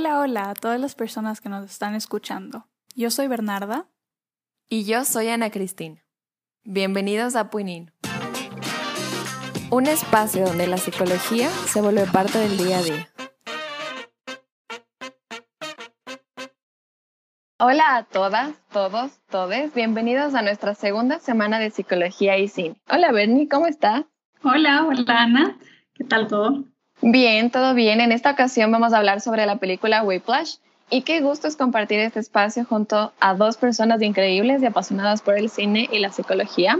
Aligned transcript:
Hola, 0.00 0.20
hola 0.20 0.50
a 0.50 0.54
todas 0.54 0.78
las 0.78 0.94
personas 0.94 1.40
que 1.40 1.48
nos 1.48 1.68
están 1.68 1.96
escuchando. 1.96 2.68
Yo 2.94 3.10
soy 3.10 3.26
Bernarda. 3.26 3.88
Y 4.68 4.84
yo 4.84 5.04
soy 5.04 5.26
Ana 5.26 5.50
Cristina. 5.50 6.04
Bienvenidos 6.62 7.34
a 7.34 7.50
Puinin. 7.50 7.90
Un 9.72 9.88
espacio 9.88 10.44
donde 10.44 10.68
la 10.68 10.76
psicología 10.76 11.50
se 11.50 11.80
vuelve 11.80 12.06
parte 12.06 12.38
del 12.38 12.56
día 12.56 12.78
a 12.78 12.82
día. 12.82 13.08
Hola 17.58 17.96
a 17.96 18.04
todas, 18.04 18.54
todos, 18.70 19.18
todes. 19.28 19.74
Bienvenidos 19.74 20.36
a 20.36 20.42
nuestra 20.42 20.76
segunda 20.76 21.18
semana 21.18 21.58
de 21.58 21.70
psicología 21.70 22.38
y 22.38 22.46
cine. 22.46 22.80
Hola 22.88 23.10
Bernie, 23.10 23.48
¿cómo 23.48 23.66
estás? 23.66 24.04
Hola, 24.44 24.86
hola 24.86 25.22
Ana. 25.22 25.58
¿Qué 25.94 26.04
tal 26.04 26.28
todo? 26.28 26.62
Bien, 27.00 27.50
todo 27.50 27.74
bien. 27.74 28.00
En 28.00 28.10
esta 28.10 28.32
ocasión 28.32 28.72
vamos 28.72 28.92
a 28.92 28.98
hablar 28.98 29.20
sobre 29.20 29.46
la 29.46 29.56
película 29.56 30.02
Whiplash 30.02 30.56
y 30.90 31.02
qué 31.02 31.20
gusto 31.20 31.46
es 31.46 31.56
compartir 31.56 32.00
este 32.00 32.18
espacio 32.18 32.64
junto 32.64 33.12
a 33.20 33.34
dos 33.34 33.56
personas 33.56 34.02
increíbles 34.02 34.62
y 34.62 34.66
apasionadas 34.66 35.22
por 35.22 35.38
el 35.38 35.48
cine 35.48 35.88
y 35.92 36.00
la 36.00 36.10
psicología. 36.10 36.78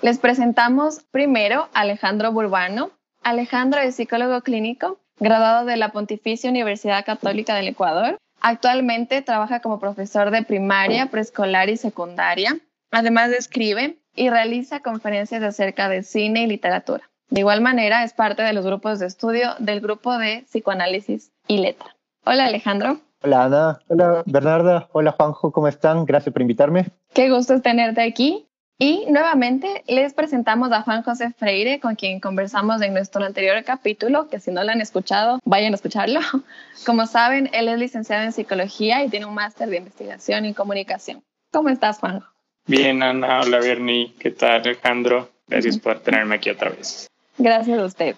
Les 0.00 0.18
presentamos 0.18 1.00
primero 1.10 1.68
a 1.74 1.80
Alejandro 1.80 2.32
Burbano. 2.32 2.92
Alejandro 3.22 3.80
es 3.80 3.94
psicólogo 3.96 4.40
clínico, 4.40 4.98
graduado 5.20 5.66
de 5.66 5.76
la 5.76 5.92
Pontificia 5.92 6.48
Universidad 6.48 7.04
Católica 7.04 7.54
del 7.54 7.68
Ecuador. 7.68 8.16
Actualmente 8.40 9.20
trabaja 9.20 9.60
como 9.60 9.78
profesor 9.78 10.30
de 10.30 10.42
primaria, 10.42 11.06
preescolar 11.06 11.68
y 11.68 11.76
secundaria. 11.76 12.58
Además 12.90 13.30
escribe 13.30 13.98
y 14.16 14.30
realiza 14.30 14.80
conferencias 14.80 15.42
acerca 15.42 15.88
de 15.88 16.02
cine 16.02 16.42
y 16.42 16.46
literatura. 16.46 17.11
De 17.32 17.40
igual 17.40 17.62
manera, 17.62 18.04
es 18.04 18.12
parte 18.12 18.42
de 18.42 18.52
los 18.52 18.66
grupos 18.66 18.98
de 18.98 19.06
estudio 19.06 19.54
del 19.58 19.80
grupo 19.80 20.18
de 20.18 20.42
psicoanálisis 20.42 21.32
y 21.48 21.62
letra. 21.62 21.96
Hola 22.26 22.44
Alejandro. 22.44 23.00
Hola 23.22 23.44
Ana, 23.44 23.78
hola 23.88 24.22
Bernarda, 24.26 24.90
hola 24.92 25.12
Juanjo, 25.12 25.50
¿cómo 25.50 25.66
están? 25.66 26.04
Gracias 26.04 26.30
por 26.30 26.42
invitarme. 26.42 26.90
Qué 27.14 27.30
gusto 27.30 27.54
es 27.54 27.62
tenerte 27.62 28.02
aquí. 28.02 28.46
Y 28.78 29.06
nuevamente 29.08 29.82
les 29.86 30.12
presentamos 30.12 30.72
a 30.72 30.82
Juan 30.82 31.02
José 31.04 31.30
Freire, 31.30 31.80
con 31.80 31.94
quien 31.94 32.20
conversamos 32.20 32.82
en 32.82 32.92
nuestro 32.92 33.24
anterior 33.24 33.64
capítulo, 33.64 34.28
que 34.28 34.38
si 34.38 34.50
no 34.50 34.62
lo 34.62 34.70
han 34.70 34.82
escuchado, 34.82 35.40
vayan 35.46 35.72
a 35.72 35.76
escucharlo. 35.76 36.20
Como 36.84 37.06
saben, 37.06 37.48
él 37.54 37.66
es 37.68 37.78
licenciado 37.78 38.24
en 38.24 38.32
psicología 38.32 39.02
y 39.04 39.08
tiene 39.08 39.24
un 39.24 39.34
máster 39.34 39.70
de 39.70 39.78
investigación 39.78 40.44
y 40.44 40.52
comunicación. 40.52 41.22
¿Cómo 41.50 41.70
estás, 41.70 41.98
Juanjo? 41.98 42.26
Bien, 42.66 43.02
Ana. 43.02 43.40
Hola, 43.40 43.58
Bernie. 43.60 44.12
¿Qué 44.18 44.32
tal, 44.32 44.60
Alejandro? 44.60 45.30
Gracias 45.46 45.78
por 45.78 45.98
tenerme 46.00 46.34
aquí 46.34 46.50
otra 46.50 46.68
vez. 46.68 47.08
Gracias 47.38 47.78
a 47.78 47.84
ustedes. 47.84 48.16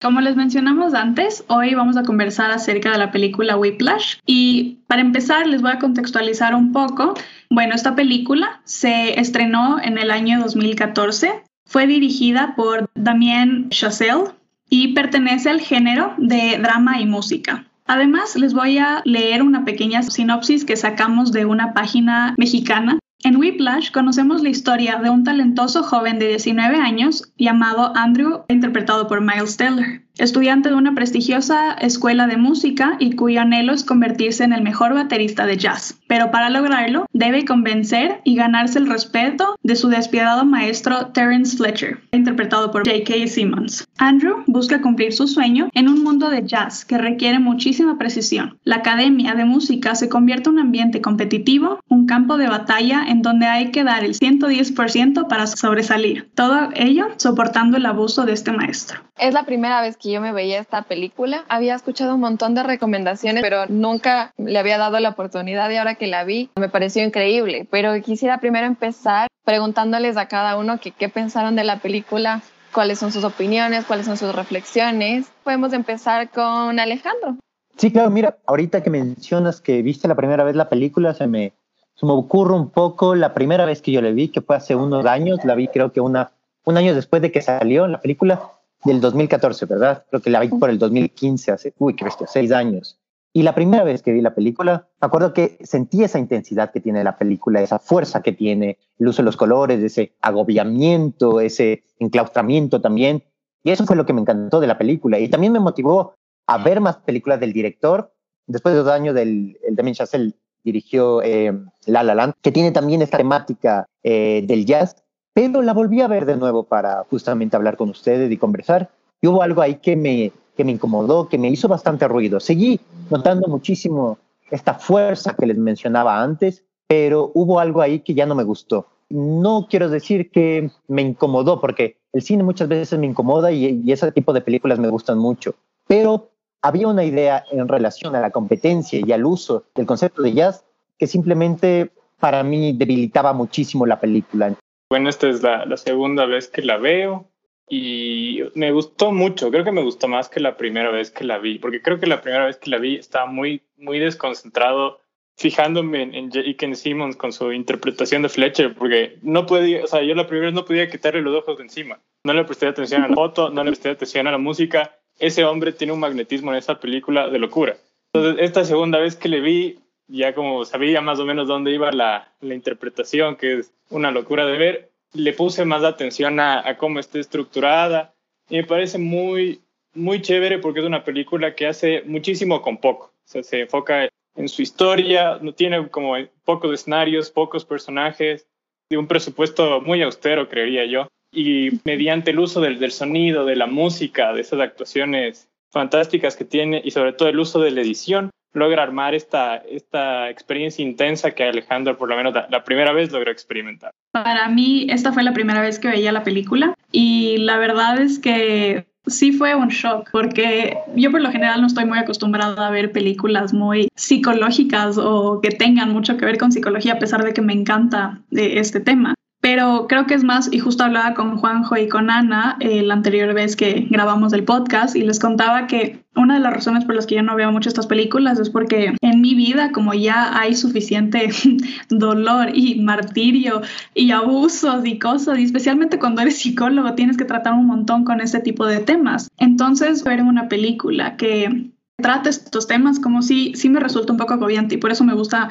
Como 0.00 0.20
les 0.20 0.36
mencionamos 0.36 0.92
antes, 0.92 1.44
hoy 1.48 1.74
vamos 1.74 1.96
a 1.96 2.02
conversar 2.02 2.50
acerca 2.50 2.92
de 2.92 2.98
la 2.98 3.10
película 3.10 3.56
Whiplash 3.56 4.16
y 4.26 4.78
para 4.86 5.00
empezar 5.00 5.46
les 5.46 5.62
voy 5.62 5.70
a 5.70 5.78
contextualizar 5.78 6.54
un 6.54 6.72
poco. 6.72 7.14
Bueno, 7.48 7.74
esta 7.74 7.94
película 7.94 8.60
se 8.64 9.18
estrenó 9.18 9.80
en 9.80 9.96
el 9.96 10.10
año 10.10 10.38
2014, 10.40 11.42
fue 11.64 11.86
dirigida 11.86 12.54
por 12.56 12.90
Damien 12.94 13.70
Chazelle 13.70 14.32
y 14.68 14.88
pertenece 14.88 15.48
al 15.48 15.60
género 15.60 16.12
de 16.18 16.58
drama 16.60 17.00
y 17.00 17.06
música. 17.06 17.64
Además, 17.86 18.36
les 18.36 18.52
voy 18.52 18.78
a 18.78 19.00
leer 19.04 19.42
una 19.42 19.64
pequeña 19.64 20.02
sinopsis 20.02 20.64
que 20.64 20.76
sacamos 20.76 21.32
de 21.32 21.46
una 21.46 21.72
página 21.72 22.34
mexicana 22.36 22.98
en 23.24 23.36
Whiplash 23.36 23.90
conocemos 23.90 24.42
la 24.42 24.50
historia 24.50 24.96
de 24.96 25.10
un 25.10 25.24
talentoso 25.24 25.82
joven 25.82 26.18
de 26.18 26.28
19 26.28 26.76
años 26.76 27.32
llamado 27.36 27.92
Andrew, 27.96 28.44
interpretado 28.48 29.08
por 29.08 29.20
Miles 29.20 29.56
Teller 29.56 30.05
estudiante 30.18 30.68
de 30.68 30.74
una 30.74 30.94
prestigiosa 30.94 31.72
escuela 31.74 32.26
de 32.26 32.36
música 32.36 32.96
y 32.98 33.12
cuyo 33.12 33.40
anhelo 33.40 33.72
es 33.72 33.84
convertirse 33.84 34.44
en 34.44 34.52
el 34.52 34.62
mejor 34.62 34.94
baterista 34.94 35.46
de 35.46 35.56
jazz. 35.56 35.98
Pero 36.06 36.30
para 36.30 36.50
lograrlo, 36.50 37.06
debe 37.12 37.44
convencer 37.44 38.20
y 38.24 38.36
ganarse 38.36 38.78
el 38.78 38.88
respeto 38.88 39.56
de 39.62 39.76
su 39.76 39.88
despiadado 39.88 40.44
maestro 40.44 41.08
Terence 41.08 41.56
Fletcher, 41.56 42.00
interpretado 42.12 42.70
por 42.70 42.86
J.K. 42.86 43.26
Simmons. 43.26 43.86
Andrew 43.98 44.42
busca 44.46 44.80
cumplir 44.80 45.12
su 45.12 45.26
sueño 45.26 45.68
en 45.74 45.88
un 45.88 46.02
mundo 46.02 46.30
de 46.30 46.46
jazz 46.46 46.84
que 46.84 46.98
requiere 46.98 47.38
muchísima 47.38 47.98
precisión. 47.98 48.58
La 48.64 48.76
academia 48.76 49.34
de 49.34 49.44
música 49.44 49.94
se 49.94 50.08
convierte 50.08 50.48
en 50.48 50.54
un 50.54 50.60
ambiente 50.60 51.00
competitivo, 51.00 51.80
un 51.88 52.06
campo 52.06 52.36
de 52.36 52.48
batalla 52.48 53.04
en 53.08 53.22
donde 53.22 53.46
hay 53.46 53.70
que 53.70 53.84
dar 53.84 54.04
el 54.04 54.14
110% 54.14 55.28
para 55.28 55.46
sobresalir. 55.46 56.30
Todo 56.34 56.70
ello 56.74 57.08
soportando 57.16 57.76
el 57.76 57.86
abuso 57.86 58.24
de 58.24 58.32
este 58.32 58.52
maestro. 58.52 59.00
Es 59.18 59.32
la 59.32 59.44
primera 59.44 59.80
vez 59.80 59.96
que 59.96 60.05
yo 60.12 60.20
me 60.20 60.32
veía 60.32 60.58
esta 60.58 60.82
película. 60.82 61.44
Había 61.48 61.74
escuchado 61.74 62.14
un 62.14 62.20
montón 62.20 62.54
de 62.54 62.62
recomendaciones, 62.62 63.42
pero 63.42 63.66
nunca 63.68 64.32
le 64.36 64.58
había 64.58 64.78
dado 64.78 64.98
la 65.00 65.10
oportunidad 65.10 65.70
y 65.70 65.76
ahora 65.76 65.94
que 65.94 66.06
la 66.06 66.24
vi 66.24 66.50
me 66.56 66.68
pareció 66.68 67.04
increíble. 67.04 67.66
Pero 67.70 68.00
quisiera 68.02 68.38
primero 68.38 68.66
empezar 68.66 69.28
preguntándoles 69.44 70.16
a 70.16 70.26
cada 70.26 70.56
uno 70.58 70.80
que, 70.80 70.90
qué 70.90 71.08
pensaron 71.08 71.56
de 71.56 71.64
la 71.64 71.78
película, 71.78 72.42
cuáles 72.72 72.98
son 72.98 73.12
sus 73.12 73.24
opiniones, 73.24 73.84
cuáles 73.84 74.06
son 74.06 74.16
sus 74.16 74.34
reflexiones. 74.34 75.26
Podemos 75.44 75.72
empezar 75.72 76.30
con 76.30 76.78
Alejandro. 76.78 77.36
Sí, 77.76 77.92
claro, 77.92 78.10
mira, 78.10 78.38
ahorita 78.46 78.82
que 78.82 78.90
mencionas 78.90 79.60
que 79.60 79.82
viste 79.82 80.08
la 80.08 80.14
primera 80.14 80.44
vez 80.44 80.56
la 80.56 80.68
película, 80.68 81.14
se 81.14 81.26
me, 81.26 81.52
se 81.94 82.06
me 82.06 82.12
ocurre 82.12 82.54
un 82.54 82.70
poco 82.70 83.14
la 83.14 83.34
primera 83.34 83.64
vez 83.64 83.82
que 83.82 83.92
yo 83.92 84.00
la 84.00 84.10
vi, 84.10 84.28
que 84.28 84.40
fue 84.40 84.56
hace 84.56 84.74
unos 84.74 85.04
años, 85.06 85.44
la 85.44 85.54
vi 85.54 85.68
creo 85.68 85.92
que 85.92 86.00
una, 86.00 86.32
un 86.64 86.76
año 86.76 86.94
después 86.94 87.22
de 87.22 87.30
que 87.30 87.42
salió 87.42 87.86
la 87.86 88.00
película, 88.00 88.55
del 88.84 89.00
2014, 89.00 89.66
¿verdad? 89.66 90.04
Creo 90.10 90.22
que 90.22 90.30
la 90.30 90.40
vi 90.40 90.48
por 90.48 90.70
el 90.70 90.78
2015, 90.78 91.52
hace, 91.52 91.74
uy, 91.78 91.94
qué 91.96 92.06
seis 92.26 92.52
años. 92.52 92.98
Y 93.32 93.42
la 93.42 93.54
primera 93.54 93.84
vez 93.84 94.02
que 94.02 94.12
vi 94.12 94.22
la 94.22 94.34
película, 94.34 94.88
me 94.98 95.06
acuerdo 95.06 95.34
que 95.34 95.58
sentí 95.62 96.02
esa 96.02 96.18
intensidad 96.18 96.70
que 96.72 96.80
tiene 96.80 97.04
la 97.04 97.18
película, 97.18 97.60
esa 97.60 97.78
fuerza 97.78 98.22
que 98.22 98.32
tiene, 98.32 98.78
el 98.98 99.08
uso 99.08 99.20
de 99.20 99.26
los 99.26 99.36
colores, 99.36 99.82
ese 99.82 100.14
agobiamiento, 100.22 101.40
ese 101.40 101.84
enclaustramiento 101.98 102.80
también. 102.80 103.24
Y 103.62 103.72
eso 103.72 103.84
fue 103.84 103.96
lo 103.96 104.06
que 104.06 104.14
me 104.14 104.22
encantó 104.22 104.58
de 104.58 104.66
la 104.66 104.78
película. 104.78 105.18
Y 105.18 105.28
también 105.28 105.52
me 105.52 105.60
motivó 105.60 106.14
a 106.46 106.58
ver 106.58 106.80
más 106.80 106.96
películas 106.96 107.38
del 107.38 107.52
director. 107.52 108.10
Después 108.46 108.74
de 108.74 108.82
dos 108.82 108.90
años, 108.90 109.14
del, 109.14 109.58
el 109.68 109.76
Damien 109.76 109.94
Chazelle 109.94 110.32
dirigió 110.64 111.22
eh, 111.22 111.52
La 111.84 112.02
La 112.02 112.14
Land, 112.14 112.34
que 112.40 112.52
tiene 112.52 112.72
también 112.72 113.02
esta 113.02 113.18
temática 113.18 113.86
eh, 114.02 114.44
del 114.46 114.64
jazz 114.64 114.96
pero 115.36 115.60
la 115.60 115.74
volví 115.74 116.00
a 116.00 116.08
ver 116.08 116.24
de 116.24 116.34
nuevo 116.34 116.62
para 116.62 117.04
justamente 117.10 117.56
hablar 117.56 117.76
con 117.76 117.90
ustedes 117.90 118.32
y 118.32 118.38
conversar. 118.38 118.88
Y 119.20 119.26
hubo 119.26 119.42
algo 119.42 119.60
ahí 119.60 119.74
que 119.74 119.94
me, 119.94 120.32
que 120.56 120.64
me 120.64 120.72
incomodó, 120.72 121.28
que 121.28 121.36
me 121.36 121.50
hizo 121.50 121.68
bastante 121.68 122.08
ruido. 122.08 122.40
Seguí 122.40 122.80
notando 123.10 123.46
muchísimo 123.46 124.16
esta 124.50 124.72
fuerza 124.72 125.36
que 125.36 125.44
les 125.44 125.58
mencionaba 125.58 126.22
antes, 126.22 126.64
pero 126.88 127.32
hubo 127.34 127.60
algo 127.60 127.82
ahí 127.82 128.00
que 128.00 128.14
ya 128.14 128.24
no 128.24 128.34
me 128.34 128.44
gustó. 128.44 128.86
No 129.10 129.66
quiero 129.68 129.90
decir 129.90 130.30
que 130.30 130.70
me 130.88 131.02
incomodó, 131.02 131.60
porque 131.60 131.98
el 132.14 132.22
cine 132.22 132.42
muchas 132.42 132.68
veces 132.68 132.98
me 132.98 133.06
incomoda 133.06 133.52
y, 133.52 133.82
y 133.84 133.92
ese 133.92 134.10
tipo 134.12 134.32
de 134.32 134.40
películas 134.40 134.78
me 134.78 134.88
gustan 134.88 135.18
mucho, 135.18 135.54
pero 135.86 136.30
había 136.62 136.88
una 136.88 137.04
idea 137.04 137.44
en 137.50 137.68
relación 137.68 138.16
a 138.16 138.20
la 138.20 138.30
competencia 138.30 139.02
y 139.04 139.12
al 139.12 139.26
uso 139.26 139.64
del 139.74 139.84
concepto 139.84 140.22
de 140.22 140.32
jazz 140.32 140.64
que 140.96 141.06
simplemente 141.06 141.90
para 142.18 142.42
mí 142.42 142.72
debilitaba 142.72 143.34
muchísimo 143.34 143.84
la 143.84 144.00
película. 144.00 144.56
Bueno, 144.88 145.08
esta 145.08 145.28
es 145.28 145.42
la, 145.42 145.76
segunda 145.76 146.26
vez 146.26 146.48
que 146.48 146.62
la 146.62 146.76
veo 146.76 147.28
y 147.68 148.42
me 148.54 148.70
gustó 148.70 149.10
mucho. 149.10 149.50
Creo 149.50 149.64
que 149.64 149.72
me 149.72 149.82
gustó 149.82 150.06
más 150.06 150.28
que 150.28 150.38
la 150.38 150.56
primera 150.56 150.90
vez 150.90 151.10
que 151.10 151.24
la 151.24 151.38
vi, 151.38 151.58
porque 151.58 151.82
creo 151.82 151.98
que 151.98 152.06
la 152.06 152.22
primera 152.22 152.46
vez 152.46 152.56
que 152.56 152.70
la 152.70 152.78
vi 152.78 152.96
estaba 152.96 153.26
muy, 153.26 153.62
muy 153.76 153.98
desconcentrado 153.98 155.00
fijándome 155.36 156.02
en, 156.02 156.30
en. 156.32 156.76
Simmons 156.76 157.16
con 157.16 157.32
su 157.32 157.52
interpretación 157.52 158.22
de 158.22 158.28
Fletcher, 158.28 158.74
porque 158.74 159.18
no 159.22 159.44
podía, 159.44 159.84
o 159.84 159.86
sea, 159.86 160.02
yo 160.02 160.14
la 160.14 160.26
primera 160.26 160.46
vez 160.46 160.54
no 160.54 160.64
podía 160.64 160.88
quitarle 160.88 161.20
los 161.20 161.34
ojos 161.34 161.58
de 161.58 161.64
encima. 161.64 162.00
No 162.24 162.32
le 162.32 162.44
presté 162.44 162.66
atención 162.66 163.02
a 163.02 163.08
la 163.08 163.14
foto, 163.14 163.50
no 163.50 163.62
le 163.62 163.70
presté 163.70 163.90
atención 163.90 164.26
a 164.26 164.32
la 164.32 164.38
música. 164.38 164.98
Ese 165.18 165.44
hombre 165.44 165.72
tiene 165.72 165.92
un 165.92 166.00
magnetismo 166.00 166.52
en 166.52 166.58
esa 166.58 166.80
película 166.80 167.28
de 167.28 167.38
locura. 167.38 167.76
Entonces, 168.12 168.44
esta 168.44 168.64
segunda 168.64 168.98
vez 168.98 169.16
que 169.16 169.28
le 169.28 169.40
vi, 169.40 169.78
ya 170.08 170.34
como 170.34 170.64
sabía 170.64 171.00
más 171.00 171.18
o 171.18 171.24
menos 171.24 171.48
dónde 171.48 171.72
iba 171.72 171.90
la, 171.92 172.32
la 172.40 172.54
interpretación, 172.54 173.36
que 173.36 173.58
es 173.58 173.72
una 173.90 174.10
locura 174.10 174.46
de 174.46 174.58
ver, 174.58 174.90
le 175.12 175.32
puse 175.32 175.64
más 175.64 175.84
atención 175.84 176.40
a, 176.40 176.66
a, 176.68 176.76
cómo 176.76 177.00
está 177.00 177.18
estructurada 177.18 178.14
y 178.48 178.56
me 178.56 178.64
parece 178.64 178.98
muy, 178.98 179.60
muy 179.94 180.20
chévere 180.20 180.58
porque 180.58 180.80
es 180.80 180.86
una 180.86 181.04
película 181.04 181.54
que 181.54 181.66
hace 181.66 182.02
muchísimo 182.02 182.62
con 182.62 182.78
poco. 182.78 183.06
O 183.06 183.28
sea, 183.28 183.42
se 183.42 183.62
enfoca 183.62 184.08
en 184.36 184.48
su 184.48 184.62
historia, 184.62 185.38
no 185.40 185.52
tiene 185.52 185.88
como 185.88 186.14
pocos 186.44 186.72
escenarios, 186.72 187.30
pocos 187.30 187.64
personajes, 187.64 188.46
de 188.88 188.98
un 188.98 189.06
presupuesto 189.06 189.80
muy 189.80 190.02
austero, 190.02 190.48
creería 190.48 190.84
yo. 190.84 191.08
Y 191.32 191.80
mediante 191.84 192.30
el 192.30 192.38
uso 192.38 192.60
del, 192.60 192.78
del 192.78 192.92
sonido, 192.92 193.44
de 193.44 193.56
la 193.56 193.66
música, 193.66 194.32
de 194.32 194.42
esas 194.42 194.60
actuaciones 194.60 195.48
fantásticas 195.70 196.36
que 196.36 196.44
tiene 196.44 196.80
y 196.84 196.92
sobre 196.92 197.12
todo 197.12 197.28
el 197.28 197.38
uso 197.38 197.60
de 197.60 197.72
la 197.72 197.80
edición, 197.80 198.30
logra 198.56 198.82
armar 198.82 199.14
esta, 199.14 199.56
esta 199.56 200.30
experiencia 200.30 200.84
intensa 200.84 201.30
que 201.32 201.44
Alejandro 201.44 201.96
por 201.96 202.08
lo 202.08 202.16
menos 202.16 202.34
la, 202.34 202.64
primera 202.64 202.92
vez 202.92 203.12
logró 203.12 203.30
experimentar. 203.30 203.92
Para 204.12 204.48
mí 204.48 204.86
esta 204.90 205.12
fue 205.12 205.22
la 205.22 205.32
primera 205.32 205.60
vez 205.60 205.78
que 205.78 205.88
veía 205.88 206.10
la 206.10 206.24
película 206.24 206.74
y 206.90 207.36
la 207.38 207.58
verdad 207.58 208.00
es 208.00 208.18
que 208.18 208.86
sí 209.06 209.32
fue 209.32 209.54
un 209.54 209.68
shock 209.68 210.08
porque 210.10 210.78
yo 210.96 211.10
por 211.12 211.20
lo 211.20 211.30
general 211.30 211.60
no 211.60 211.66
estoy 211.66 211.84
muy 211.84 211.98
acostumbrada 211.98 212.66
a 212.66 212.70
ver 212.70 212.92
películas 212.92 213.52
muy 213.52 213.88
psicológicas 213.94 214.98
o 214.98 215.40
que 215.40 215.50
tengan 215.50 215.92
mucho 215.92 216.16
que 216.16 216.24
ver 216.24 216.38
con 216.38 216.50
psicología 216.50 216.94
a 216.94 216.98
pesar 216.98 217.24
de 217.24 217.32
que 217.32 217.42
me 217.42 217.52
encanta 217.52 218.18
eh, 218.32 218.54
este 218.56 218.80
tema 218.80 219.14
pero 219.46 219.86
creo 219.86 220.08
que 220.08 220.14
es 220.14 220.24
más, 220.24 220.52
y 220.52 220.58
justo 220.58 220.82
hablaba 220.82 221.14
con 221.14 221.38
Juanjo 221.38 221.76
y 221.76 221.88
con 221.88 222.10
Ana 222.10 222.56
eh, 222.58 222.82
la 222.82 222.94
anterior 222.94 223.32
vez 223.32 223.54
que 223.54 223.86
grabamos 223.88 224.32
el 224.32 224.42
podcast 224.42 224.96
y 224.96 225.02
les 225.02 225.20
contaba 225.20 225.68
que 225.68 226.04
una 226.16 226.34
de 226.34 226.40
las 226.40 226.52
razones 226.52 226.84
por 226.84 226.96
las 226.96 227.06
que 227.06 227.14
yo 227.14 227.22
no 227.22 227.36
veo 227.36 227.52
mucho 227.52 227.68
estas 227.68 227.86
películas 227.86 228.40
es 228.40 228.50
porque 228.50 228.96
en 229.00 229.20
mi 229.20 229.36
vida, 229.36 229.70
como 229.70 229.94
ya 229.94 230.36
hay 230.36 230.56
suficiente 230.56 231.30
dolor 231.90 232.56
y 232.56 232.80
martirio 232.80 233.62
y 233.94 234.10
abusos 234.10 234.84
y 234.84 234.98
cosas, 234.98 235.38
y 235.38 235.44
especialmente 235.44 236.00
cuando 236.00 236.22
eres 236.22 236.38
psicólogo 236.38 236.94
tienes 236.94 237.16
que 237.16 237.24
tratar 237.24 237.52
un 237.52 237.66
montón 237.66 238.02
con 238.02 238.20
ese 238.20 238.40
tipo 238.40 238.66
de 238.66 238.80
temas. 238.80 239.28
Entonces, 239.38 240.02
ver 240.02 240.22
una 240.22 240.48
película 240.48 241.16
que 241.16 241.70
trate 241.98 242.30
estos 242.30 242.66
temas 242.66 242.98
como 242.98 243.22
si 243.22 243.54
sí 243.54 243.68
me 243.68 243.78
resulta 243.78 244.12
un 244.12 244.18
poco 244.18 244.34
agobiante 244.34 244.74
y 244.74 244.78
por 244.78 244.90
eso 244.90 245.04
me 245.04 245.14
gusta 245.14 245.50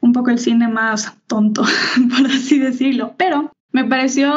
un 0.00 0.12
poco 0.12 0.30
el 0.30 0.38
cine 0.38 0.68
más 0.68 1.16
tonto, 1.26 1.62
por 2.16 2.26
así 2.26 2.58
decirlo, 2.58 3.14
pero 3.16 3.52
me 3.72 3.84
pareció 3.84 4.32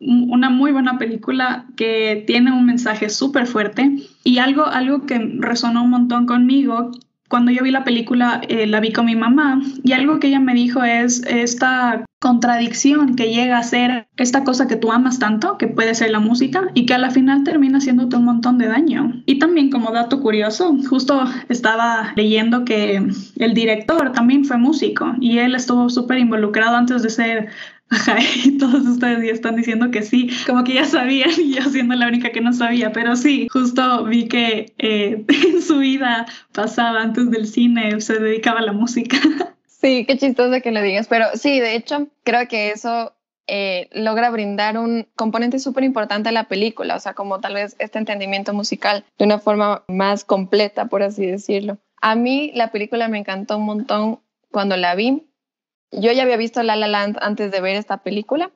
una 0.00 0.48
muy 0.48 0.70
buena 0.70 0.98
película 0.98 1.66
que 1.76 2.22
tiene 2.26 2.52
un 2.52 2.66
mensaje 2.66 3.10
súper 3.10 3.46
fuerte 3.46 3.96
y 4.22 4.38
algo, 4.38 4.66
algo 4.66 5.06
que 5.06 5.18
resonó 5.38 5.82
un 5.82 5.90
montón 5.90 6.26
conmigo. 6.26 6.92
Cuando 7.28 7.50
yo 7.50 7.64
vi 7.64 7.72
la 7.72 7.84
película, 7.84 8.40
eh, 8.48 8.66
la 8.66 8.80
vi 8.80 8.92
con 8.92 9.06
mi 9.06 9.16
mamá 9.16 9.60
y 9.82 9.92
algo 9.92 10.20
que 10.20 10.28
ella 10.28 10.40
me 10.40 10.54
dijo 10.54 10.82
es 10.84 11.24
esta 11.26 12.04
contradicción 12.18 13.14
que 13.16 13.32
llega 13.32 13.58
a 13.58 13.62
ser 13.62 14.08
esta 14.16 14.44
cosa 14.44 14.66
que 14.66 14.76
tú 14.76 14.90
amas 14.92 15.18
tanto, 15.18 15.56
que 15.58 15.68
puede 15.68 15.94
ser 15.94 16.10
la 16.10 16.20
música, 16.20 16.68
y 16.74 16.86
que 16.86 16.94
a 16.94 16.98
la 16.98 17.10
final 17.10 17.44
termina 17.44 17.78
haciéndote 17.78 18.16
un 18.16 18.24
montón 18.24 18.58
de 18.58 18.66
daño. 18.66 19.22
Y 19.26 19.38
también 19.38 19.70
como 19.70 19.92
dato 19.92 20.20
curioso, 20.20 20.76
justo 20.88 21.22
estaba 21.48 22.12
leyendo 22.16 22.64
que 22.64 23.02
el 23.36 23.54
director 23.54 24.12
también 24.12 24.44
fue 24.44 24.58
músico 24.58 25.14
y 25.20 25.38
él 25.38 25.54
estuvo 25.54 25.88
súper 25.88 26.18
involucrado 26.18 26.76
antes 26.76 27.02
de 27.02 27.10
ser 27.10 27.48
Ajá, 27.90 28.18
todos 28.58 28.86
ustedes 28.86 29.24
ya 29.24 29.32
están 29.32 29.56
diciendo 29.56 29.90
que 29.90 30.02
sí, 30.02 30.28
como 30.46 30.62
que 30.62 30.74
ya 30.74 30.84
sabían 30.84 31.30
y 31.38 31.54
yo 31.54 31.62
siendo 31.62 31.94
la 31.94 32.06
única 32.06 32.30
que 32.30 32.42
no 32.42 32.52
sabía, 32.52 32.92
pero 32.92 33.16
sí, 33.16 33.48
justo 33.50 34.04
vi 34.04 34.28
que 34.28 34.74
eh, 34.76 35.24
en 35.28 35.62
su 35.62 35.78
vida 35.78 36.26
pasaba 36.52 37.00
antes 37.00 37.30
del 37.30 37.46
cine, 37.46 37.98
se 38.02 38.18
dedicaba 38.18 38.58
a 38.58 38.64
la 38.64 38.72
música. 38.72 39.16
Sí, 39.80 40.04
qué 40.06 40.18
chistoso 40.18 40.60
que 40.60 40.72
lo 40.72 40.82
digas, 40.82 41.06
pero 41.06 41.26
sí, 41.34 41.60
de 41.60 41.76
hecho, 41.76 42.08
creo 42.24 42.48
que 42.48 42.70
eso 42.70 43.14
eh, 43.46 43.88
logra 43.92 44.28
brindar 44.30 44.76
un 44.76 45.06
componente 45.14 45.60
súper 45.60 45.84
importante 45.84 46.30
a 46.30 46.32
la 46.32 46.48
película, 46.48 46.96
o 46.96 47.00
sea, 47.00 47.14
como 47.14 47.40
tal 47.40 47.54
vez 47.54 47.76
este 47.78 47.98
entendimiento 47.98 48.52
musical 48.52 49.04
de 49.18 49.24
una 49.24 49.38
forma 49.38 49.84
más 49.86 50.24
completa, 50.24 50.86
por 50.86 51.04
así 51.04 51.24
decirlo. 51.26 51.78
A 52.00 52.16
mí 52.16 52.50
la 52.54 52.72
película 52.72 53.06
me 53.06 53.18
encantó 53.18 53.56
un 53.56 53.66
montón 53.66 54.20
cuando 54.50 54.76
la 54.76 54.96
vi, 54.96 55.28
yo 55.92 56.10
ya 56.10 56.24
había 56.24 56.36
visto 56.36 56.62
La 56.64 56.74
La 56.74 56.88
Land 56.88 57.18
antes 57.20 57.52
de 57.52 57.60
ver 57.60 57.76
esta 57.76 57.98
película 57.98 58.50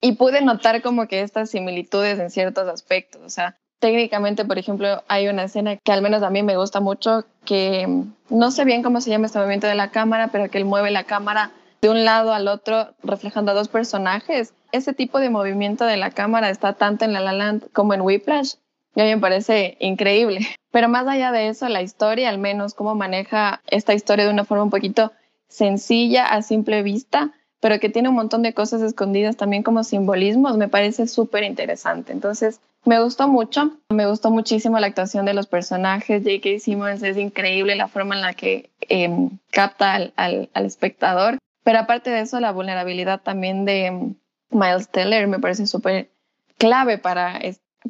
y 0.00 0.12
pude 0.12 0.42
notar 0.42 0.80
como 0.80 1.08
que 1.08 1.22
estas 1.22 1.50
similitudes 1.50 2.20
en 2.20 2.30
ciertos 2.30 2.68
aspectos. 2.68 3.20
O 3.22 3.30
sea, 3.30 3.58
técnicamente, 3.78 4.44
por 4.44 4.58
ejemplo, 4.58 5.02
hay 5.08 5.28
una 5.28 5.44
escena 5.44 5.76
que 5.76 5.92
al 5.92 6.02
menos 6.02 6.22
a 6.22 6.30
mí 6.30 6.42
me 6.42 6.56
gusta 6.56 6.80
mucho, 6.80 7.24
que 7.44 7.86
mm, 7.86 8.12
no 8.30 8.50
sé 8.50 8.64
bien 8.64 8.82
cómo 8.82 9.00
se 9.00 9.10
llama 9.10 9.26
este 9.26 9.38
movimiento 9.38 9.66
de 9.66 9.74
la 9.74 9.90
cámara, 9.90 10.28
pero 10.28 10.50
que 10.50 10.58
él 10.58 10.64
mueve 10.64 10.90
la 10.90 11.04
cámara 11.04 11.52
de 11.80 11.90
un 11.90 12.04
lado 12.04 12.32
al 12.32 12.48
otro 12.48 12.88
reflejando 13.02 13.52
a 13.52 13.54
dos 13.54 13.68
personajes. 13.68 14.52
Ese 14.72 14.92
tipo 14.92 15.18
de 15.18 15.30
movimiento 15.30 15.84
de 15.84 15.96
la 15.96 16.10
cámara 16.10 16.50
está 16.50 16.74
tanto 16.74 17.04
en 17.04 17.12
La 17.12 17.20
La 17.20 17.32
Land 17.32 17.70
como 17.72 17.94
en 17.94 18.02
Whiplash 18.02 18.54
y 18.94 19.00
a 19.00 19.04
mí 19.04 19.10
me 19.14 19.20
parece 19.20 19.76
increíble. 19.80 20.40
Pero 20.70 20.88
más 20.88 21.06
allá 21.06 21.32
de 21.32 21.48
eso, 21.48 21.68
la 21.68 21.82
historia, 21.82 22.28
al 22.28 22.38
menos 22.38 22.74
cómo 22.74 22.94
maneja 22.94 23.62
esta 23.68 23.94
historia 23.94 24.26
de 24.26 24.32
una 24.32 24.44
forma 24.44 24.64
un 24.64 24.70
poquito 24.70 25.12
sencilla 25.48 26.26
a 26.26 26.42
simple 26.42 26.82
vista, 26.82 27.32
pero 27.60 27.80
que 27.80 27.88
tiene 27.88 28.10
un 28.10 28.14
montón 28.14 28.42
de 28.42 28.52
cosas 28.52 28.82
escondidas 28.82 29.36
también 29.36 29.62
como 29.62 29.82
simbolismos, 29.82 30.58
me 30.58 30.68
parece 30.68 31.06
súper 31.06 31.42
interesante. 31.44 32.12
Entonces, 32.12 32.60
me 32.88 33.02
gustó 33.02 33.28
mucho, 33.28 33.72
me 33.90 34.06
gustó 34.06 34.30
muchísimo 34.30 34.78
la 34.78 34.86
actuación 34.86 35.26
de 35.26 35.34
los 35.34 35.46
personajes, 35.46 36.22
J.K. 36.22 36.58
Simmons 36.58 37.02
es 37.02 37.18
increíble 37.18 37.76
la 37.76 37.86
forma 37.86 38.14
en 38.14 38.22
la 38.22 38.32
que 38.32 38.70
em, 38.80 39.38
capta 39.50 40.10
al, 40.16 40.48
espectador, 40.54 41.36
pero 41.64 41.80
aparte 41.80 42.08
de 42.08 42.20
eso, 42.20 42.40
la 42.40 42.50
vulnerabilidad 42.50 43.20
también 43.20 43.66
de 43.66 43.86
em, 43.86 44.14
Miles 44.48 44.88
Teller 44.88 45.26
me 45.26 45.38
parece 45.38 45.66
súper 45.66 46.08
clave 46.56 46.96
para, 46.96 47.38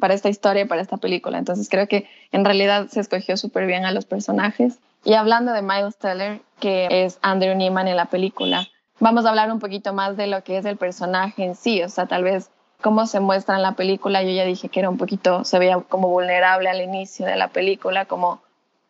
para 0.01 0.13
esta 0.13 0.27
historia, 0.27 0.67
para 0.67 0.81
esta 0.81 0.97
película. 0.97 1.37
Entonces, 1.37 1.69
creo 1.69 1.87
que 1.87 2.05
en 2.33 2.43
realidad 2.43 2.87
se 2.89 2.99
escogió 2.99 3.37
súper 3.37 3.67
bien 3.67 3.85
a 3.85 3.93
los 3.93 4.03
personajes. 4.03 4.79
Y 5.05 5.13
hablando 5.13 5.53
de 5.53 5.61
Miles 5.61 5.97
Teller, 5.97 6.41
que 6.59 7.05
es 7.05 7.19
Andrew 7.21 7.55
Neiman 7.55 7.87
en 7.87 7.95
la 7.95 8.07
película, 8.07 8.67
vamos 8.99 9.25
a 9.25 9.29
hablar 9.29 9.49
un 9.49 9.59
poquito 9.59 9.93
más 9.93 10.17
de 10.17 10.27
lo 10.27 10.43
que 10.43 10.57
es 10.57 10.65
el 10.65 10.75
personaje 10.75 11.45
en 11.45 11.55
sí, 11.55 11.81
o 11.83 11.87
sea, 11.87 12.05
tal 12.05 12.25
vez 12.25 12.51
cómo 12.81 13.07
se 13.07 13.19
muestra 13.19 13.55
en 13.55 13.61
la 13.61 13.73
película. 13.73 14.23
Yo 14.23 14.31
ya 14.31 14.45
dije 14.45 14.69
que 14.69 14.79
era 14.79 14.89
un 14.89 14.97
poquito, 14.97 15.43
se 15.43 15.59
veía 15.59 15.79
como 15.79 16.09
vulnerable 16.09 16.69
al 16.69 16.81
inicio 16.81 17.25
de 17.25 17.35
la 17.35 17.49
película, 17.49 18.05
como 18.05 18.41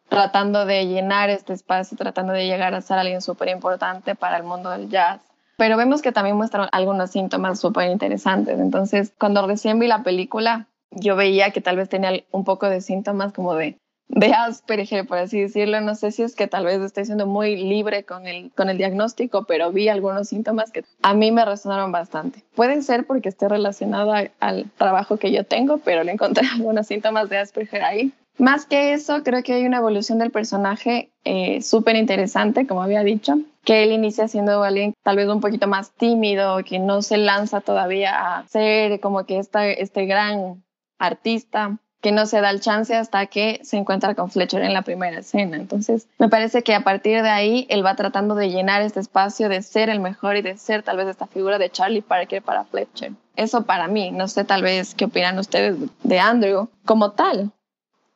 tratando 0.10 0.66
de 0.66 0.88
llenar 0.88 1.30
este 1.30 1.54
espacio, 1.54 1.98
tratando 1.98 2.34
de 2.34 2.46
llegar 2.46 2.74
a 2.74 2.82
ser 2.82 2.98
alguien 2.98 3.22
súper 3.22 3.50
importante 3.50 4.16
para 4.16 4.38
el 4.38 4.44
mundo 4.44 4.70
del 4.72 4.90
jazz. 4.90 5.22
Pero 5.58 5.78
vemos 5.78 6.02
que 6.02 6.12
también 6.12 6.38
muestra 6.38 6.70
algunos 6.72 7.12
síntomas 7.12 7.60
súper 7.60 7.92
interesantes. 7.92 8.60
Entonces, 8.60 9.12
cuando 9.20 9.46
recién 9.46 9.78
vi 9.78 9.88
la 9.88 10.04
película, 10.04 10.68
yo 10.92 11.16
veía 11.16 11.52
que 11.52 11.62
tal 11.62 11.76
vez 11.76 11.90
tenía 11.90 12.24
un 12.32 12.44
poco 12.46 12.70
de 12.70 12.82
síntomas 12.82 13.34
como 13.34 13.54
de 13.56 13.78
de 14.10 14.34
Asperger, 14.34 15.08
por 15.08 15.20
así 15.20 15.40
decirlo. 15.40 15.80
No 15.82 15.96
sé 15.96 16.12
si 16.12 16.24
es 16.24 16.36
que 16.36 16.48
tal 16.48 16.66
vez 16.66 16.82
estoy 16.82 17.06
siendo 17.06 17.28
muy 17.28 17.56
libre 17.56 18.04
con 18.04 18.28
el, 18.28 18.52
con 18.52 18.70
el 18.70 18.78
diagnóstico, 18.78 19.46
pero 19.46 19.72
vi 19.72 19.88
algunos 19.88 20.28
síntomas 20.28 20.72
que 20.72 20.84
a 21.02 21.14
mí 21.14 21.32
me 21.32 21.46
resonaron 21.46 21.92
bastante. 21.92 22.44
Pueden 22.56 22.84
ser 22.84 23.06
porque 23.06 23.30
esté 23.30 23.48
relacionado 23.48 24.14
al 24.40 24.66
trabajo 24.78 25.18
que 25.18 25.32
yo 25.32 25.46
tengo, 25.46 25.78
pero 25.78 26.04
le 26.04 26.12
encontré 26.12 26.46
algunos 26.54 26.88
síntomas 26.88 27.30
de 27.30 27.38
Asperger 27.38 27.84
ahí. 27.84 28.12
Más 28.40 28.66
que 28.66 28.94
eso, 28.94 29.22
creo 29.24 29.44
que 29.44 29.54
hay 29.54 29.66
una 29.66 29.78
evolución 29.78 30.18
del 30.18 30.32
personaje 30.32 31.12
eh, 31.26 31.62
súper 31.62 31.98
interesante, 31.98 32.66
como 32.66 32.82
había 32.82 33.04
dicho, 33.04 33.38
que 33.66 33.84
él 33.84 33.92
inicia 33.92 34.30
siendo 34.30 34.64
alguien 34.64 34.94
tal 35.04 35.18
vez 35.18 35.28
un 35.28 35.42
poquito 35.42 35.68
más 35.68 35.92
tímido, 35.92 36.64
que 36.64 36.80
no 36.80 37.02
se 37.02 37.18
lanza 37.18 37.60
todavía 37.60 38.38
a 38.38 38.48
ser 38.48 39.02
como 39.02 39.26
que 39.26 39.40
esta, 39.40 39.68
este 39.68 40.06
gran 40.06 40.64
artista 40.98 41.80
que 42.02 42.12
no 42.12 42.26
se 42.26 42.40
da 42.40 42.50
el 42.50 42.62
chance 42.62 42.96
hasta 42.96 43.26
que 43.26 43.60
se 43.64 43.78
encuentra 43.78 44.16
con 44.16 44.32
Fletcher 44.32 44.62
en 44.64 44.74
la 44.74 44.84
primera 44.84 45.20
escena. 45.20 45.58
Entonces, 45.58 46.08
me 46.18 46.30
parece 46.30 46.64
que 46.64 46.74
a 46.74 46.84
partir 46.84 47.22
de 47.22 47.30
ahí 47.30 47.68
él 47.70 47.86
va 47.86 47.96
tratando 47.96 48.36
de 48.36 48.50
llenar 48.50 48.82
este 48.82 49.00
espacio, 49.00 49.50
de 49.50 49.62
ser 49.62 49.90
el 49.90 50.00
mejor 50.00 50.38
y 50.38 50.42
de 50.42 50.58
ser 50.58 50.84
tal 50.84 50.98
vez 50.98 51.08
esta 51.08 51.28
figura 51.28 51.58
de 51.58 51.70
Charlie 51.70 52.02
Parker 52.02 52.42
para 52.42 52.64
Fletcher. 52.66 53.12
Eso 53.36 53.66
para 53.66 53.88
mí, 53.88 54.12
no 54.12 54.28
sé 54.28 54.46
tal 54.46 54.62
vez 54.62 54.96
qué 54.96 55.06
opinan 55.06 55.40
ustedes 55.40 55.78
de 56.04 56.20
Andrew 56.20 56.70
como 56.86 57.12
tal. 57.12 57.52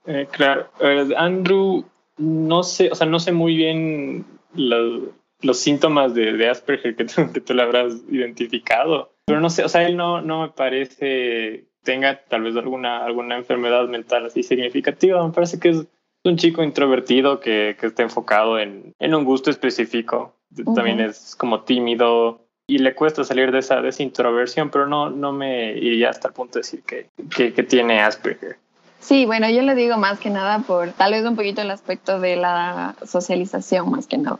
Eh, 0.06 0.28
claro, 0.32 0.70
Andrew, 1.18 1.86
no 2.18 2.64
sé, 2.64 2.90
o 2.92 2.96
sea, 2.96 3.08
no 3.08 3.20
sé 3.20 3.32
muy 3.32 3.56
bien 3.56 4.26
los 4.54 5.60
síntomas 5.60 6.14
de, 6.14 6.50
Asperger 6.50 6.96
que 6.96 7.06
tú, 7.06 7.32
que 7.32 7.54
le 7.54 7.62
habrás 7.62 7.96
identificado, 8.10 9.14
pero 9.26 9.40
no 9.40 9.50
sé, 9.50 9.64
o 9.64 9.70
sea, 9.70 9.86
él 9.88 9.98
no, 9.98 10.22
no 10.22 10.42
me 10.42 10.50
parece 10.50 11.66
tenga 11.84 12.22
tal 12.28 12.44
vez 12.44 12.56
alguna, 12.56 13.04
alguna 13.06 13.38
enfermedad 13.38 13.88
mental 13.88 14.26
así 14.26 14.44
significativa. 14.44 15.26
Me 15.26 15.34
parece 15.34 15.60
que 15.60 15.70
es 15.70 15.86
un 16.24 16.38
chico 16.38 16.64
introvertido 16.64 17.40
que, 17.40 17.76
que 17.80 17.88
está 17.88 18.04
enfocado 18.04 18.60
en, 18.60 18.94
en, 19.00 19.14
un 19.14 19.26
gusto 19.26 19.50
específico. 19.50 20.34
También 20.76 21.00
es 21.00 21.36
como 21.36 21.62
tímido 21.62 22.42
y 22.68 22.78
le 22.78 22.96
cuesta 22.96 23.24
salir 23.24 23.52
de 23.52 23.60
esa, 23.60 23.82
de 23.82 23.90
esa 23.90 24.04
introversión, 24.04 24.70
pero 24.70 24.88
no, 24.88 25.10
no 25.10 25.34
me 25.34 25.74
iría 25.74 26.10
hasta 26.10 26.30
el 26.30 26.34
punto 26.34 26.54
de 26.54 26.60
decir 26.62 26.84
que, 26.84 27.10
que, 27.36 27.54
que 27.54 27.64
tiene 27.64 28.02
Asperger. 28.02 28.58
Sí, 29.00 29.26
bueno, 29.26 29.50
yo 29.50 29.62
le 29.64 29.76
digo 29.76 29.98
más 29.98 30.20
que 30.20 30.30
nada 30.30 30.60
por 30.60 30.92
tal 30.94 31.12
vez 31.12 31.26
un 31.26 31.36
poquito 31.36 31.62
el 31.62 31.72
aspecto 31.72 32.22
de 32.22 32.38
la 32.38 32.96
socialización, 33.06 33.92
más 33.92 34.08
que 34.08 34.18
nada. 34.18 34.40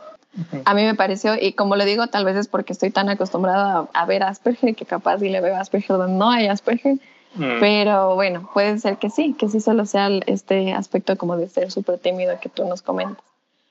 A 0.64 0.74
mí 0.74 0.82
me 0.82 0.94
pareció, 0.94 1.34
y 1.40 1.52
como 1.52 1.76
le 1.76 1.84
digo, 1.84 2.06
tal 2.08 2.24
vez 2.24 2.36
es 2.36 2.48
porque 2.48 2.72
estoy 2.72 2.90
tan 2.90 3.08
acostumbrada 3.08 3.88
a, 3.92 4.02
a 4.02 4.06
ver 4.06 4.22
Asperger 4.22 4.74
que 4.74 4.84
capaz 4.86 5.18
si 5.18 5.28
le 5.28 5.40
veo 5.40 5.54
Asperger 5.54 5.96
donde 5.96 6.16
no 6.16 6.30
hay 6.30 6.46
Asperger, 6.46 6.96
Mm. 7.34 7.60
Pero 7.60 8.14
bueno, 8.14 8.48
puede 8.52 8.78
ser 8.78 8.98
que 8.98 9.10
sí, 9.10 9.34
que 9.34 9.48
sí 9.48 9.60
solo 9.60 9.86
sea 9.86 10.08
este 10.26 10.72
aspecto 10.72 11.16
como 11.16 11.36
de 11.36 11.48
ser 11.48 11.70
súper 11.70 11.98
tímido 11.98 12.38
que 12.40 12.48
tú 12.48 12.64
nos 12.64 12.82
comentas. 12.82 13.24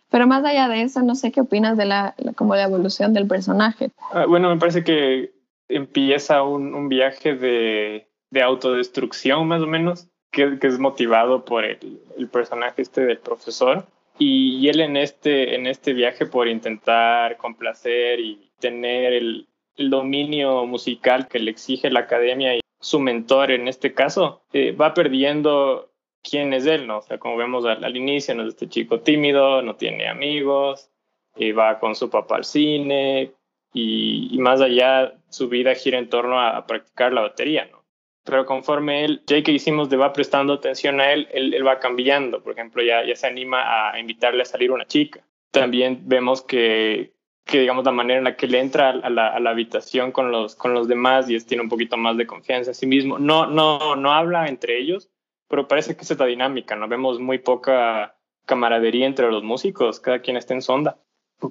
Pero 0.09 0.27
más 0.27 0.45
allá 0.45 0.67
de 0.67 0.83
eso, 0.83 1.01
no 1.01 1.15
sé 1.15 1.31
qué 1.31 1.41
opinas 1.41 1.75
de 1.75 1.85
la, 1.85 2.13
como 2.35 2.55
la 2.55 2.63
evolución 2.63 3.13
del 3.13 3.27
personaje. 3.27 3.89
Ah, 4.11 4.25
bueno, 4.27 4.49
me 4.49 4.59
parece 4.59 4.83
que 4.83 5.31
empieza 5.67 6.43
un, 6.43 6.75
un 6.75 6.87
viaje 6.87 7.33
de, 7.33 8.07
de, 8.29 8.41
autodestrucción 8.43 9.47
más 9.47 9.61
o 9.63 9.65
menos, 9.65 10.07
que, 10.29 10.59
que 10.59 10.67
es 10.67 10.77
motivado 10.77 11.45
por 11.45 11.65
el, 11.65 11.99
el, 12.15 12.27
personaje 12.27 12.83
este 12.83 13.01
del 13.05 13.17
profesor. 13.17 13.87
Y, 14.19 14.57
y, 14.57 14.69
él 14.69 14.81
en 14.81 14.97
este, 14.97 15.55
en 15.55 15.65
este 15.65 15.93
viaje 15.93 16.27
por 16.27 16.47
intentar 16.47 17.37
complacer 17.37 18.19
y 18.19 18.51
tener 18.59 19.13
el, 19.13 19.47
el 19.77 19.89
dominio 19.89 20.67
musical 20.67 21.27
que 21.27 21.39
le 21.39 21.49
exige 21.49 21.89
la 21.89 22.01
academia 22.01 22.55
y 22.55 22.59
su 22.83 22.99
mentor 22.99 23.51
en 23.51 23.67
este 23.67 23.93
caso, 23.93 24.43
eh, 24.51 24.73
va 24.73 24.93
perdiendo 24.93 25.89
quién 26.21 26.53
es 26.53 26.65
él, 26.65 26.85
¿no? 26.85 26.97
O 26.97 27.01
sea, 27.01 27.17
como 27.17 27.37
vemos 27.37 27.65
al, 27.65 27.95
inicio, 27.95 28.35
¿no? 28.35 28.43
Este 28.45 28.67
chico 28.67 28.99
tímido, 28.99 29.61
no 29.61 29.75
tiene 29.75 30.09
amigos, 30.09 30.89
eh, 31.37 31.53
va 31.53 31.79
con 31.79 31.95
su 31.95 32.09
papá 32.09 32.35
al 32.35 32.43
cine, 32.43 33.31
y, 33.73 34.37
más 34.39 34.59
allá 34.61 35.13
su 35.29 35.47
vida 35.47 35.73
gira 35.75 35.97
en 35.97 36.09
torno 36.09 36.39
a, 36.39 36.67
practicar 36.67 37.13
la 37.13 37.21
batería, 37.21 37.67
¿no? 37.71 37.83
Pero 38.25 38.45
conforme 38.45 39.05
él, 39.05 39.21
Jake 39.25 39.51
hicimos 39.51 39.89
de 39.89 39.97
va 39.97 40.13
prestando 40.13 40.53
atención 40.53 40.99
a 40.99 41.11
él, 41.11 41.27
él, 41.31 41.65
va 41.65 41.79
cambiando. 41.79 42.41
Por 42.41 42.53
ejemplo, 42.53 42.83
ya, 42.83 43.05
ya 43.05 43.15
se 43.15 43.27
anima 43.27 43.91
a 43.91 43.99
invitarle 43.99 44.43
a 44.43 44.45
salir 44.45 44.71
una 44.71 44.85
chica. 44.85 45.25
También 45.51 46.01
vemos 46.05 46.41
que, 46.41 47.11
que 47.45 47.59
digamos, 47.59 47.83
la 47.85 47.91
manera 47.91 48.19
en 48.19 48.23
la 48.23 48.35
que 48.35 48.47
le 48.47 48.59
entra 48.59 48.89
a 48.89 49.09
la, 49.09 49.27
a 49.27 49.39
la, 49.39 49.49
habitación 49.49 50.11
con 50.11 50.31
los, 50.31 50.55
con 50.55 50.73
los 50.73 50.87
demás 50.87 51.29
y 51.29 51.35
es, 51.35 51.45
tiene 51.45 51.63
un 51.63 51.69
poquito 51.69 51.97
más 51.97 52.17
de 52.17 52.25
confianza 52.25 52.71
en 52.71 52.75
sí 52.75 52.87
mismo. 52.87 53.19
No, 53.19 53.47
no, 53.47 53.95
no 53.95 54.13
habla 54.13 54.47
entre 54.47 54.79
ellos, 54.79 55.09
pero 55.49 55.67
parece 55.67 55.95
que 55.95 56.03
es 56.03 56.11
esta 56.11 56.25
dinámica, 56.25 56.75
¿no? 56.75 56.87
Vemos 56.87 57.19
muy 57.19 57.39
poca 57.39 58.15
camaradería 58.45 59.05
entre 59.05 59.29
los 59.29 59.43
músicos, 59.43 59.99
cada 59.99 60.19
quien 60.19 60.37
está 60.37 60.53
en 60.53 60.61
sonda 60.61 60.97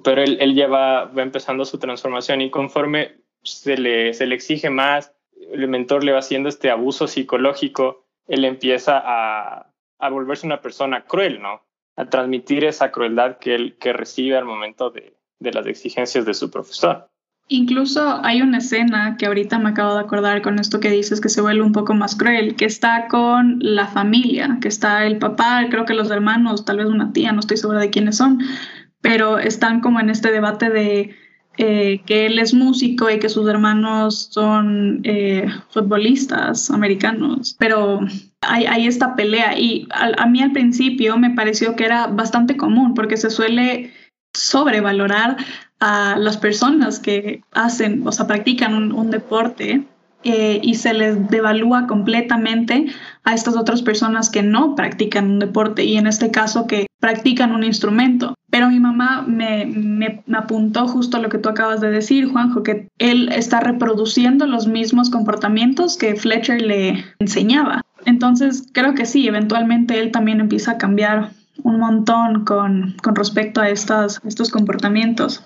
pero 0.01 0.21
él, 0.21 0.37
él 0.39 0.55
ya 0.55 0.67
va, 0.67 1.11
empezando 1.15 1.65
su 1.65 1.77
transformación 1.77 2.41
y 2.41 2.49
conforme 2.49 3.17
se 3.43 3.77
le, 3.77 4.13
se 4.13 4.25
le 4.25 4.35
exige 4.35 4.69
más, 4.69 5.13
el 5.51 5.67
mentor 5.67 6.03
le 6.03 6.13
va 6.13 6.19
haciendo 6.19 6.49
este 6.49 6.71
abuso 6.71 7.07
psicológico, 7.07 8.05
él 8.27 8.45
empieza 8.45 9.01
a, 9.03 9.71
a 9.99 10.09
volverse 10.09 10.47
una 10.47 10.61
persona 10.61 11.05
cruel, 11.05 11.41
¿no? 11.41 11.63
A 11.95 12.05
transmitir 12.05 12.63
esa 12.63 12.91
crueldad 12.91 13.37
que 13.37 13.53
él 13.53 13.77
que 13.77 13.93
recibe 13.93 14.37
al 14.37 14.45
momento 14.45 14.89
de, 14.89 15.13
de 15.39 15.51
las 15.51 15.65
exigencias 15.67 16.25
de 16.25 16.33
su 16.33 16.49
profesor. 16.49 17.09
Incluso 17.49 18.23
hay 18.23 18.41
una 18.41 18.59
escena 18.59 19.17
que 19.17 19.25
ahorita 19.25 19.59
me 19.59 19.69
acabo 19.69 19.95
de 19.95 20.01
acordar 20.01 20.41
con 20.41 20.59
esto 20.59 20.79
que 20.79 20.89
dices 20.89 21.19
que 21.19 21.27
se 21.27 21.41
vuelve 21.41 21.61
un 21.61 21.73
poco 21.73 21.93
más 21.93 22.15
cruel, 22.15 22.55
que 22.55 22.65
está 22.65 23.07
con 23.09 23.57
la 23.59 23.87
familia, 23.87 24.57
que 24.61 24.69
está 24.69 25.05
el 25.05 25.17
papá, 25.17 25.65
creo 25.69 25.85
que 25.85 25.93
los 25.93 26.09
hermanos, 26.09 26.63
tal 26.63 26.77
vez 26.77 26.87
una 26.87 27.11
tía, 27.11 27.33
no 27.33 27.41
estoy 27.41 27.57
segura 27.57 27.81
de 27.81 27.89
quiénes 27.89 28.15
son, 28.15 28.39
pero 29.01 29.37
están 29.39 29.81
como 29.81 29.99
en 29.99 30.09
este 30.09 30.31
debate 30.31 30.69
de 30.69 31.15
eh, 31.57 32.01
que 32.07 32.25
él 32.25 32.39
es 32.39 32.53
músico 32.53 33.11
y 33.11 33.19
que 33.19 33.29
sus 33.29 33.47
hermanos 33.47 34.29
son 34.31 35.01
eh, 35.03 35.45
futbolistas 35.69 36.71
americanos, 36.71 37.55
pero 37.59 37.99
hay, 38.41 38.65
hay 38.65 38.87
esta 38.87 39.15
pelea 39.15 39.59
y 39.59 39.87
a, 39.91 40.25
mí 40.25 40.41
al 40.41 40.51
principio 40.51 41.15
me 41.17 41.29
pareció 41.29 41.75
que 41.75 41.85
era 41.85 42.07
bastante 42.07 42.57
común 42.57 42.95
porque 42.95 43.17
se 43.17 43.29
suele 43.29 43.91
sobrevalorar 44.33 45.37
a 45.79 46.17
las 46.17 46.37
personas 46.37 46.99
que 46.99 47.41
hacen, 47.51 48.07
o 48.07 48.11
sea, 48.11 48.25
practican 48.25 48.93
un, 48.93 49.11
deporte 49.11 49.83
eh, 50.23 50.59
y 50.63 50.75
se 50.75 50.93
les 50.93 51.29
devalúa 51.29 51.87
completamente 51.87 52.85
a 53.25 53.33
estas 53.33 53.57
otras 53.57 53.81
personas 53.81 54.29
que 54.29 54.43
no 54.43 54.75
practican 54.75 55.29
un 55.29 55.39
deporte 55.39 55.83
y 55.83 55.97
en 55.97 56.07
este 56.07 56.31
caso 56.31 56.67
que 56.67 56.87
practican 56.99 57.51
un 57.51 57.65
instrumento. 57.65 58.33
Pero 58.49 58.69
mi 58.69 58.79
mamá 58.79 59.25
me, 59.27 59.65
me, 59.65 60.23
apuntó 60.33 60.87
justo 60.87 61.19
lo 61.19 61.27
que 61.27 61.37
tú 61.37 61.49
acabas 61.49 61.81
de 61.81 61.89
decir, 61.89 62.31
Juanjo, 62.31 62.63
que 62.63 62.87
él 62.97 63.29
está 63.33 63.59
reproduciendo 63.59 64.47
los 64.47 64.67
mismos 64.67 65.09
comportamientos 65.09 65.97
que 65.97 66.15
Fletcher 66.15 66.61
le 66.61 67.03
enseñaba. 67.19 67.81
Entonces 68.05 68.69
creo 68.71 68.93
que 68.93 69.05
sí, 69.05 69.27
eventualmente 69.27 69.99
él 69.99 70.11
también 70.11 70.39
empieza 70.39 70.71
a 70.71 70.77
cambiar 70.77 71.31
un 71.61 71.79
montón 71.79 72.45
con, 72.45 72.95
con 73.03 73.15
respecto 73.15 73.61
a 73.61 73.69
estas, 73.69 74.19
estos 74.25 74.49
comportamientos. 74.49 75.43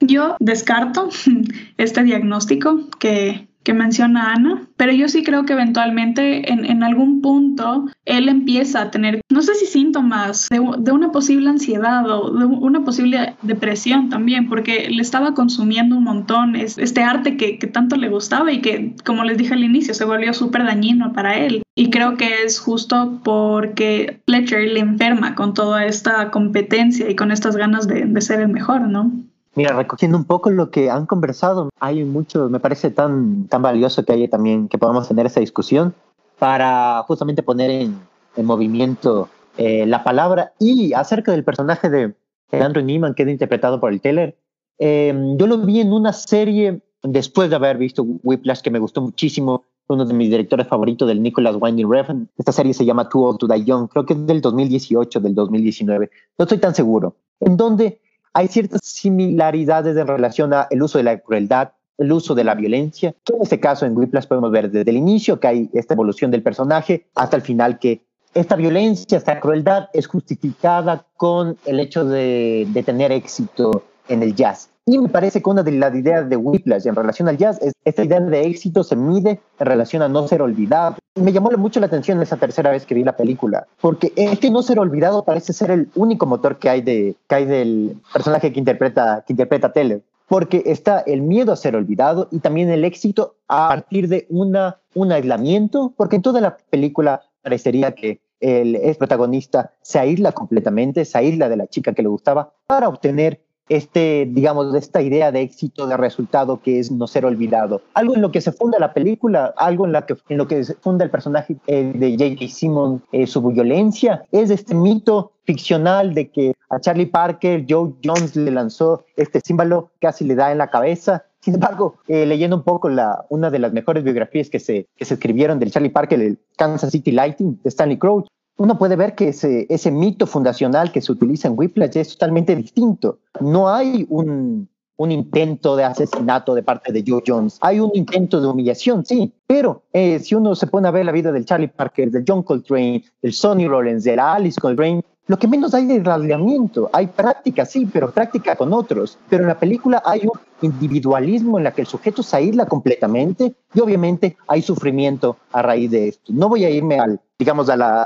Yo 0.00 0.36
descarto 0.40 1.08
este 1.76 2.02
diagnóstico 2.02 2.88
que, 2.98 3.48
que 3.64 3.74
menciona 3.74 4.32
Ana, 4.32 4.66
pero 4.76 4.92
yo 4.92 5.08
sí 5.08 5.22
creo 5.22 5.44
que 5.44 5.52
eventualmente 5.52 6.52
en, 6.52 6.64
en, 6.64 6.82
algún 6.82 7.20
punto 7.20 7.86
él 8.04 8.28
empieza 8.28 8.82
a 8.82 8.90
tener, 8.90 9.20
no 9.30 9.42
sé 9.42 9.54
si 9.54 9.66
síntomas 9.66 10.48
de, 10.48 10.60
de, 10.78 10.92
una 10.92 11.12
posible 11.12 11.48
ansiedad 11.48 12.08
o 12.10 12.36
de 12.36 12.44
una 12.44 12.84
posible 12.84 13.36
depresión 13.42 14.08
también, 14.08 14.48
porque 14.48 14.88
le 14.90 15.02
estaba 15.02 15.34
consumiendo 15.34 15.96
un 15.96 16.04
montón 16.04 16.56
este 16.56 17.02
arte 17.02 17.36
que, 17.36 17.58
que 17.58 17.66
tanto 17.66 17.96
le 17.96 18.08
gustaba 18.08 18.52
y 18.52 18.60
que, 18.60 18.94
como 19.04 19.24
les 19.24 19.38
dije 19.38 19.54
al 19.54 19.64
inicio, 19.64 19.94
se 19.94 20.04
volvió 20.04 20.34
súper 20.34 20.64
dañino 20.64 21.12
para 21.12 21.38
él. 21.38 21.62
Y 21.74 21.90
creo 21.90 22.16
que 22.16 22.42
es 22.44 22.60
justo 22.60 23.20
porque 23.24 24.20
Fletcher 24.26 24.68
le 24.68 24.80
enferma 24.80 25.34
con 25.34 25.54
toda 25.54 25.86
esta 25.86 26.30
competencia 26.30 27.08
y 27.08 27.16
con 27.16 27.32
estas 27.32 27.56
ganas 27.56 27.88
de, 27.88 28.04
de 28.04 28.20
ser 28.20 28.40
el 28.40 28.48
mejor, 28.48 28.82
¿no? 28.82 29.10
Mira, 29.54 29.76
recogiendo 29.76 30.16
un 30.16 30.24
poco 30.24 30.50
lo 30.50 30.70
que 30.70 30.90
han 30.90 31.06
conversado, 31.06 31.68
hay 31.78 32.04
mucho, 32.04 32.48
me 32.48 32.60
parece 32.60 32.90
tan, 32.90 33.48
tan 33.48 33.60
valioso 33.60 34.04
que 34.04 34.12
haya 34.12 34.28
también, 34.28 34.68
que 34.68 34.78
podamos 34.78 35.08
tener 35.08 35.26
esa 35.26 35.40
discusión 35.40 35.94
para 36.38 37.04
justamente 37.06 37.42
poner 37.42 37.70
en, 37.70 38.00
en 38.36 38.46
movimiento 38.46 39.28
eh, 39.58 39.84
la 39.86 40.02
palabra 40.02 40.54
y 40.58 40.94
acerca 40.94 41.32
del 41.32 41.44
personaje 41.44 41.90
de, 41.90 42.14
Andrew 42.52 42.84
Neiman, 42.84 43.14
que 43.14 43.22
es 43.22 43.28
interpretado 43.28 43.80
por 43.80 43.92
el 43.92 44.00
Teller. 44.00 44.36
Em, 44.78 45.38
yo 45.38 45.46
lo 45.46 45.58
vi 45.58 45.80
en 45.80 45.92
una 45.92 46.12
serie 46.12 46.82
después 47.02 47.48
de 47.48 47.56
haber 47.56 47.78
visto 47.78 48.02
Whiplash, 48.02 48.60
que 48.60 48.70
me 48.70 48.78
gustó 48.78 49.00
muchísimo, 49.00 49.64
uno 49.88 50.04
de 50.04 50.14
mis 50.14 50.30
directores 50.30 50.66
favoritos 50.68 51.08
del 51.08 51.22
Nicholas 51.22 51.56
Winding 51.58 51.90
Refn. 51.90 52.28
Esta 52.36 52.52
serie 52.52 52.74
se 52.74 52.84
llama 52.84 53.08
Too 53.08 53.22
Old 53.22 53.38
to 53.38 53.46
Die 53.46 53.64
Young, 53.64 53.88
creo 53.88 54.04
que 54.04 54.12
es 54.12 54.26
del 54.26 54.40
2018, 54.40 55.20
del 55.20 55.34
2019, 55.34 56.10
no 56.38 56.42
estoy 56.44 56.58
tan 56.58 56.74
seguro, 56.74 57.16
en 57.40 57.56
donde 57.56 58.00
hay 58.32 58.48
ciertas 58.48 58.80
similaridades 58.82 59.96
en 59.96 60.06
relación 60.06 60.52
al 60.52 60.82
uso 60.82 60.98
de 60.98 61.04
la 61.04 61.18
crueldad, 61.18 61.72
el 61.98 62.12
uso 62.12 62.34
de 62.34 62.44
la 62.44 62.54
violencia. 62.54 63.14
En 63.28 63.42
este 63.42 63.60
caso, 63.60 63.86
en 63.86 63.96
Whiplash 63.96 64.26
podemos 64.26 64.50
ver 64.50 64.70
desde 64.70 64.90
el 64.90 64.96
inicio 64.96 65.38
que 65.38 65.48
hay 65.48 65.70
esta 65.72 65.94
evolución 65.94 66.30
del 66.30 66.42
personaje 66.42 67.06
hasta 67.14 67.36
el 67.36 67.42
final 67.42 67.78
que 67.78 68.04
esta 68.34 68.56
violencia, 68.56 69.18
esta 69.18 69.40
crueldad 69.40 69.88
es 69.92 70.06
justificada 70.06 71.04
con 71.16 71.58
el 71.66 71.80
hecho 71.80 72.04
de, 72.04 72.66
de 72.70 72.82
tener 72.82 73.12
éxito 73.12 73.84
en 74.08 74.22
el 74.22 74.34
jazz. 74.34 74.70
Y 74.86 74.98
me 74.98 75.08
parece 75.08 75.42
que 75.42 75.50
una 75.50 75.62
de 75.62 75.72
las 75.72 75.94
ideas 75.94 76.28
de 76.28 76.36
Whiplash 76.36 76.86
en 76.86 76.96
relación 76.96 77.28
al 77.28 77.36
jazz 77.36 77.60
es 77.62 77.72
esta 77.84 78.04
idea 78.04 78.20
de 78.20 78.46
éxito 78.46 78.82
se 78.82 78.96
mide 78.96 79.40
en 79.60 79.66
relación 79.66 80.02
a 80.02 80.08
no 80.08 80.26
ser 80.26 80.42
olvidado. 80.42 80.96
Me 81.14 81.32
llamó 81.32 81.50
mucho 81.58 81.78
la 81.78 81.86
atención 81.86 82.22
esa 82.22 82.38
tercera 82.38 82.70
vez 82.70 82.86
que 82.86 82.94
vi 82.94 83.04
la 83.04 83.16
película, 83.16 83.66
porque 83.80 84.12
este 84.16 84.50
no 84.50 84.62
ser 84.62 84.78
olvidado 84.78 85.24
parece 85.24 85.52
ser 85.52 85.70
el 85.70 85.90
único 85.94 86.24
motor 86.24 86.58
que 86.58 86.70
hay, 86.70 86.80
de, 86.80 87.16
que 87.28 87.46
del 87.46 87.96
personaje 88.12 88.50
que 88.50 88.58
interpreta, 88.58 89.22
que 89.26 89.34
interpreta 89.34 89.72
Teller 89.72 90.02
porque 90.32 90.62
está 90.64 91.00
el 91.00 91.20
miedo 91.20 91.52
a 91.52 91.56
ser 91.56 91.76
olvidado 91.76 92.28
y 92.30 92.38
también 92.38 92.70
el 92.70 92.86
éxito 92.86 93.36
a 93.48 93.68
partir 93.68 94.08
de 94.08 94.26
un 94.30 95.12
aislamiento, 95.12 95.92
porque 95.94 96.16
en 96.16 96.22
toda 96.22 96.40
la 96.40 96.56
película 96.56 97.20
parecería 97.42 97.92
que 97.92 98.22
el, 98.40 98.76
el 98.76 98.96
protagonista 98.96 99.72
se 99.82 99.98
aísla 99.98 100.32
completamente, 100.32 101.04
se 101.04 101.18
aísla 101.18 101.50
de 101.50 101.58
la 101.58 101.66
chica 101.66 101.92
que 101.92 102.02
le 102.02 102.08
gustaba 102.08 102.54
para 102.66 102.88
obtener 102.88 103.42
este, 103.68 104.28
digamos, 104.30 104.72
de 104.72 104.78
esta 104.78 105.02
idea 105.02 105.32
de 105.32 105.42
éxito, 105.42 105.86
de 105.86 105.96
resultado 105.96 106.60
que 106.60 106.78
es 106.78 106.90
no 106.90 107.06
ser 107.06 107.24
olvidado. 107.24 107.82
Algo 107.94 108.14
en 108.14 108.22
lo 108.22 108.30
que 108.30 108.40
se 108.40 108.52
funda 108.52 108.78
la 108.78 108.92
película, 108.92 109.54
algo 109.56 109.86
en, 109.86 109.92
la 109.92 110.06
que, 110.06 110.16
en 110.28 110.38
lo 110.38 110.46
que 110.46 110.64
se 110.64 110.74
funda 110.74 111.04
el 111.04 111.10
personaje 111.10 111.56
eh, 111.66 111.92
de 111.94 112.12
J.K. 112.12 112.48
Simmons, 112.48 113.02
eh, 113.12 113.26
su 113.26 113.42
violencia, 113.42 114.24
es 114.32 114.50
este 114.50 114.74
mito 114.74 115.32
ficcional 115.44 116.14
de 116.14 116.30
que 116.30 116.54
a 116.70 116.80
Charlie 116.80 117.06
Parker, 117.06 117.66
Joe 117.68 117.92
Jones 118.02 118.36
le 118.36 118.50
lanzó 118.50 119.04
este 119.16 119.40
símbolo, 119.40 119.90
casi 120.00 120.24
le 120.24 120.34
da 120.34 120.52
en 120.52 120.58
la 120.58 120.70
cabeza. 120.70 121.24
Sin 121.40 121.54
embargo, 121.54 121.96
eh, 122.06 122.24
leyendo 122.24 122.56
un 122.56 122.62
poco 122.62 122.88
la, 122.88 123.24
una 123.28 123.50
de 123.50 123.58
las 123.58 123.72
mejores 123.72 124.04
biografías 124.04 124.48
que 124.48 124.60
se, 124.60 124.86
que 124.96 125.04
se 125.04 125.14
escribieron 125.14 125.58
del 125.58 125.72
Charlie 125.72 125.90
Parker, 125.90 126.20
el 126.20 126.38
Kansas 126.56 126.92
City 126.92 127.10
Lighting, 127.10 127.60
de 127.62 127.68
Stanley 127.68 127.98
Crouch, 127.98 128.26
uno 128.56 128.78
puede 128.78 128.96
ver 128.96 129.14
que 129.14 129.28
ese, 129.28 129.90
mito 129.90 130.26
fundacional 130.26 130.92
que 130.92 131.00
se 131.00 131.12
utiliza 131.12 131.48
en 131.48 131.54
Whiplash 131.56 131.96
es 131.96 132.10
totalmente 132.10 132.54
distinto. 132.54 133.18
No 133.40 133.68
hay 133.68 134.06
un, 134.08 134.68
intento 134.98 135.74
de 135.74 135.82
asesinato 135.82 136.54
de 136.54 136.62
parte 136.62 136.92
de 136.92 137.02
Joe 137.04 137.22
Jones. 137.26 137.58
Hay 137.60 137.80
un 137.80 137.90
intento 137.94 138.40
de 138.40 138.46
humillación, 138.46 139.04
sí, 139.04 139.32
pero 139.48 139.82
eh, 139.92 140.20
si 140.20 140.36
uno 140.36 140.54
se 140.54 140.68
pone 140.68 140.86
a 140.86 140.92
ver 140.92 141.04
la 141.04 141.10
vida 141.10 141.32
del 141.32 141.44
Charlie 141.44 141.66
Parker, 141.66 142.10
del 142.10 142.24
John 142.26 142.44
Coltrane, 142.44 143.02
del 143.20 143.32
Sonny 143.32 143.66
Rollins, 143.66 144.04
de 144.04 144.14
la 144.14 144.34
Alice 144.34 144.60
Coltrane, 144.60 145.02
lo 145.26 145.38
que 145.38 145.46
menos 145.46 145.72
hay 145.72 145.90
es 145.90 146.06
aislamiento. 146.06 146.90
Hay 146.92 147.06
práctica, 147.06 147.64
sí, 147.64 147.86
pero 147.90 148.10
práctica 148.10 148.56
con 148.56 148.72
otros. 148.72 149.18
Pero 149.28 149.44
en 149.44 149.48
la 149.48 149.58
película 149.58 150.02
hay 150.04 150.22
un 150.22 150.38
individualismo 150.60 151.58
en 151.58 151.64
la 151.64 151.72
que 151.72 151.82
el 151.82 151.86
sujeto 151.86 152.22
se 152.22 152.36
aísla 152.36 152.66
completamente 152.66 153.54
y 153.72 153.80
obviamente 153.80 154.36
hay 154.48 154.62
sufrimiento 154.62 155.36
a 155.52 155.62
raíz 155.62 155.90
de 155.90 156.08
esto. 156.08 156.32
No 156.32 156.48
voy 156.48 156.64
a 156.64 156.70
irme 156.70 156.98
al, 156.98 157.20
digamos, 157.42 157.68
a 157.68 157.76
la, 157.76 158.02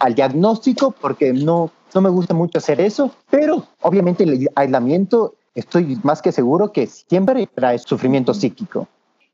al 0.00 0.14
diagnóstico 0.16 0.90
porque 0.90 1.32
no, 1.32 1.70
no 1.94 2.00
me 2.00 2.10
gusta 2.10 2.34
mucho 2.34 2.58
hacer 2.58 2.80
eso, 2.80 3.14
pero 3.30 3.64
obviamente 3.82 4.24
el 4.24 4.48
aislamiento 4.56 5.36
estoy 5.54 5.96
más 6.02 6.20
que 6.20 6.32
seguro 6.32 6.72
que 6.72 6.88
siempre 6.88 7.46
trae 7.46 7.78
sufrimiento 7.78 8.34
psíquico. 8.34 8.88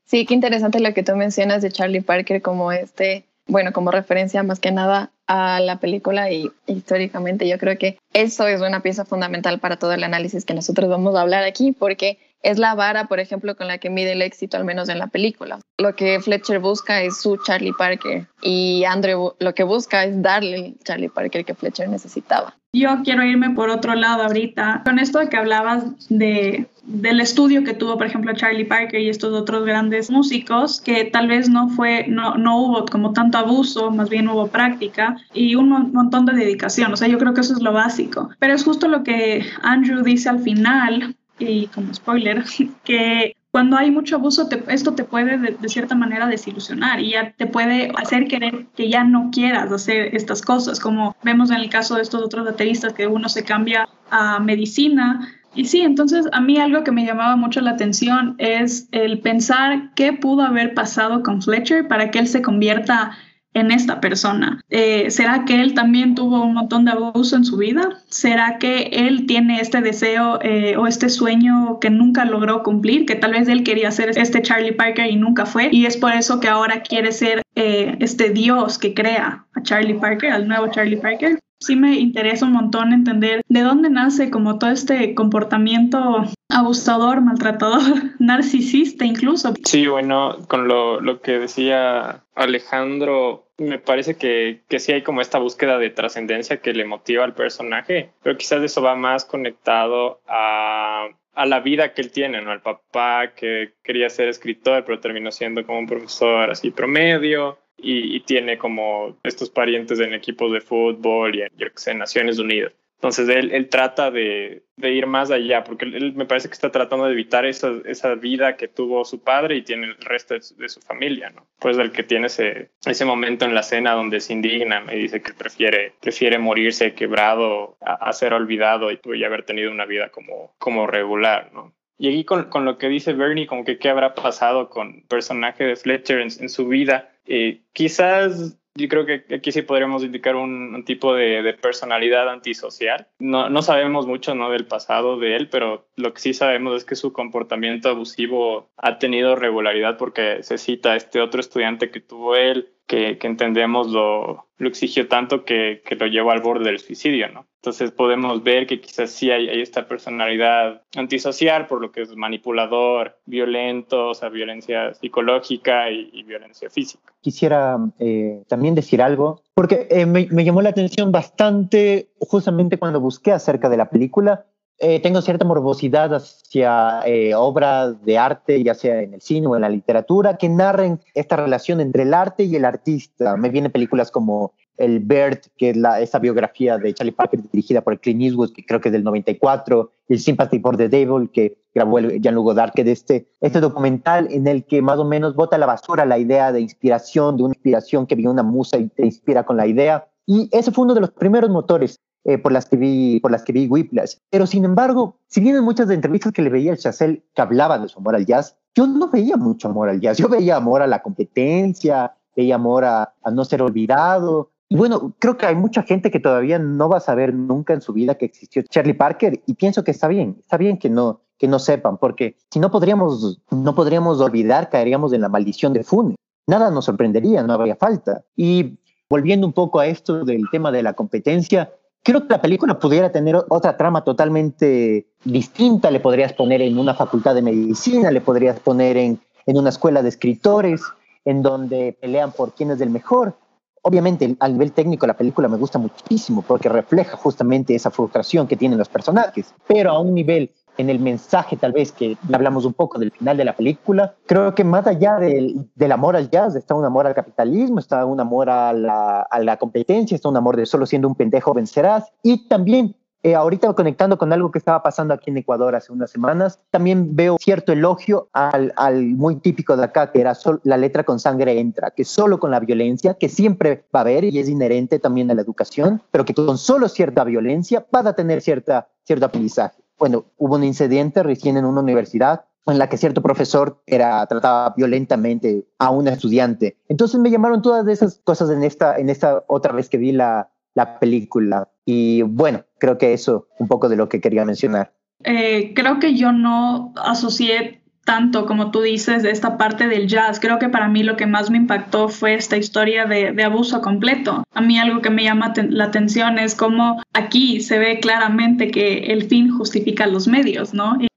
Sí, 0.05 0.27
qué 0.27 0.35
interesante 0.35 0.79
lo 0.79 0.93
que 0.93 1.01
tú 1.01 1.15
mencionas 1.15 1.63
de 1.63 1.71
Charlie 1.71 2.01
Parker 2.01 2.43
como 2.43 2.71
este, 2.71 3.25
bueno, 3.47 3.73
como 3.73 3.89
referencia 3.89 4.43
más 4.43 4.59
que 4.59 4.71
nada 4.71 5.09
a 5.25 5.59
la 5.59 5.79
película 5.79 6.31
y 6.31 6.51
históricamente 6.67 7.47
yo 7.47 7.57
creo 7.57 7.79
que 7.79 7.97
eso 8.13 8.45
es 8.45 8.61
una 8.61 8.81
pieza 8.83 9.05
fundamental 9.05 9.59
para 9.59 9.77
todo 9.77 9.93
el 9.93 10.03
análisis 10.03 10.45
que 10.45 10.53
nosotros 10.53 10.87
vamos 10.87 11.15
a 11.15 11.21
hablar 11.21 11.45
aquí 11.45 11.71
porque 11.71 12.19
es 12.41 12.59
la 12.59 12.75
vara, 12.75 13.07
por 13.07 13.19
ejemplo, 13.19 13.55
con 13.55 13.67
la 13.67 13.77
que 13.77 13.89
mide 13.89 14.13
el 14.13 14.21
éxito, 14.21 14.57
al 14.57 14.65
menos 14.65 14.89
en 14.89 14.99
la 14.99 15.07
película. 15.07 15.59
Lo 15.77 15.95
que 15.95 16.19
Fletcher 16.19 16.59
busca 16.59 17.01
es 17.01 17.21
su 17.21 17.37
Charlie 17.37 17.73
Parker 17.73 18.27
y 18.41 18.83
Andrew 18.85 19.33
lo 19.39 19.53
que 19.53 19.63
busca 19.63 20.03
es 20.05 20.21
darle 20.21 20.55
el 20.55 20.79
Charlie 20.83 21.09
Parker 21.09 21.45
que 21.45 21.55
Fletcher 21.55 21.89
necesitaba. 21.89 22.55
Yo 22.73 23.01
quiero 23.03 23.23
irme 23.23 23.51
por 23.51 23.69
otro 23.69 23.95
lado 23.95 24.23
ahorita. 24.23 24.83
Con 24.85 24.99
esto 24.99 25.19
de 25.19 25.29
que 25.29 25.37
hablabas 25.37 26.09
de, 26.09 26.67
del 26.83 27.21
estudio 27.21 27.63
que 27.63 27.73
tuvo, 27.73 27.97
por 27.97 28.05
ejemplo, 28.05 28.33
Charlie 28.33 28.65
Parker 28.65 29.01
y 29.01 29.09
estos 29.09 29.33
otros 29.33 29.65
grandes 29.65 30.11
músicos, 30.11 30.79
que 30.81 31.05
tal 31.05 31.27
vez 31.27 31.49
no 31.49 31.69
fue, 31.69 32.05
no, 32.07 32.35
no 32.35 32.61
hubo 32.61 32.85
como 32.85 33.13
tanto 33.13 33.37
abuso, 33.37 33.89
más 33.89 34.09
bien 34.09 34.27
hubo 34.27 34.47
práctica 34.47 35.17
y 35.33 35.55
un 35.55 35.91
montón 35.91 36.25
de 36.25 36.33
dedicación. 36.33 36.93
O 36.93 36.97
sea, 36.97 37.07
yo 37.07 37.17
creo 37.17 37.33
que 37.33 37.41
eso 37.41 37.53
es 37.53 37.61
lo 37.61 37.73
básico. 37.73 38.29
Pero 38.37 38.53
es 38.53 38.63
justo 38.63 38.87
lo 38.87 39.03
que 39.03 39.43
Andrew 39.63 40.03
dice 40.03 40.29
al 40.29 40.39
final, 40.39 41.15
y 41.39 41.67
como 41.67 41.93
spoiler, 41.93 42.43
que 42.83 43.35
cuando 43.51 43.77
hay 43.77 43.89
mucho 43.89 44.17
abuso, 44.17 44.47
esto 44.67 44.93
te 44.93 45.03
puede 45.03 45.37
de, 45.37 45.69
cierta 45.69 45.95
manera 45.95 46.27
desilusionar 46.27 46.99
y 46.99 47.11
ya 47.11 47.31
te 47.31 47.47
puede 47.47 47.91
hacer 47.97 48.27
querer 48.27 48.67
que 48.75 48.89
ya 48.89 49.03
no 49.03 49.29
quieras 49.31 49.71
hacer 49.71 50.15
estas 50.15 50.41
cosas, 50.41 50.79
como 50.79 51.15
vemos 51.23 51.49
en 51.49 51.57
el 51.57 51.69
caso 51.69 51.95
de 51.95 52.03
estos 52.03 52.21
otros 52.21 52.45
bateristas 52.45 52.93
que 52.93 53.07
uno 53.07 53.29
se 53.29 53.43
cambia 53.43 53.89
a 54.11 54.39
medicina. 54.39 55.33
Y 55.55 55.65
sí, 55.65 55.81
entonces 55.81 56.27
a 56.33 56.39
mí 56.41 56.59
algo 56.59 56.83
que 56.83 56.91
me 56.91 57.05
llamaba 57.05 57.35
mucho 57.35 57.61
la 57.61 57.71
atención 57.71 58.35
es 58.37 58.89
el 58.91 59.21
pensar 59.21 59.91
qué 59.95 60.13
pudo 60.13 60.43
haber 60.43 60.75
pasado 60.75 61.23
con 61.23 61.41
Fletcher 61.41 61.87
para 61.87 62.11
que 62.11 62.19
él 62.19 62.27
se 62.27 62.43
convierta 62.43 63.17
en 63.53 63.71
esta 63.71 63.99
persona? 64.01 64.61
Eh, 64.69 65.09
¿Será 65.09 65.45
que 65.45 65.61
él 65.61 65.73
también 65.73 66.15
tuvo 66.15 66.43
un 66.43 66.53
montón 66.53 66.85
de 66.85 66.91
abuso 66.91 67.35
en 67.35 67.45
su 67.45 67.57
vida? 67.57 67.89
¿Será 68.09 68.57
que 68.57 68.89
él 68.91 69.25
tiene 69.25 69.59
este 69.59 69.81
deseo 69.81 70.39
eh, 70.41 70.77
o 70.77 70.87
este 70.87 71.09
sueño 71.09 71.79
que 71.79 71.89
nunca 71.89 72.25
logró 72.25 72.63
cumplir? 72.63 73.05
Que 73.05 73.15
tal 73.15 73.31
vez 73.31 73.47
él 73.47 73.63
quería 73.63 73.91
ser 73.91 74.09
este 74.17 74.41
Charlie 74.41 74.73
Parker 74.73 75.09
y 75.09 75.15
nunca 75.15 75.45
fue. 75.45 75.69
Y 75.71 75.85
es 75.85 75.97
por 75.97 76.13
eso 76.13 76.39
que 76.39 76.47
ahora 76.47 76.81
quiere 76.81 77.11
ser 77.11 77.41
eh, 77.55 77.97
este 77.99 78.29
Dios 78.29 78.77
que 78.77 78.93
crea 78.93 79.45
a 79.53 79.63
Charlie 79.63 79.95
Parker, 79.95 80.31
al 80.31 80.47
nuevo 80.47 80.67
Charlie 80.67 80.97
Parker 80.97 81.39
sí 81.59 81.75
me 81.75 81.95
interesa 81.95 82.45
un 82.45 82.53
montón 82.53 82.93
entender 82.93 83.43
de 83.47 83.61
dónde 83.61 83.89
nace 83.89 84.29
como 84.29 84.59
todo 84.59 84.71
este 84.71 85.15
comportamiento 85.15 86.23
abusador, 86.49 87.21
maltratador, 87.21 87.81
narcisista 88.19 89.05
incluso. 89.05 89.53
Sí, 89.65 89.87
bueno, 89.87 90.37
con 90.47 90.67
lo, 90.67 91.01
lo 91.01 91.21
que 91.21 91.39
decía 91.39 92.23
Alejandro, 92.35 93.47
me 93.57 93.79
parece 93.79 94.17
que, 94.17 94.61
que 94.67 94.79
sí 94.79 94.91
hay 94.91 95.03
como 95.03 95.21
esta 95.21 95.39
búsqueda 95.39 95.77
de 95.77 95.89
trascendencia 95.89 96.61
que 96.61 96.73
le 96.73 96.85
motiva 96.85 97.23
al 97.23 97.33
personaje, 97.33 98.11
pero 98.21 98.37
quizás 98.37 98.61
eso 98.63 98.81
va 98.81 98.95
más 98.95 99.25
conectado 99.25 100.21
a, 100.27 101.07
a 101.33 101.45
la 101.45 101.59
vida 101.59 101.93
que 101.93 102.01
él 102.01 102.11
tiene, 102.11 102.41
¿no? 102.41 102.53
El 102.53 102.61
papá 102.61 103.33
que 103.35 103.73
quería 103.83 104.09
ser 104.09 104.27
escritor, 104.27 104.83
pero 104.85 104.99
terminó 104.99 105.31
siendo 105.31 105.65
como 105.65 105.79
un 105.79 105.87
profesor 105.87 106.49
así 106.49 106.71
promedio 106.71 107.57
y, 107.77 108.19
tiene 108.21 108.57
como 108.57 109.17
estos 109.23 109.49
parientes 109.49 109.99
en 109.99 110.13
equipos 110.13 110.51
de 110.51 110.61
fútbol 110.61 111.35
y 111.35 111.43
en, 111.43 111.97
Naciones 111.97 112.39
Unidas. 112.39 112.73
Entonces 112.95 113.29
él, 113.29 113.51
él 113.51 113.69
trata 113.69 114.09
de, 114.09 114.63
de, 114.75 114.91
ir 114.91 115.05
más 115.05 115.29
allá, 115.29 115.63
porque 115.63 115.85
él, 115.85 116.13
me 116.15 116.25
parece 116.25 116.47
que 116.47 116.55
está 116.55 116.71
tratando 116.71 117.05
de 117.05 117.11
evitar 117.11 117.45
esa, 117.45 117.71
esa 117.85 118.15
vida 118.15 118.57
que 118.57 118.67
tuvo 118.67 119.05
su 119.05 119.21
padre 119.21 119.55
y 119.55 119.61
tiene 119.61 119.85
el 119.85 119.97
resto 119.97 120.33
de 120.33 120.69
su, 120.69 120.81
familia, 120.81 121.29
¿no? 121.29 121.45
Pues 121.59 121.77
el 121.77 121.91
que 121.91 122.01
tiene 122.01 122.25
ese, 122.25 122.71
ese 122.83 123.05
momento 123.05 123.45
en 123.45 123.53
la 123.53 123.61
cena 123.61 123.93
donde 123.93 124.19
se 124.19 124.33
indigna 124.33 124.83
y 124.91 124.97
dice 124.97 125.21
que 125.21 125.33
prefiere, 125.33 125.93
prefiere 126.01 126.39
morirse 126.39 126.95
quebrado 126.95 127.77
a, 127.81 128.11
ser 128.13 128.33
olvidado 128.33 128.91
y, 128.91 128.99
y 129.13 129.23
haber 129.23 129.43
tenido 129.43 129.69
una 129.69 129.85
vida 129.85 130.09
como, 130.09 130.55
como 130.57 130.87
regular, 130.87 131.51
¿no? 131.53 131.75
Y 131.99 132.09
aquí 132.09 132.25
con, 132.25 132.49
con, 132.49 132.65
lo 132.65 132.77
que 132.77 132.89
dice 132.89 133.13
Bernie, 133.13 133.47
como 133.47 133.63
que 133.63 133.79
qué 133.79 133.89
habrá 133.89 134.15
pasado 134.15 134.69
con 134.69 134.95
el 134.95 135.03
personaje 135.03 135.63
de 135.63 135.75
Fletcher 135.75 136.21
en 136.21 136.49
su 136.49 136.67
vida, 136.67 137.09
eh, 137.27 137.61
quizás 137.73 138.57
yo 138.77 138.87
creo 138.87 139.05
que 139.05 139.25
aquí 139.35 139.51
sí 139.51 139.63
podríamos 139.63 140.03
indicar 140.03 140.35
un, 140.35 140.83
tipo 140.85 141.13
de, 141.13 141.57
personalidad 141.59 142.29
antisocial. 142.29 143.07
No, 143.19 143.49
no 143.49 143.61
sabemos 143.61 144.05
mucho 144.05 144.35
¿no? 144.35 144.51
del 144.51 144.65
pasado 144.65 145.17
de 145.17 145.35
él, 145.35 145.49
pero 145.49 145.87
lo 145.95 146.13
que 146.13 146.21
sí 146.21 146.33
sabemos 146.33 146.77
es 146.77 146.85
que 146.85 146.95
su 146.95 147.11
comportamiento 147.11 147.89
abusivo 147.89 148.69
ha 148.77 148.99
tenido 148.99 149.35
regularidad 149.35 149.97
porque 149.97 150.43
se 150.43 150.57
cita 150.57 150.91
a 150.91 150.95
este 150.95 151.21
otro 151.21 151.41
estudiante 151.41 151.89
que 151.89 151.99
tuvo 151.99 152.35
él, 152.35 152.69
que, 152.87 153.17
que 153.17 153.27
entendemos 153.27 153.87
lo, 153.87 154.47
lo 154.57 154.67
exigió 154.67 155.07
tanto 155.07 155.43
que, 155.43 155.81
que, 155.85 155.95
lo 155.95 156.07
llevó 156.07 156.31
al 156.31 156.41
borde 156.41 156.65
del 156.65 156.79
suicidio, 156.79 157.29
¿no? 157.29 157.45
Entonces 157.61 157.91
podemos 157.91 158.43
ver 158.43 158.65
que 158.65 158.79
quizás 158.79 159.11
sí 159.11 159.29
hay, 159.29 159.49
hay, 159.49 159.61
esta 159.61 159.87
personalidad 159.87 160.83
antisocial, 160.95 161.67
por 161.67 161.81
lo 161.81 161.91
que 161.91 162.01
es 162.01 162.15
manipulador, 162.15 163.17
violento, 163.25 164.09
o 164.09 164.13
sea, 164.13 164.29
violencia 164.29 164.93
psicológica 164.93 165.91
y, 165.91 166.23
violencia 166.23 166.69
física. 166.69 167.13
Quisiera 167.21 167.77
eh, 167.99 168.43
también 168.47 168.73
decir 168.73 169.01
algo, 169.01 169.41
porque 169.53 169.87
eh, 169.89 170.05
me, 170.05 170.27
me 170.31 170.45
llamó 170.45 170.61
la 170.61 170.69
atención 170.69 171.11
bastante 171.11 172.09
justamente 172.19 172.77
cuando 172.77 173.01
busqué 173.01 173.31
acerca 173.33 173.69
de 173.69 173.77
la 173.77 173.89
película, 173.89 174.45
eh, 174.79 174.99
tengo 174.99 175.21
cierta 175.21 175.43
morbosidad 175.43 176.13
hacia 176.13 177.01
eh, 177.05 177.33
obras 177.33 178.03
de 178.05 178.19
arte, 178.19 178.63
ya 178.63 178.75
sea 178.75 179.01
en 179.01 179.15
el 179.15 179.21
cine 179.21 179.47
o 179.47 179.55
en 179.55 179.63
la 179.63 179.69
literatura, 179.69 180.37
que 180.37 180.49
narren 180.49 180.99
esta 181.15 181.35
relación 181.35 181.81
entre 181.81 182.03
el 182.03 182.13
arte 182.13 182.43
y 182.43 182.55
el 182.55 182.63
artista. 182.63 183.37
Me 183.37 183.49
vienen 183.49 183.71
películas 183.71 184.11
como 184.11 184.53
El 184.77 184.99
Bird, 184.99 185.39
que 185.57 185.71
es 185.71 185.77
la, 185.77 185.99
esa 185.99 186.19
biografía 186.19 186.77
de 186.77 186.93
Charlie 186.93 187.11
Parker 187.11 187.41
dirigida 187.51 187.81
por 187.81 187.99
Clint 187.99 188.21
Eastwood, 188.21 188.53
que 188.53 188.63
creo 188.63 188.79
que 188.79 188.89
es 188.89 188.93
del 188.93 189.03
94, 189.03 189.91
el 190.09 190.19
Sympathy 190.19 190.59
for 190.59 190.77
the 190.77 190.89
Devil, 190.89 191.31
que 191.33 191.57
grabó 191.73 191.99
Jean-Luc 191.99 192.43
Godard, 192.43 192.73
que 192.73 192.83
de 192.83 192.91
este, 192.91 193.27
este 193.41 193.59
documental 193.59 194.27
en 194.29 194.45
el 194.45 194.63
que 194.63 194.83
más 194.83 194.99
o 194.99 195.05
menos 195.05 195.35
bota 195.35 195.55
a 195.55 195.59
la 195.59 195.65
basura 195.65 196.05
la 196.05 196.19
idea 196.19 196.51
de 196.51 196.61
inspiración, 196.61 197.35
de 197.35 197.43
una 197.43 197.53
inspiración 197.55 198.05
que 198.05 198.13
viene 198.13 198.29
una 198.29 198.43
musa 198.43 198.77
y 198.77 198.89
te 198.89 199.05
inspira 199.05 199.43
con 199.43 199.57
la 199.57 199.65
idea. 199.65 200.07
Y 200.27 200.49
ese 200.51 200.71
fue 200.71 200.83
uno 200.83 200.93
de 200.93 201.01
los 201.01 201.11
primeros 201.11 201.49
motores 201.49 201.99
eh, 202.23 202.37
por 202.37 202.51
las 202.51 202.65
que 202.65 202.77
vi, 202.77 203.19
por 203.19 203.31
las 203.31 203.43
que 203.43 203.53
vi 203.53 203.67
Whiplash. 203.67 204.15
Pero 204.29 204.45
sin 204.45 204.65
embargo, 204.65 205.17
si 205.27 205.41
bien 205.41 205.55
en 205.55 205.63
muchas 205.63 205.87
de 205.87 205.95
entrevistas 205.95 206.33
que 206.33 206.41
le 206.41 206.49
veía 206.49 206.71
al 206.71 206.77
Chazelle 206.77 207.23
que 207.33 207.41
hablaba 207.41 207.79
de 207.79 207.87
su 207.87 207.99
amor 207.99 208.15
al 208.15 208.25
jazz, 208.25 208.57
yo 208.75 208.85
no 208.87 209.09
veía 209.09 209.37
mucho 209.37 209.69
amor 209.69 209.89
al 209.89 209.99
jazz. 209.99 210.17
Yo 210.17 210.29
veía 210.29 210.55
amor 210.55 210.81
a 210.81 210.87
la 210.87 211.01
competencia, 211.01 212.13
veía 212.35 212.55
amor 212.55 212.85
a, 212.85 213.13
a 213.23 213.31
no 213.31 213.45
ser 213.45 213.61
olvidado. 213.61 214.51
Y 214.69 214.75
bueno, 214.75 215.15
creo 215.19 215.37
que 215.37 215.45
hay 215.45 215.55
mucha 215.55 215.83
gente 215.83 216.11
que 216.11 216.19
todavía 216.19 216.59
no 216.59 216.89
va 216.89 216.97
a 216.97 217.01
saber 217.01 217.33
nunca 217.33 217.73
en 217.73 217.81
su 217.81 217.93
vida 217.93 218.15
que 218.15 218.25
existió 218.25 218.63
Charlie 218.63 218.93
Parker 218.93 219.41
y 219.45 219.53
pienso 219.53 219.83
que 219.83 219.91
está 219.91 220.07
bien, 220.07 220.35
está 220.39 220.57
bien 220.57 220.77
que 220.77 220.89
no, 220.89 221.21
que 221.37 221.47
no 221.47 221.59
sepan, 221.59 221.97
porque 221.97 222.35
si 222.51 222.59
no 222.59 222.69
podríamos, 222.71 223.39
no 223.51 223.75
podríamos 223.75 224.19
olvidar, 224.19 224.69
caeríamos 224.69 225.13
en 225.13 225.21
la 225.21 225.29
maldición 225.29 225.73
de 225.73 225.83
Funes. 225.83 226.17
Nada 226.47 226.71
nos 226.71 226.85
sorprendería, 226.85 227.43
no 227.43 227.53
habría 227.53 227.75
falta. 227.75 228.23
Y 228.35 228.77
volviendo 229.09 229.47
un 229.47 229.53
poco 229.53 229.79
a 229.79 229.87
esto 229.87 230.25
del 230.25 230.43
tema 230.51 230.71
de 230.71 230.83
la 230.83 230.93
competencia, 230.93 231.71
creo 232.07 232.21
que 232.25 232.29
la 232.29 232.41
película 232.41 232.79
pudiera 232.79 233.11
tener 233.11 233.35
otra 233.49 233.75
trama 233.75 234.01
totalmente 234.01 235.07
distinta. 235.25 235.91
Le 235.91 235.99
podrías 235.99 236.31
poner 236.31 236.61
en 236.61 236.79
una 236.79 236.93
facultad 236.93 237.35
de 237.35 237.41
medicina, 237.41 238.11
le 238.11 238.21
podrías 238.21 238.61
poner 238.61 238.95
en, 238.95 239.19
en 239.45 239.57
una 239.57 239.71
escuela 239.71 240.01
de 240.01 240.07
escritores, 240.07 240.81
en 241.25 241.41
donde 241.41 241.97
pelean 241.99 242.31
por 242.31 242.53
quién 242.53 242.71
es 242.71 242.79
el 242.79 242.91
mejor. 242.91 243.35
Obviamente, 243.81 244.37
a 244.39 244.47
nivel 244.47 244.71
técnico, 244.71 245.05
la 245.05 245.17
película 245.17 245.49
me 245.49 245.57
gusta 245.57 245.79
muchísimo 245.79 246.45
porque 246.47 246.69
refleja 246.69 247.17
justamente 247.17 247.75
esa 247.75 247.91
frustración 247.91 248.47
que 248.47 248.55
tienen 248.55 248.77
los 248.79 248.87
personajes, 248.87 249.53
pero 249.67 249.91
a 249.91 249.99
un 249.99 250.13
nivel 250.13 250.51
en 250.77 250.89
el 250.89 250.99
mensaje 250.99 251.57
tal 251.57 251.71
vez 251.71 251.91
que 251.91 252.17
hablamos 252.31 252.65
un 252.65 252.73
poco 252.73 252.99
del 252.99 253.11
final 253.11 253.37
de 253.37 253.45
la 253.45 253.55
película, 253.55 254.15
creo 254.25 254.53
que 254.55 254.63
más 254.63 254.87
allá 254.87 255.17
del, 255.17 255.67
del 255.75 255.91
amor 255.91 256.15
al 256.15 256.29
jazz 256.29 256.55
está 256.55 256.75
un 256.75 256.85
amor 256.85 257.07
al 257.07 257.15
capitalismo, 257.15 257.79
está 257.79 258.05
un 258.05 258.19
amor 258.19 258.49
a 258.49 258.73
la, 258.73 259.21
a 259.21 259.39
la 259.39 259.57
competencia, 259.57 260.15
está 260.15 260.29
un 260.29 260.37
amor 260.37 260.55
de 260.55 260.65
solo 260.65 260.85
siendo 260.85 261.07
un 261.07 261.15
pendejo 261.15 261.53
vencerás. 261.53 262.11
Y 262.23 262.47
también 262.47 262.95
eh, 263.23 263.35
ahorita 263.35 263.73
conectando 263.73 264.17
con 264.17 264.31
algo 264.31 264.51
que 264.51 264.59
estaba 264.59 264.83
pasando 264.83 265.13
aquí 265.13 265.31
en 265.31 265.37
Ecuador 265.37 265.75
hace 265.75 265.91
unas 265.91 266.11
semanas, 266.11 266.59
también 266.69 267.15
veo 267.15 267.37
cierto 267.39 267.73
elogio 267.73 268.29
al, 268.31 268.71
al 268.77 269.03
muy 269.03 269.37
típico 269.37 269.75
de 269.75 269.85
acá, 269.85 270.11
que 270.11 270.21
era 270.21 270.37
la 270.63 270.77
letra 270.77 271.03
con 271.03 271.19
sangre 271.19 271.59
entra, 271.59 271.91
que 271.91 272.05
solo 272.05 272.39
con 272.39 272.51
la 272.51 272.59
violencia, 272.59 273.15
que 273.15 273.27
siempre 273.27 273.85
va 273.93 273.99
a 273.99 274.03
haber 274.03 274.23
y 274.23 274.37
es 274.37 274.47
inherente 274.47 274.99
también 274.99 275.31
a 275.31 275.33
la 275.33 275.41
educación, 275.41 276.01
pero 276.11 276.25
que 276.25 276.35
con 276.35 276.57
solo 276.57 276.87
cierta 276.87 277.23
violencia 277.23 277.85
va 277.93 278.07
a 278.07 278.13
tener 278.13 278.41
cierta, 278.41 278.87
cierto 279.03 279.25
aprendizaje 279.25 279.86
bueno, 279.97 280.25
hubo 280.37 280.55
un 280.55 280.63
incidente 280.63 281.23
recién 281.23 281.57
en 281.57 281.65
una 281.65 281.81
universidad 281.81 282.45
en 282.65 282.79
la 282.79 282.89
que 282.89 282.97
cierto 282.97 283.21
profesor 283.21 283.81
era 283.85 284.25
trataba 284.27 284.73
violentamente 284.75 285.65
a 285.79 285.89
una 285.89 286.11
estudiante. 286.11 286.77
Entonces 286.89 287.19
me 287.19 287.31
llamaron 287.31 287.61
todas 287.61 287.87
esas 287.87 288.19
cosas 288.23 288.49
en 288.49 288.63
esta, 288.63 288.97
en 288.97 289.09
esta 289.09 289.43
otra 289.47 289.73
vez 289.73 289.89
que 289.89 289.97
vi 289.97 290.11
la, 290.11 290.51
la 290.73 290.99
película. 290.99 291.69
Y 291.85 292.23
bueno, 292.23 292.63
creo 292.77 292.97
que 292.97 293.13
eso 293.13 293.47
un 293.59 293.67
poco 293.67 293.87
de 293.87 293.95
lo 293.95 294.09
que 294.09 294.19
quería 294.19 294.43
mencionar. 294.43 294.93
Eh, 295.23 295.73
creo 295.73 295.99
que 295.99 296.15
yo 296.15 296.31
no 296.31 296.93
asocié 296.97 297.81
tanto 298.07 298.45
como 298.45 298.71
tú 298.71 298.81
dices 298.83 299.21
de 299.21 299.31
esta 299.31 299.57
parte 299.57 299.89
del 299.89 300.07
jazz. 300.07 300.39
Creo 300.39 300.59
que 300.59 300.69
para 300.69 300.87
mí 300.87 301.03
lo 301.03 301.17
que 301.17 301.25
más 301.25 301.49
me 301.49 301.57
impactó 301.57 302.07
fue 302.07 302.35
esta 302.35 302.55
historia 302.55 303.05
de, 303.05 303.43
abuso 303.43 303.81
completo. 303.81 304.45
A 304.53 304.61
mí 304.61 304.79
algo 304.79 305.01
que 305.01 305.09
me 305.09 305.25
llama 305.25 305.51
la 305.69 305.83
atención 305.83 306.39
es 306.39 306.55
cómo 306.55 307.03
aquí 307.11 307.59
se 307.59 307.77
ve 307.79 307.99
claramente 307.99 308.71
que 308.71 309.07
el 309.11 309.25
fin 309.25 309.51
justifica 309.51 310.07
los 310.07 310.25
medios, 310.25 310.73
¿no? 310.73 310.95
Y 311.01 311.07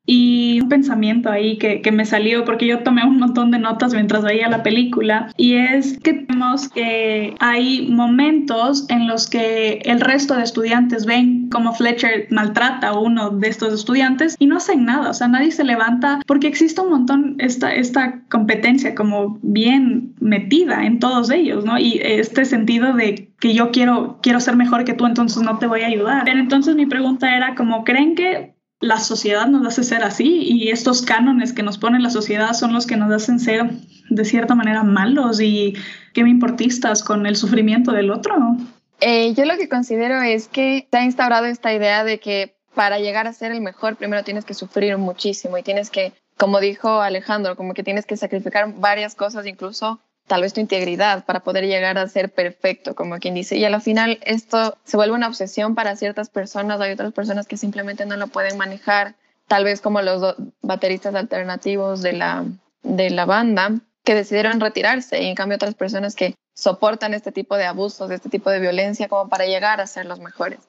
un 0.61 0.69
pensamiento 0.69 1.31
ahí 1.31 1.59
que, 1.59 1.83
que 1.83 1.93
me 1.93 2.05
salió 2.05 2.45
porque 2.45 2.67
yo 2.67 2.81
tomé 2.81 3.05
un 3.05 3.19
montón 3.19 3.51
de 3.51 3.59
notas 3.59 3.93
mientras 3.93 4.23
veía 4.23 4.49
la 4.49 4.63
película 4.63 5.33
y 5.37 5.55
es 5.55 5.99
que 5.99 6.15
tenemos 6.15 6.69
que 6.69 7.35
hay 7.39 7.89
momentos 7.91 8.87
en 8.89 9.07
los 9.07 9.29
que 9.29 9.81
el 9.85 10.01
resto 10.01 10.35
de 10.35 10.43
estudiantes 10.43 11.07
ven 11.07 11.49
como 11.51 11.73
Fletcher 11.73 12.27
maltrata 12.31 12.89
a 12.89 12.99
uno 12.99 13.31
de 13.31 13.49
estos 13.49 13.73
estudiantes 13.73 14.37
y 14.39 14.47
no 14.47 14.57
hacen 14.57 14.85
nada, 14.85 15.11
o 15.11 15.15
sea, 15.15 15.29
nadie 15.29 15.53
se 15.53 15.65
levanta 15.65 16.21
porque 16.27 16.47
existe 16.47 16.81
un 16.81 16.91
montón 16.91 17.37
esta, 17.39 17.75
esta 17.75 18.23
competencia 18.29 18.95
como 18.95 19.39
bien 19.43 20.15
metida 20.21 20.85
en 20.85 20.99
todos 20.99 21.31
ellos, 21.31 21.65
¿no? 21.65 21.79
Y 21.79 22.01
este 22.03 22.45
sentido 22.45 22.93
de 22.95 23.31
que 23.41 23.55
yo 23.55 23.71
quiero, 23.71 24.19
quiero 24.23 24.41
ser 24.41 24.57
mejor 24.57 24.85
que 24.85 24.95
tú, 24.95 25.07
entonces 25.07 25.43
no 25.43 25.59
te 25.59 25.67
voy 25.67 25.83
a 25.83 25.87
ayudar. 25.87 26.25
Pero 26.25 26.39
entonces 26.39 26.77
mi 26.77 26.87
pregunta 26.87 27.37
era 27.37 27.55
como, 27.55 27.85
¿creen 27.85 28.15
que 28.15 28.55
la 28.81 28.99
sociedad 28.99 29.47
nos 29.47 29.67
hace 29.67 29.85
ser 29.85 30.03
así 30.03 30.43
y 30.43 30.71
estos 30.71 31.03
cánones 31.03 31.53
que 31.53 31.63
nos 31.63 31.79
pone 31.79 32.01
la 32.01 32.11
sociedad 32.11 32.55
son 32.55 32.73
los 32.73 32.87
que 32.87 32.97
nos 32.97 33.13
hacen 33.13 33.39
ser 33.39 33.71
de 34.09 34.25
cierta 34.25 34.55
manera 34.55 34.83
malos 34.83 35.41
y 35.41 35.75
que 36.15 36.25
me 36.25 36.31
importistas 36.31 37.05
con 37.05 37.27
el 37.27 37.37
sufrimiento 37.37 37.93
del 37.93 38.11
otro? 38.11 38.35
Eh, 39.01 39.35
yo 39.35 39.45
lo 39.45 39.57
que 39.57 39.69
considero 39.69 40.21
es 40.21 40.49
que 40.49 40.89
se 40.91 40.97
ha 40.99 41.05
instaurado 41.05 41.47
esta 41.47 41.73
idea 41.73 42.05
de 42.05 42.19
que 42.19 42.55
para 42.75 42.99
llegar 42.99 43.27
a 43.27 43.33
ser 43.33 43.53
el 43.53 43.61
mejor 43.61 43.97
primero 43.97 44.25
tienes 44.25 44.45
que 44.45 44.55
sufrir 44.55 44.97
muchísimo 44.99 45.59
y 45.59 45.63
tienes 45.63 45.91
que, 45.91 46.13
como 46.37 46.61
dijo 46.61 47.01
Alejandro, 47.01 47.57
como 47.57 47.75
que 47.75 47.83
tienes 47.83 48.07
que 48.07 48.17
sacrificar 48.17 48.75
varias 48.77 49.15
cosas, 49.15 49.47
incluso 49.47 50.01
tal 50.31 50.43
vez 50.43 50.53
tu 50.53 50.61
integridad 50.61 51.25
para 51.25 51.41
poder 51.41 51.67
llegar 51.67 51.99
a 51.99 52.07
ser 52.07 52.31
perfecto, 52.33 52.95
como 52.95 53.19
quien 53.19 53.35
dice. 53.35 53.57
Y 53.57 53.65
al 53.65 53.83
final 53.83 54.21
esto 54.23 54.79
se 54.85 54.97
vuelve 54.97 55.17
una 55.17 55.27
obsesión 55.27 55.75
para 55.75 55.97
ciertas 55.97 56.31
personas, 56.31 56.81
hay 56.81 56.93
otras 56.93 57.13
personas 57.13 57.49
que 57.49 57.57
simplemente 57.57 58.07
no 58.07 58.17
lo 58.17 58.29
pueden 58.29 58.57
manejar, 58.57 59.17
tal 59.49 59.65
vez 59.65 59.81
como 59.81 60.01
los 60.03 60.37
bateristas 60.63 61.17
alternativos 61.17 62.01
de 62.01 62.13
la, 62.13 62.45
de 62.85 63.11
la 63.11 63.25
banda, 63.25 63.73
que 64.05 64.15
decidieron 64.15 64.61
retirarse 64.61 65.21
y 65.21 65.27
en 65.27 65.35
cambio 65.35 65.57
otras 65.57 65.75
personas 65.75 66.15
que 66.15 66.37
soportan 66.55 67.13
este 67.13 67.33
tipo 67.33 67.57
de 67.57 67.65
abusos, 67.65 68.09
este 68.13 68.29
tipo 68.29 68.51
de 68.51 68.61
violencia 68.61 69.09
como 69.09 69.29
para 69.29 69.47
llegar 69.47 69.81
a 69.81 69.89
ser 69.89 70.07
los 70.07 70.21
mejores. 70.21 70.61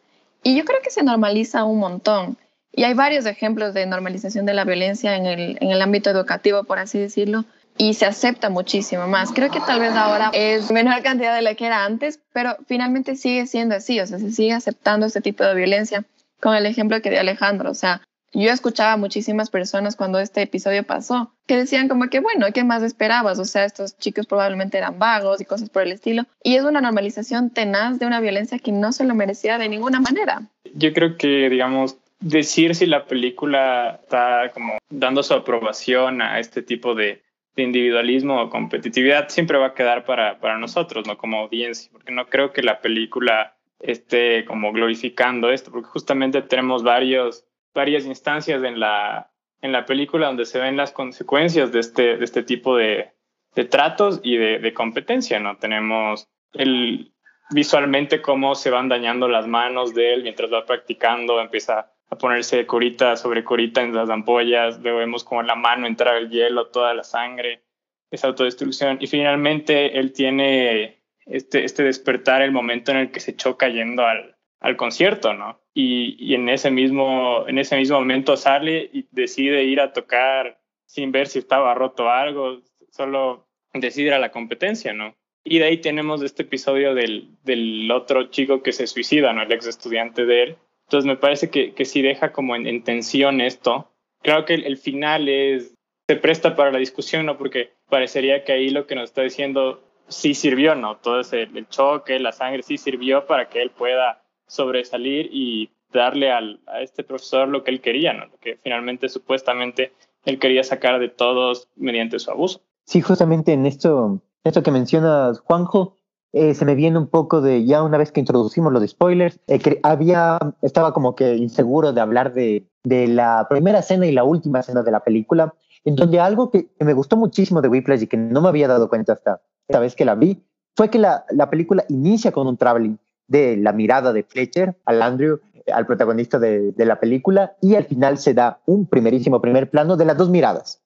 Y 0.41 0.57
yo 0.57 0.65
creo 0.65 0.81
que 0.81 0.89
se 0.89 1.03
normaliza 1.03 1.65
un 1.65 1.77
montón. 1.77 2.35
Y 2.71 2.85
hay 2.85 2.95
varios 2.95 3.27
ejemplos 3.27 3.75
de 3.75 3.85
normalización 3.85 4.47
de 4.47 4.55
la 4.55 4.65
violencia 4.65 5.15
en 5.17 5.27
el, 5.27 5.59
en 5.61 5.69
el 5.69 5.83
ámbito 5.83 6.09
educativo, 6.09 6.63
por 6.63 6.79
así 6.79 6.97
decirlo, 6.97 7.45
y 7.81 7.95
se 7.95 8.05
acepta 8.05 8.51
muchísimo 8.51 9.07
más. 9.07 9.31
Creo 9.31 9.49
que 9.49 9.59
tal 9.59 9.79
vez 9.79 9.93
ahora 9.95 10.29
es 10.33 10.69
menor 10.69 11.01
cantidad 11.01 11.33
de 11.33 11.41
la 11.41 11.55
que 11.55 11.65
era 11.65 11.83
antes, 11.83 12.19
pero 12.31 12.55
finalmente 12.67 13.15
sigue 13.15 13.47
siendo 13.47 13.73
así, 13.73 13.99
o 13.99 14.05
sea, 14.05 14.19
se 14.19 14.31
sigue 14.31 14.53
aceptando 14.53 15.07
este 15.07 15.19
tipo 15.19 15.43
de 15.43 15.55
violencia, 15.55 16.05
con 16.39 16.53
el 16.53 16.67
ejemplo 16.67 17.01
que 17.01 17.09
dio 17.09 17.19
Alejandro, 17.19 17.71
o 17.71 17.73
sea, 17.73 18.01
yo 18.33 18.51
escuchaba 18.51 18.93
a 18.93 18.97
muchísimas 18.97 19.49
personas 19.49 19.95
cuando 19.95 20.19
este 20.19 20.43
episodio 20.43 20.83
pasó 20.83 21.33
que 21.47 21.57
decían 21.57 21.87
como 21.87 22.07
que, 22.07 22.19
bueno, 22.19 22.45
¿qué 22.53 22.63
más 22.63 22.83
esperabas? 22.83 23.39
O 23.39 23.45
sea, 23.45 23.65
estos 23.65 23.97
chicos 23.97 24.27
probablemente 24.27 24.77
eran 24.77 24.99
vagos 24.99 25.41
y 25.41 25.45
cosas 25.45 25.71
por 25.71 25.81
el 25.81 25.91
estilo. 25.91 26.23
Y 26.43 26.55
es 26.55 26.63
una 26.63 26.81
normalización 26.81 27.49
tenaz 27.49 27.97
de 27.97 28.05
una 28.05 28.21
violencia 28.21 28.59
que 28.59 28.71
no 28.71 28.93
se 28.93 29.03
lo 29.05 29.15
merecía 29.15 29.57
de 29.57 29.67
ninguna 29.67 29.99
manera. 29.99 30.43
Yo 30.75 30.93
creo 30.93 31.17
que, 31.17 31.49
digamos, 31.49 31.97
decir 32.21 32.73
si 32.73 32.85
la 32.85 33.05
película 33.05 33.99
está 34.01 34.51
como 34.53 34.77
dando 34.89 35.23
su 35.23 35.33
aprobación 35.33 36.21
a 36.21 36.39
este 36.39 36.61
tipo 36.61 36.95
de, 36.95 37.21
individualismo 37.55 38.41
o 38.41 38.49
competitividad 38.49 39.29
siempre 39.29 39.57
va 39.57 39.67
a 39.67 39.73
quedar 39.73 40.05
para, 40.05 40.39
para 40.39 40.57
nosotros, 40.57 41.07
¿no? 41.07 41.17
Como 41.17 41.37
audiencia, 41.37 41.91
porque 41.91 42.11
no 42.11 42.27
creo 42.27 42.53
que 42.53 42.63
la 42.63 42.81
película 42.81 43.57
esté 43.79 44.45
como 44.45 44.71
glorificando 44.71 45.51
esto, 45.51 45.71
porque 45.71 45.89
justamente 45.89 46.41
tenemos 46.41 46.83
varios 46.83 47.45
varias 47.73 48.05
instancias 48.05 48.63
en 48.63 48.79
la, 48.79 49.31
en 49.61 49.71
la 49.71 49.85
película 49.85 50.27
donde 50.27 50.45
se 50.45 50.59
ven 50.59 50.77
las 50.77 50.91
consecuencias 50.91 51.71
de 51.71 51.79
este, 51.79 52.17
de 52.17 52.25
este 52.25 52.43
tipo 52.43 52.75
de, 52.75 53.11
de 53.55 53.65
tratos 53.65 54.19
y 54.23 54.37
de, 54.37 54.59
de, 54.59 54.73
competencia, 54.73 55.39
¿no? 55.39 55.57
Tenemos 55.57 56.27
el, 56.53 57.13
visualmente 57.51 58.21
cómo 58.21 58.55
se 58.55 58.69
van 58.69 58.89
dañando 58.89 59.27
las 59.27 59.47
manos 59.47 59.93
de 59.93 60.13
él 60.13 60.23
mientras 60.23 60.51
va 60.51 60.65
practicando, 60.65 61.39
empieza 61.39 61.91
a 62.11 62.17
ponerse 62.17 62.67
curita 62.67 63.15
sobre 63.15 63.43
curita 63.43 63.81
en 63.81 63.95
las 63.95 64.09
ampollas, 64.09 64.79
luego 64.81 64.99
vemos 64.99 65.23
como 65.23 65.41
la 65.43 65.55
mano 65.55 65.87
entra 65.87 66.17
el 66.17 66.29
hielo, 66.29 66.67
toda 66.67 66.93
la 66.93 67.03
sangre, 67.03 67.63
esa 68.11 68.27
autodestrucción, 68.27 68.97
y 68.99 69.07
finalmente 69.07 69.97
él 69.97 70.11
tiene 70.11 71.01
este, 71.25 71.63
este 71.63 71.83
despertar, 71.83 72.41
el 72.41 72.51
momento 72.51 72.91
en 72.91 72.97
el 72.97 73.11
que 73.11 73.21
se 73.21 73.35
choca 73.35 73.69
yendo 73.69 74.05
al, 74.05 74.35
al 74.59 74.75
concierto, 74.75 75.33
¿no? 75.33 75.61
Y, 75.73 76.17
y, 76.19 76.35
en, 76.35 76.49
ese 76.49 76.69
mismo, 76.69 77.47
en 77.47 77.57
ese 77.57 77.77
mismo 77.77 77.99
momento 77.99 78.35
sale 78.35 78.89
y 78.91 79.07
decide 79.11 79.63
ir 79.63 79.79
a 79.79 79.93
tocar 79.93 80.59
sin 80.85 81.13
ver 81.13 81.27
si 81.27 81.39
estaba 81.39 81.73
roto 81.73 82.09
algo, 82.09 82.61
solo 82.89 83.47
decide 83.73 84.07
ir 84.07 84.13
a 84.13 84.19
la 84.19 84.31
competencia, 84.31 84.91
¿no? 84.91 85.15
Y 85.45 85.59
de 85.59 85.65
ahí 85.65 85.77
tenemos 85.77 86.21
este 86.21 86.43
episodio 86.43 86.93
del, 86.93 87.29
del 87.43 87.89
otro 87.89 88.29
chico 88.29 88.61
que 88.61 88.73
se 88.73 88.85
suicida, 88.85 89.31
¿no? 89.31 89.43
El 89.43 89.51
ex 89.53 89.65
estudiante 89.65 90.25
de 90.25 90.43
él. 90.43 90.57
Entonces 90.91 91.07
me 91.07 91.15
parece 91.15 91.49
que, 91.49 91.73
que 91.73 91.85
sí 91.85 92.01
deja 92.01 92.33
como 92.33 92.53
en, 92.53 92.67
en 92.67 92.83
tensión 92.83 93.39
esto. 93.39 93.87
Creo 94.21 94.43
que 94.43 94.55
el, 94.55 94.77
final 94.77 95.29
es, 95.29 95.73
se 96.05 96.17
presta 96.17 96.57
para 96.57 96.69
la 96.69 96.79
discusión, 96.79 97.25
¿no? 97.25 97.37
Porque 97.37 97.71
parecería 97.89 98.43
que 98.43 98.51
ahí 98.51 98.69
lo 98.71 98.85
que 98.87 98.95
nos 98.95 99.05
está 99.05 99.21
diciendo 99.21 99.81
sí 100.09 100.33
sirvió, 100.33 100.75
¿no? 100.75 100.97
Todo 100.97 101.21
ese 101.21 101.43
el 101.43 101.69
choque, 101.69 102.19
la 102.19 102.33
sangre 102.33 102.61
sí 102.61 102.77
sirvió 102.77 103.25
para 103.25 103.47
que 103.47 103.61
él 103.61 103.69
pueda 103.71 104.21
sobresalir 104.47 105.29
y 105.31 105.69
darle 105.93 106.29
al, 106.29 106.59
a 106.67 106.81
este 106.81 107.05
profesor 107.05 107.47
lo 107.47 107.63
que 107.63 107.71
él 107.71 107.79
quería, 107.79 108.11
¿no? 108.11 108.25
lo 108.25 108.37
que 108.39 108.57
finalmente 108.61 109.07
supuestamente 109.07 109.93
él 110.25 110.39
quería 110.39 110.63
sacar 110.65 110.99
de 110.99 111.07
todos 111.07 111.69
mediante 111.77 112.19
su 112.19 112.31
abuso. 112.31 112.61
Sí, 112.83 112.99
justamente 112.99 113.53
en 113.53 113.65
esto, 113.65 114.19
esto 114.43 114.61
que 114.61 114.71
mencionas, 114.71 115.39
Juanjo, 115.39 115.95
eh, 116.33 116.53
se 116.53 116.65
me 116.65 116.75
viene 116.75 116.97
un 116.97 117.07
poco 117.07 117.41
de 117.41 117.65
ya 117.65 117.83
una 117.83 117.97
vez 117.97 118.11
que 118.11 118.21
introducimos 118.21 118.71
los 118.71 118.87
spoilers, 118.87 119.39
eh, 119.47 119.59
que 119.59 119.79
había, 119.83 120.39
estaba 120.61 120.93
como 120.93 121.15
que 121.15 121.35
inseguro 121.35 121.91
de 121.91 122.01
hablar 122.01 122.33
de, 122.33 122.65
de 122.83 123.07
la 123.07 123.47
primera 123.49 123.79
escena 123.79 124.05
y 124.05 124.13
la 124.13 124.23
última 124.23 124.61
escena 124.61 124.81
de 124.81 124.91
la 124.91 125.03
película, 125.03 125.53
en 125.83 125.95
donde 125.95 126.19
algo 126.19 126.49
que, 126.49 126.69
me 126.79 126.93
gustó 126.93 127.17
muchísimo 127.17 127.61
de 127.61 127.67
Whiplash 127.67 128.03
y 128.03 128.07
que 128.07 128.17
no 128.17 128.41
me 128.41 128.47
había 128.47 128.67
dado 128.67 128.87
cuenta 128.87 129.13
hasta 129.13 129.41
esta 129.67 129.79
vez 129.79 129.95
que 129.95 130.05
la 130.05 130.15
vi, 130.15 130.41
fue 130.75 130.89
que 130.89 130.99
la, 130.99 131.25
la 131.31 131.49
película 131.49 131.83
inicia 131.89 132.31
con 132.31 132.47
un 132.47 132.55
traveling 132.55 132.97
de 133.27 133.57
la 133.57 133.73
mirada 133.73 134.13
de 134.13 134.23
Fletcher 134.23 134.77
al 134.85 135.01
Andrew, 135.01 135.39
al 135.73 135.85
protagonista 135.85 136.39
de, 136.39 136.71
de 136.71 136.85
la 136.85 136.99
película, 136.99 137.55
y 137.61 137.75
al 137.75 137.83
final 137.85 138.17
se 138.17 138.33
da 138.33 138.61
un 138.65 138.85
primerísimo 138.85 139.41
primer 139.41 139.69
plano 139.69 139.97
de 139.97 140.05
las 140.05 140.17
dos 140.17 140.29
miradas, 140.29 140.81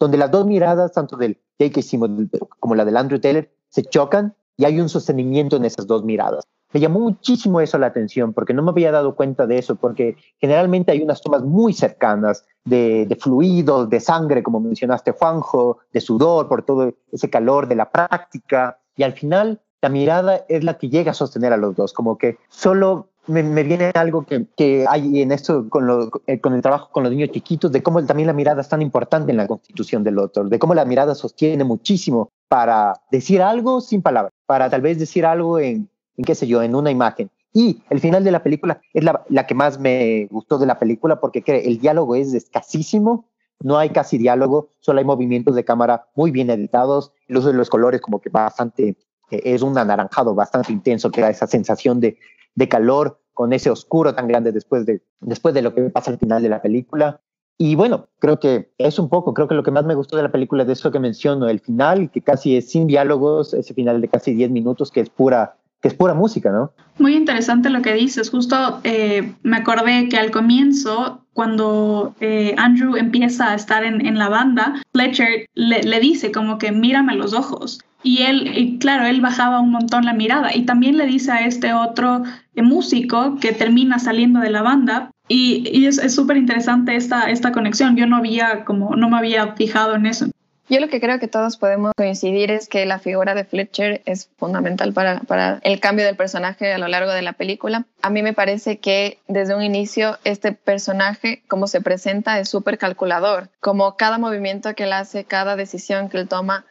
donde 0.00 0.18
las 0.18 0.32
dos 0.32 0.46
miradas, 0.46 0.92
tanto 0.92 1.16
del 1.16 1.38
J.K. 1.60 1.82
Simmons 1.82 2.28
como 2.58 2.74
la 2.74 2.84
del 2.84 2.96
Andrew 2.96 3.20
Taylor, 3.20 3.48
se 3.68 3.84
chocan 3.84 4.34
y 4.60 4.66
hay 4.66 4.78
un 4.78 4.90
sostenimiento 4.90 5.56
en 5.56 5.64
esas 5.64 5.86
dos 5.86 6.04
miradas. 6.04 6.44
Me 6.74 6.80
llamó 6.80 7.00
muchísimo 7.00 7.62
eso 7.62 7.78
la 7.78 7.86
atención 7.86 8.34
porque 8.34 8.52
no 8.52 8.62
me 8.62 8.70
había 8.70 8.92
dado 8.92 9.16
cuenta 9.16 9.46
de 9.46 9.56
eso, 9.56 9.74
porque 9.74 10.16
generalmente 10.38 10.92
hay 10.92 11.02
unas 11.02 11.22
tomas 11.22 11.42
muy 11.42 11.72
cercanas 11.72 12.44
de, 12.64 13.06
de 13.06 13.16
fluidos, 13.16 13.88
de 13.88 14.00
sangre, 14.00 14.42
como 14.42 14.60
mencionaste 14.60 15.12
Juanjo, 15.12 15.78
de 15.94 16.00
sudor, 16.02 16.46
por 16.46 16.62
todo 16.62 16.92
ese 17.10 17.30
calor 17.30 17.68
de 17.68 17.76
la 17.76 17.90
práctica, 17.90 18.78
y 18.96 19.02
al 19.02 19.14
final 19.14 19.62
la 19.80 19.88
mirada 19.88 20.44
es 20.48 20.62
la 20.62 20.76
que 20.76 20.90
llega 20.90 21.12
a 21.12 21.14
sostener 21.14 21.54
a 21.54 21.56
los 21.56 21.74
dos, 21.74 21.94
como 21.94 22.18
que 22.18 22.36
solo 22.50 23.08
me, 23.30 23.42
me 23.42 23.62
viene 23.62 23.90
algo 23.94 24.24
que, 24.26 24.46
que, 24.56 24.84
hay 24.88 25.22
en 25.22 25.32
esto 25.32 25.68
con, 25.68 25.86
lo, 25.86 26.10
eh, 26.26 26.40
con 26.40 26.54
el 26.54 26.62
trabajo 26.62 26.90
con 26.92 27.02
los 27.02 27.12
niños 27.12 27.30
chiquitos, 27.30 27.72
de 27.72 27.82
cómo 27.82 28.04
también 28.04 28.26
la 28.26 28.32
mirada 28.32 28.60
es 28.60 28.68
tan 28.68 28.82
importante 28.82 29.30
en 29.30 29.38
la 29.38 29.46
constitución 29.46 30.04
del 30.04 30.18
otro, 30.18 30.44
de 30.44 30.58
cómo 30.58 30.74
la 30.74 30.84
mirada 30.84 31.14
sostiene 31.14 31.64
muchísimo 31.64 32.30
para 32.48 32.94
decir 33.10 33.42
algo 33.42 33.80
sin 33.80 34.02
palabras, 34.02 34.32
para 34.46 34.68
tal 34.68 34.82
vez 34.82 34.98
decir 34.98 35.24
algo 35.24 35.58
en, 35.58 35.88
en 36.16 36.24
qué 36.24 36.34
sé 36.34 36.46
yo, 36.46 36.62
en 36.62 36.74
una 36.74 36.90
imagen. 36.90 37.30
Y 37.52 37.82
el 37.90 38.00
final 38.00 38.22
de 38.22 38.30
la 38.30 38.42
película 38.42 38.80
es 38.92 39.02
la, 39.02 39.24
la 39.28 39.46
que 39.46 39.54
más 39.54 39.78
me 39.78 40.26
gustó 40.30 40.58
de 40.58 40.66
la 40.66 40.78
película 40.78 41.20
porque 41.20 41.42
el 41.46 41.80
diálogo 41.80 42.14
es 42.14 42.34
escasísimo, 42.34 43.26
no 43.62 43.78
hay 43.78 43.90
casi 43.90 44.18
diálogo, 44.18 44.68
solo 44.80 45.00
hay 45.00 45.04
movimientos 45.04 45.54
de 45.54 45.64
cámara 45.64 46.06
muy 46.14 46.30
bien 46.30 46.50
editados, 46.50 47.12
el 47.28 47.36
uso 47.36 47.48
de 47.48 47.54
los 47.54 47.68
colores 47.68 48.00
como 48.00 48.20
que 48.20 48.30
bastante 48.30 48.96
es 49.30 49.62
un 49.62 49.76
anaranjado 49.78 50.34
bastante 50.34 50.72
intenso 50.72 51.10
que 51.10 51.20
da 51.20 51.30
esa 51.30 51.46
sensación 51.46 52.00
de, 52.00 52.18
de 52.54 52.68
calor 52.68 53.19
con 53.34 53.52
ese 53.52 53.70
oscuro 53.70 54.14
tan 54.14 54.28
grande 54.28 54.52
después 54.52 54.86
de, 54.86 55.02
después 55.20 55.54
de 55.54 55.62
lo 55.62 55.74
que 55.74 55.82
pasa 55.90 56.10
al 56.10 56.18
final 56.18 56.42
de 56.42 56.48
la 56.48 56.62
película. 56.62 57.20
Y 57.58 57.74
bueno, 57.74 58.08
creo 58.18 58.40
que 58.40 58.72
es 58.78 58.98
un 58.98 59.08
poco, 59.08 59.34
creo 59.34 59.46
que 59.46 59.54
lo 59.54 59.62
que 59.62 59.70
más 59.70 59.84
me 59.84 59.94
gustó 59.94 60.16
de 60.16 60.22
la 60.22 60.32
película 60.32 60.62
es 60.62 60.70
eso 60.70 60.90
que 60.90 60.98
menciono, 60.98 61.48
el 61.48 61.60
final, 61.60 62.10
que 62.10 62.22
casi 62.22 62.56
es 62.56 62.70
sin 62.70 62.86
diálogos, 62.86 63.52
ese 63.52 63.74
final 63.74 64.00
de 64.00 64.08
casi 64.08 64.32
10 64.32 64.50
minutos 64.50 64.90
que 64.90 65.00
es 65.00 65.10
pura 65.10 65.56
que 65.80 65.88
es 65.88 65.94
pura 65.94 66.14
música, 66.14 66.50
¿no? 66.50 66.72
Muy 66.98 67.14
interesante 67.14 67.70
lo 67.70 67.80
que 67.82 67.94
dices. 67.94 68.30
Justo 68.30 68.80
eh, 68.84 69.32
me 69.42 69.56
acordé 69.56 70.08
que 70.08 70.18
al 70.18 70.30
comienzo, 70.30 71.24
cuando 71.32 72.14
eh, 72.20 72.54
Andrew 72.58 72.96
empieza 72.96 73.52
a 73.52 73.54
estar 73.54 73.84
en, 73.84 74.04
en 74.04 74.18
la 74.18 74.28
banda, 74.28 74.82
Fletcher 74.92 75.46
le, 75.54 75.82
le, 75.82 76.00
dice 76.00 76.32
como 76.32 76.58
que 76.58 76.70
mírame 76.72 77.14
los 77.14 77.32
ojos. 77.32 77.80
Y 78.02 78.22
él, 78.22 78.78
claro, 78.80 79.04
él 79.06 79.20
bajaba 79.20 79.60
un 79.60 79.70
montón 79.70 80.04
la 80.04 80.12
mirada 80.12 80.54
y 80.54 80.62
también 80.62 80.96
le 80.96 81.06
dice 81.06 81.32
a 81.32 81.46
este 81.46 81.74
otro 81.74 82.22
eh, 82.54 82.62
músico 82.62 83.36
que 83.40 83.52
termina 83.52 83.98
saliendo 83.98 84.40
de 84.40 84.50
la 84.50 84.62
banda, 84.62 85.10
Y, 85.28 85.68
y 85.72 85.86
es 85.86 86.12
súper 86.12 86.36
interesante 86.36 86.96
esta, 86.96 87.30
esta 87.30 87.52
conexión. 87.52 87.96
Yo 87.96 88.06
no 88.06 88.16
había 88.16 88.64
como, 88.64 88.96
no 88.96 89.08
me 89.08 89.18
había 89.18 89.54
fijado 89.54 89.94
en 89.94 90.06
eso. 90.06 90.26
Yo 90.70 90.78
lo 90.78 90.88
que 90.88 91.00
creo 91.00 91.18
que 91.18 91.26
todos 91.26 91.56
podemos 91.56 91.92
coincidir 91.96 92.52
es 92.52 92.68
que 92.68 92.86
la 92.86 93.00
figura 93.00 93.34
de 93.34 93.44
Fletcher 93.44 94.02
es 94.06 94.30
fundamental 94.38 94.92
para, 94.92 95.18
para, 95.20 95.58
el 95.64 95.80
cambio 95.80 96.06
del 96.06 96.14
personaje 96.14 96.72
a 96.72 96.78
lo 96.78 96.86
largo 96.86 97.10
de 97.10 97.22
la 97.22 97.32
película. 97.32 97.86
A 98.02 98.10
mí 98.10 98.22
me 98.22 98.34
parece 98.34 98.78
que 98.78 99.18
desde 99.26 99.56
un 99.56 99.62
inicio 99.62 100.18
este 100.22 100.52
personaje, 100.52 101.42
como 101.48 101.66
se 101.66 101.80
presenta, 101.80 102.38
es 102.38 102.48
súper 102.48 102.78
calculador. 102.78 103.48
Como 103.58 103.96
cada 103.96 104.18
movimiento 104.18 104.72
que 104.76 104.84
él 104.84 104.92
hace, 104.92 105.24
cada 105.24 105.56
decisión 105.56 106.08
que 106.08 106.18
él 106.18 106.28
toma, 106.28 106.64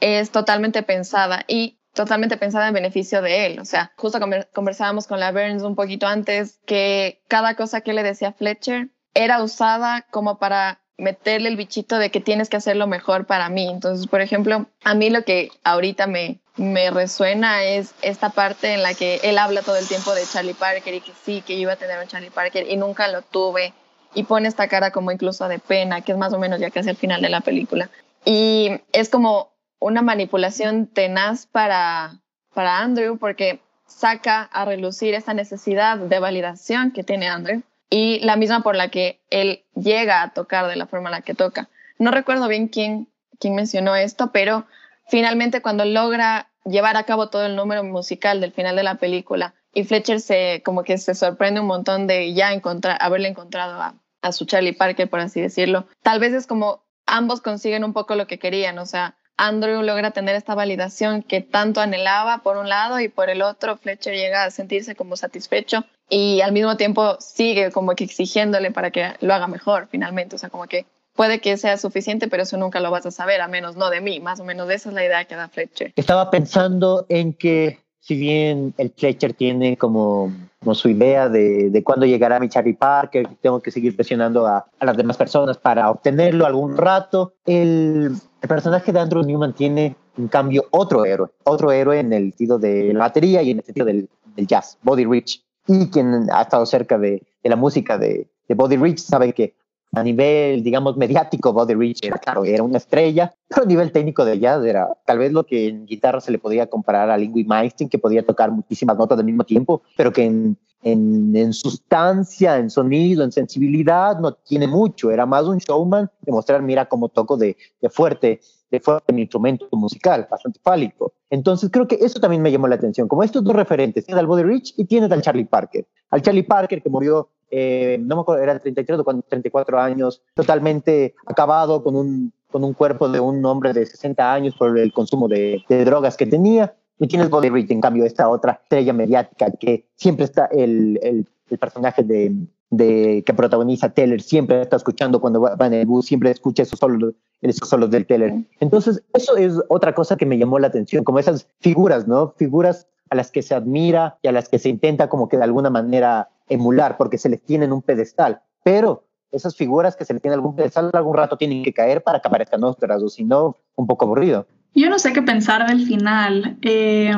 es 0.00 0.30
totalmente 0.30 0.82
pensada 0.82 1.44
y 1.46 1.78
totalmente 1.94 2.36
pensada 2.36 2.68
en 2.68 2.74
beneficio 2.74 3.22
de 3.22 3.46
él. 3.46 3.58
O 3.58 3.64
sea, 3.64 3.92
justo 3.96 4.20
conversábamos 4.52 5.06
con 5.06 5.18
la 5.18 5.32
Burns 5.32 5.62
un 5.62 5.74
poquito 5.74 6.06
antes 6.06 6.60
que 6.66 7.22
cada 7.26 7.56
cosa 7.56 7.80
que 7.80 7.94
le 7.94 8.02
decía 8.02 8.32
Fletcher 8.32 8.88
era 9.14 9.42
usada 9.42 10.02
como 10.10 10.38
para 10.38 10.80
meterle 10.98 11.48
el 11.48 11.56
bichito 11.56 11.98
de 11.98 12.10
que 12.10 12.20
tienes 12.20 12.48
que 12.48 12.56
hacerlo 12.56 12.86
mejor 12.86 13.26
para 13.26 13.48
mí. 13.48 13.68
Entonces, 13.68 14.06
por 14.06 14.20
ejemplo, 14.20 14.66
a 14.84 14.94
mí 14.94 15.10
lo 15.10 15.24
que 15.24 15.50
ahorita 15.64 16.06
me, 16.06 16.38
me 16.56 16.90
resuena 16.90 17.64
es 17.64 17.94
esta 18.02 18.30
parte 18.30 18.74
en 18.74 18.82
la 18.82 18.94
que 18.94 19.20
él 19.22 19.38
habla 19.38 19.62
todo 19.62 19.76
el 19.76 19.88
tiempo 19.88 20.14
de 20.14 20.22
Charlie 20.30 20.54
Parker 20.54 20.94
y 20.94 21.00
que 21.00 21.12
sí, 21.24 21.42
que 21.42 21.54
iba 21.54 21.72
a 21.72 21.76
tener 21.76 21.98
un 21.98 22.08
Charlie 22.08 22.30
Parker 22.30 22.70
y 22.70 22.76
nunca 22.76 23.08
lo 23.08 23.22
tuve. 23.22 23.72
Y 24.14 24.24
pone 24.24 24.48
esta 24.48 24.68
cara 24.68 24.90
como 24.90 25.10
incluso 25.10 25.48
de 25.48 25.58
pena, 25.58 26.00
que 26.00 26.12
es 26.12 26.18
más 26.18 26.32
o 26.32 26.38
menos 26.38 26.58
ya 26.60 26.70
casi 26.70 26.88
el 26.88 26.96
final 26.96 27.20
de 27.20 27.28
la 27.28 27.42
película. 27.42 27.90
Y 28.24 28.80
es 28.92 29.10
como 29.10 29.55
una 29.86 30.02
manipulación 30.02 30.88
tenaz 30.88 31.46
para, 31.46 32.18
para 32.52 32.80
Andrew 32.80 33.18
porque 33.18 33.60
saca 33.86 34.42
a 34.42 34.64
relucir 34.64 35.14
esta 35.14 35.32
necesidad 35.32 35.96
de 35.96 36.18
validación 36.18 36.90
que 36.90 37.04
tiene 37.04 37.28
Andrew 37.28 37.62
y 37.88 38.18
la 38.18 38.34
misma 38.34 38.64
por 38.64 38.74
la 38.74 38.88
que 38.88 39.20
él 39.30 39.62
llega 39.76 40.22
a 40.22 40.30
tocar 40.30 40.66
de 40.66 40.74
la 40.74 40.88
forma 40.88 41.10
en 41.10 41.12
la 41.12 41.20
que 41.20 41.34
toca. 41.34 41.68
No 42.00 42.10
recuerdo 42.10 42.48
bien 42.48 42.66
quién, 42.66 43.08
quién 43.38 43.54
mencionó 43.54 43.94
esto, 43.94 44.32
pero 44.32 44.66
finalmente 45.06 45.62
cuando 45.62 45.84
logra 45.84 46.48
llevar 46.64 46.96
a 46.96 47.04
cabo 47.04 47.28
todo 47.28 47.46
el 47.46 47.54
número 47.54 47.84
musical 47.84 48.40
del 48.40 48.50
final 48.50 48.74
de 48.74 48.82
la 48.82 48.96
película 48.96 49.54
y 49.72 49.84
Fletcher 49.84 50.20
se 50.20 50.62
como 50.64 50.82
que 50.82 50.98
se 50.98 51.14
sorprende 51.14 51.60
un 51.60 51.68
montón 51.68 52.08
de 52.08 52.34
ya 52.34 52.52
encontrar, 52.52 52.98
haberle 53.00 53.28
encontrado 53.28 53.80
a, 53.80 53.94
a 54.20 54.32
su 54.32 54.46
Charlie 54.46 54.72
Parker, 54.72 55.08
por 55.08 55.20
así 55.20 55.40
decirlo. 55.40 55.86
Tal 56.02 56.18
vez 56.18 56.32
es 56.32 56.48
como 56.48 56.82
ambos 57.06 57.40
consiguen 57.40 57.84
un 57.84 57.92
poco 57.92 58.16
lo 58.16 58.26
que 58.26 58.40
querían, 58.40 58.80
o 58.80 58.86
sea, 58.86 59.16
Andrew 59.36 59.82
logra 59.82 60.10
tener 60.12 60.34
esta 60.34 60.54
validación 60.54 61.22
que 61.22 61.40
tanto 61.40 61.80
anhelaba 61.80 62.38
por 62.38 62.56
un 62.56 62.68
lado 62.68 63.00
y 63.00 63.08
por 63.08 63.28
el 63.28 63.42
otro 63.42 63.76
Fletcher 63.76 64.14
llega 64.14 64.44
a 64.44 64.50
sentirse 64.50 64.94
como 64.94 65.16
satisfecho 65.16 65.84
y 66.08 66.40
al 66.40 66.52
mismo 66.52 66.76
tiempo 66.76 67.16
sigue 67.20 67.70
como 67.70 67.94
que 67.94 68.04
exigiéndole 68.04 68.70
para 68.70 68.90
que 68.90 69.12
lo 69.20 69.34
haga 69.34 69.46
mejor 69.46 69.88
finalmente, 69.90 70.36
o 70.36 70.38
sea, 70.38 70.48
como 70.48 70.66
que 70.66 70.86
puede 71.14 71.40
que 71.40 71.56
sea 71.56 71.76
suficiente, 71.78 72.28
pero 72.28 72.44
eso 72.44 72.56
nunca 72.56 72.80
lo 72.80 72.90
vas 72.90 73.06
a 73.06 73.10
saber, 73.10 73.40
a 73.40 73.48
menos 73.48 73.76
no 73.76 73.90
de 73.90 74.00
mí, 74.00 74.20
más 74.20 74.40
o 74.40 74.44
menos 74.44 74.70
esa 74.70 74.90
es 74.90 74.94
la 74.94 75.04
idea 75.04 75.24
que 75.24 75.34
da 75.34 75.48
Fletcher. 75.48 75.92
Estaba 75.96 76.30
pensando 76.30 77.06
en 77.08 77.32
que 77.32 77.80
si 78.06 78.14
bien 78.14 78.72
el 78.78 78.92
Fletcher 78.96 79.32
tiene 79.32 79.76
como, 79.76 80.32
como 80.60 80.74
su 80.76 80.88
idea 80.88 81.28
de, 81.28 81.70
de 81.70 81.82
cuándo 81.82 82.06
llegará 82.06 82.38
mi 82.38 82.48
Charlie 82.48 82.74
Parker, 82.74 83.26
tengo 83.40 83.60
que 83.60 83.72
seguir 83.72 83.96
presionando 83.96 84.46
a, 84.46 84.64
a, 84.78 84.84
las 84.84 84.96
demás 84.96 85.16
personas 85.16 85.58
para 85.58 85.90
obtenerlo 85.90 86.46
algún 86.46 86.76
rato, 86.76 87.34
el, 87.46 88.12
el, 88.42 88.48
personaje 88.48 88.92
de 88.92 89.00
Andrew 89.00 89.22
Newman 89.22 89.54
tiene, 89.54 89.96
en 90.16 90.28
cambio, 90.28 90.66
otro 90.70 91.04
héroe, 91.04 91.30
otro 91.44 91.72
héroe 91.72 92.00
en 92.00 92.12
el 92.12 92.30
sentido 92.30 92.58
de 92.58 92.92
la 92.92 93.00
batería 93.00 93.42
y 93.42 93.50
en 93.50 93.58
el 93.58 93.64
sentido 93.64 93.86
del, 93.86 94.08
jazz, 94.36 94.78
Body 94.82 95.04
Rich. 95.04 95.42
Y 95.66 95.88
quien 95.88 96.30
ha 96.30 96.42
estado 96.42 96.64
cerca 96.66 96.98
de, 96.98 97.22
la 97.42 97.56
música 97.56 97.98
de, 97.98 98.28
de 98.48 98.54
Body 98.54 98.76
Rich 98.76 98.98
sabe 98.98 99.32
que 99.32 99.54
a 99.96 100.02
nivel, 100.02 100.62
digamos, 100.62 100.96
mediático, 100.96 101.52
Buddy 101.52 101.74
Rich 101.74 102.04
era, 102.04 102.18
claro, 102.18 102.44
era 102.44 102.62
una 102.62 102.76
estrella, 102.78 103.34
pero 103.48 103.62
a 103.62 103.66
nivel 103.66 103.92
técnico 103.92 104.24
de 104.24 104.38
jazz 104.38 104.64
era 104.64 104.88
tal 105.06 105.18
vez 105.18 105.32
lo 105.32 105.44
que 105.44 105.68
en 105.68 105.86
guitarra 105.86 106.20
se 106.20 106.32
le 106.32 106.38
podía 106.38 106.66
comparar 106.66 107.10
a 107.10 107.16
Lingui 107.16 107.44
Meister, 107.44 107.88
que 107.88 107.98
podía 107.98 108.24
tocar 108.24 108.50
muchísimas 108.50 108.98
notas 108.98 109.18
al 109.18 109.24
mismo 109.24 109.44
tiempo, 109.44 109.82
pero 109.96 110.12
que 110.12 110.24
en, 110.24 110.58
en, 110.82 111.34
en, 111.34 111.52
sustancia, 111.52 112.58
en 112.58 112.70
sonido, 112.70 113.24
en 113.24 113.32
sensibilidad, 113.32 114.18
no 114.18 114.32
tiene 114.32 114.66
mucho. 114.66 115.10
Era 115.10 115.26
más 115.26 115.44
un 115.44 115.58
showman 115.58 116.10
demostrar, 116.20 116.62
mira 116.62 116.88
cómo 116.88 117.08
toco 117.08 117.36
de, 117.36 117.56
de 117.80 117.90
fuerte, 117.90 118.40
de 118.70 118.80
fuerte 118.80 119.14
instrumento 119.18 119.68
musical, 119.72 120.26
bastante 120.30 120.60
fálico. 120.62 121.12
Entonces 121.30 121.70
creo 121.72 121.88
que 121.88 121.96
eso 121.96 122.20
también 122.20 122.42
me 122.42 122.52
llamó 122.52 122.68
la 122.68 122.76
atención. 122.76 123.08
Como 123.08 123.22
estos 123.22 123.42
dos 123.42 123.54
referentes, 123.54 124.04
tienes 124.04 124.20
al 124.20 124.26
Buddy 124.26 124.42
Rich 124.44 124.74
y 124.76 124.84
tienes 124.84 125.10
al 125.10 125.22
Charlie 125.22 125.44
Parker. 125.44 125.86
Al 126.10 126.22
Charlie 126.22 126.44
Parker 126.44 126.82
que 126.82 126.88
murió 126.88 127.30
eh, 127.50 127.98
no 128.00 128.16
me 128.16 128.22
acuerdo, 128.22 128.42
era 128.42 128.58
33 128.58 128.98
o 128.98 129.04
34 129.04 129.80
años, 129.80 130.22
totalmente 130.34 131.14
acabado 131.26 131.82
con 131.82 131.96
un, 131.96 132.32
con 132.50 132.64
un 132.64 132.72
cuerpo 132.74 133.08
de 133.08 133.20
un 133.20 133.44
hombre 133.44 133.72
de 133.72 133.86
60 133.86 134.32
años 134.32 134.54
por 134.56 134.76
el 134.78 134.92
consumo 134.92 135.28
de, 135.28 135.64
de 135.68 135.84
drogas 135.84 136.16
que 136.16 136.26
tenía. 136.26 136.74
Y 136.98 137.08
tienes 137.08 137.30
Body 137.30 137.50
Rich, 137.50 137.70
en 137.70 137.80
cambio, 137.80 138.04
esta 138.04 138.28
otra 138.28 138.60
estrella 138.62 138.92
mediática 138.92 139.50
que 139.50 139.86
siempre 139.96 140.24
está 140.24 140.46
el, 140.46 140.98
el, 141.02 141.28
el 141.50 141.58
personaje 141.58 142.02
de, 142.02 142.34
de, 142.70 143.22
que 143.24 143.34
protagoniza 143.34 143.90
Teller, 143.90 144.22
siempre 144.22 144.62
está 144.62 144.76
escuchando 144.76 145.20
cuando 145.20 145.40
va, 145.40 145.56
va 145.56 145.66
en 145.66 145.74
el 145.74 145.86
bus, 145.86 146.06
siempre 146.06 146.30
escucha 146.30 146.62
esos 146.62 146.78
solos, 146.78 147.14
esos 147.42 147.68
solos 147.68 147.90
del 147.90 148.06
Teller. 148.06 148.34
Entonces, 148.60 149.02
eso 149.12 149.36
es 149.36 149.60
otra 149.68 149.94
cosa 149.94 150.16
que 150.16 150.26
me 150.26 150.38
llamó 150.38 150.58
la 150.58 150.68
atención, 150.68 151.04
como 151.04 151.18
esas 151.18 151.48
figuras, 151.60 152.08
¿no? 152.08 152.32
Figuras 152.36 152.86
a 153.10 153.14
las 153.14 153.30
que 153.30 153.42
se 153.42 153.54
admira 153.54 154.18
y 154.22 154.28
a 154.28 154.32
las 154.32 154.48
que 154.48 154.58
se 154.58 154.68
intenta 154.68 155.08
como 155.08 155.28
que 155.28 155.36
de 155.36 155.44
alguna 155.44 155.70
manera 155.70 156.30
emular 156.48 156.96
porque 156.96 157.18
se 157.18 157.28
les 157.28 157.42
tiene 157.42 157.64
en 157.66 157.72
un 157.72 157.82
pedestal, 157.82 158.40
pero 158.64 159.04
esas 159.32 159.54
figuras 159.54 159.96
que 159.96 160.04
se 160.04 160.12
les 160.12 160.22
tiene 160.22 160.34
en 160.34 160.40
algún 160.40 160.56
pedestal 160.56 160.90
algún 160.92 161.16
rato 161.16 161.36
tienen 161.36 161.62
que 161.62 161.72
caer 161.72 162.02
para 162.02 162.20
que 162.20 162.28
aparezcan 162.28 162.64
otras, 162.64 163.02
o 163.02 163.08
si 163.08 163.24
no, 163.24 163.56
un 163.74 163.86
poco 163.86 164.04
aburrido. 164.04 164.46
Yo 164.76 164.90
no 164.90 164.98
sé 164.98 165.14
qué 165.14 165.22
pensar 165.22 165.66
del 165.66 165.86
final. 165.86 166.58
Eh, 166.60 167.10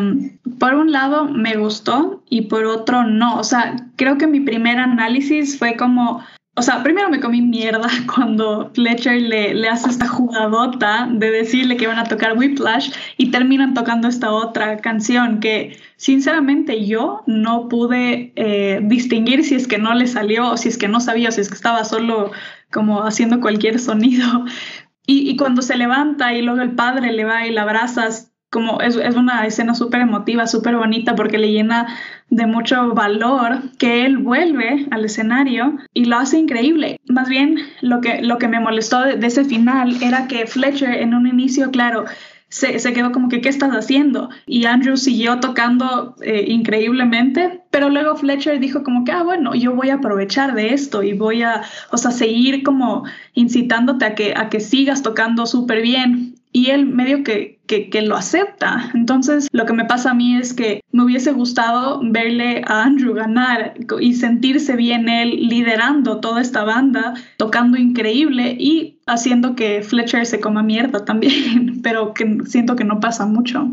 por 0.61 0.75
un 0.75 0.93
lado 0.93 1.25
me 1.25 1.57
gustó 1.57 2.23
y 2.31 2.43
por 2.43 2.65
otro 2.67 3.03
no. 3.03 3.37
O 3.37 3.43
sea, 3.43 3.75
creo 3.97 4.17
que 4.17 4.29
mi 4.29 4.39
primer 4.39 4.79
análisis 4.79 5.59
fue 5.59 5.75
como, 5.77 6.25
o 6.55 6.63
sea, 6.63 6.85
primero 6.85 7.11
me 7.11 7.19
comí 7.19 7.43
mierda 7.43 7.89
cuando 8.15 8.71
Fletcher 8.75 9.21
le, 9.21 9.55
le, 9.55 9.69
hace 9.69 9.91
esta 9.91 10.07
jugadota 10.07 11.09
de 11.11 11.33
decirle 11.33 11.77
que 11.77 11.89
van 11.89 11.99
a 11.99 12.05
tocar 12.05 12.39
Whiplash 12.39 12.93
y 13.17 13.33
terminan 13.33 13.75
tocando 13.75 14.07
esta 14.07 14.31
otra 14.31 14.77
canción 14.77 15.41
que 15.41 15.81
sinceramente 15.97 16.87
yo 16.87 17.25
no 17.27 17.69
pude 17.69 18.33
eh, 18.37 18.79
distinguir 18.85 19.43
si 19.43 19.57
es 19.57 19.67
que 19.67 19.79
no 19.79 19.95
le 19.95 20.07
salió 20.07 20.53
o 20.53 20.57
si 20.57 20.69
es 20.69 20.79
que 20.79 20.87
no 20.87 21.01
sabía 21.01 21.31
o 21.31 21.33
si 21.33 21.41
es 21.41 21.49
que 21.49 21.57
estaba 21.57 21.85
solo 21.85 22.31
como 22.71 23.03
haciendo 23.03 23.41
cualquier 23.41 23.81
sonido. 23.81 24.45
Y, 25.11 25.31
y 25.31 25.37
cuando 25.37 25.63
se 25.63 25.79
levanta 25.79 26.35
y 26.35 26.43
luego 26.43 26.61
el 26.61 26.73
padre 26.73 27.13
le 27.13 27.25
va 27.25 27.47
y 27.47 27.51
la 27.51 27.63
abrazas, 27.63 28.31
como 28.51 28.83
es, 28.83 28.97
una 28.97 29.47
escena 29.47 29.75
súper 29.75 30.03
emotiva, 30.03 30.47
súper 30.47 30.77
bonita 30.77 31.15
porque 31.15 31.39
le 31.39 31.51
llena 31.51 31.87
de 32.29 32.47
mucho 32.47 32.95
valor 32.95 33.63
que 33.79 34.05
él 34.05 34.19
vuelve 34.19 34.87
al 34.91 35.07
escenario 35.07 35.79
y 35.95 36.05
lo 36.05 36.19
hace 36.19 36.39
increíble. 36.39 37.01
Más 37.09 37.31
bien 37.31 37.57
lo 37.81 38.03
que, 38.03 38.21
lo 38.21 38.37
que 38.37 38.49
me 38.49 38.61
molestó 38.61 39.01
de 39.01 39.27
ese 39.27 39.47
final 39.47 39.97
era 40.03 40.29
que 40.29 40.47
Fletcher 40.47 40.91
en 40.91 41.15
un 41.15 41.27
inicio, 41.27 41.71
claro, 41.71 42.05
se, 42.49 42.93
quedó 42.93 43.13
como 43.13 43.29
que, 43.29 43.41
¿qué 43.41 43.49
estás 43.49 43.73
haciendo? 43.73 44.31
Y 44.47 44.65
Andrew 44.65 44.97
siguió 44.97 45.39
tocando 45.41 46.15
eh, 46.23 46.47
increíblemente, 46.49 47.61
pero 47.71 47.91
luego 47.91 48.17
Fletcher 48.17 48.59
dijo 48.59 48.83
como 48.83 49.05
que, 49.05 49.13
ah, 49.13 49.23
bueno, 49.23 49.55
yo 49.55 49.75
voy 49.75 49.91
a 49.91 49.97
aprovechar 49.97 50.55
de 50.55 50.73
esto 50.73 51.03
y 51.03 51.13
voy 51.13 51.43
a, 51.43 51.63
o 51.91 51.99
sea, 51.99 52.11
seguir 52.11 52.63
como 52.63 53.05
incitándote 53.35 54.05
a 54.07 54.15
que, 54.15 54.35
a 54.37 54.49
que 54.49 54.61
sigas 54.61 55.03
tocando 55.03 55.47
súper 55.47 55.83
bien 55.83 56.35
y 56.53 56.71
él 56.71 56.87
medio 56.87 57.23
que, 57.23 57.59
que, 57.67 58.03
lo 58.03 58.17
acepta. 58.17 58.91
Entonces, 58.95 59.49
lo 59.53 59.67
que 59.67 59.75
me 59.75 59.85
pasa 59.85 60.11
a 60.11 60.15
mí 60.15 60.37
es 60.37 60.55
que 60.55 60.81
me 60.91 61.05
hubiese 61.05 61.33
gustado 61.33 62.01
verle 62.03 62.63
a 62.67 62.85
Andrew 62.85 63.15
ganar 63.15 63.75
y 64.01 64.15
sentirse 64.15 64.75
bien 64.75 65.09
él 65.09 65.49
liderando 65.49 66.21
toda 66.21 66.41
esta 66.41 66.65
banda, 66.65 67.15
tocando 67.37 67.77
increíble 67.77 68.57
y 68.59 68.98
haciendo 69.09 69.57
que 69.57 69.83
Fletcher 69.83 70.27
se 70.27 70.41
coma 70.41 70.63
mierda 70.63 71.05
también, 71.05 71.81
pero 71.83 72.15
que 72.15 72.39
siento 72.47 72.77
que 72.77 72.85
no 72.85 73.01
pasa 73.01 73.27
mucho. 73.27 73.69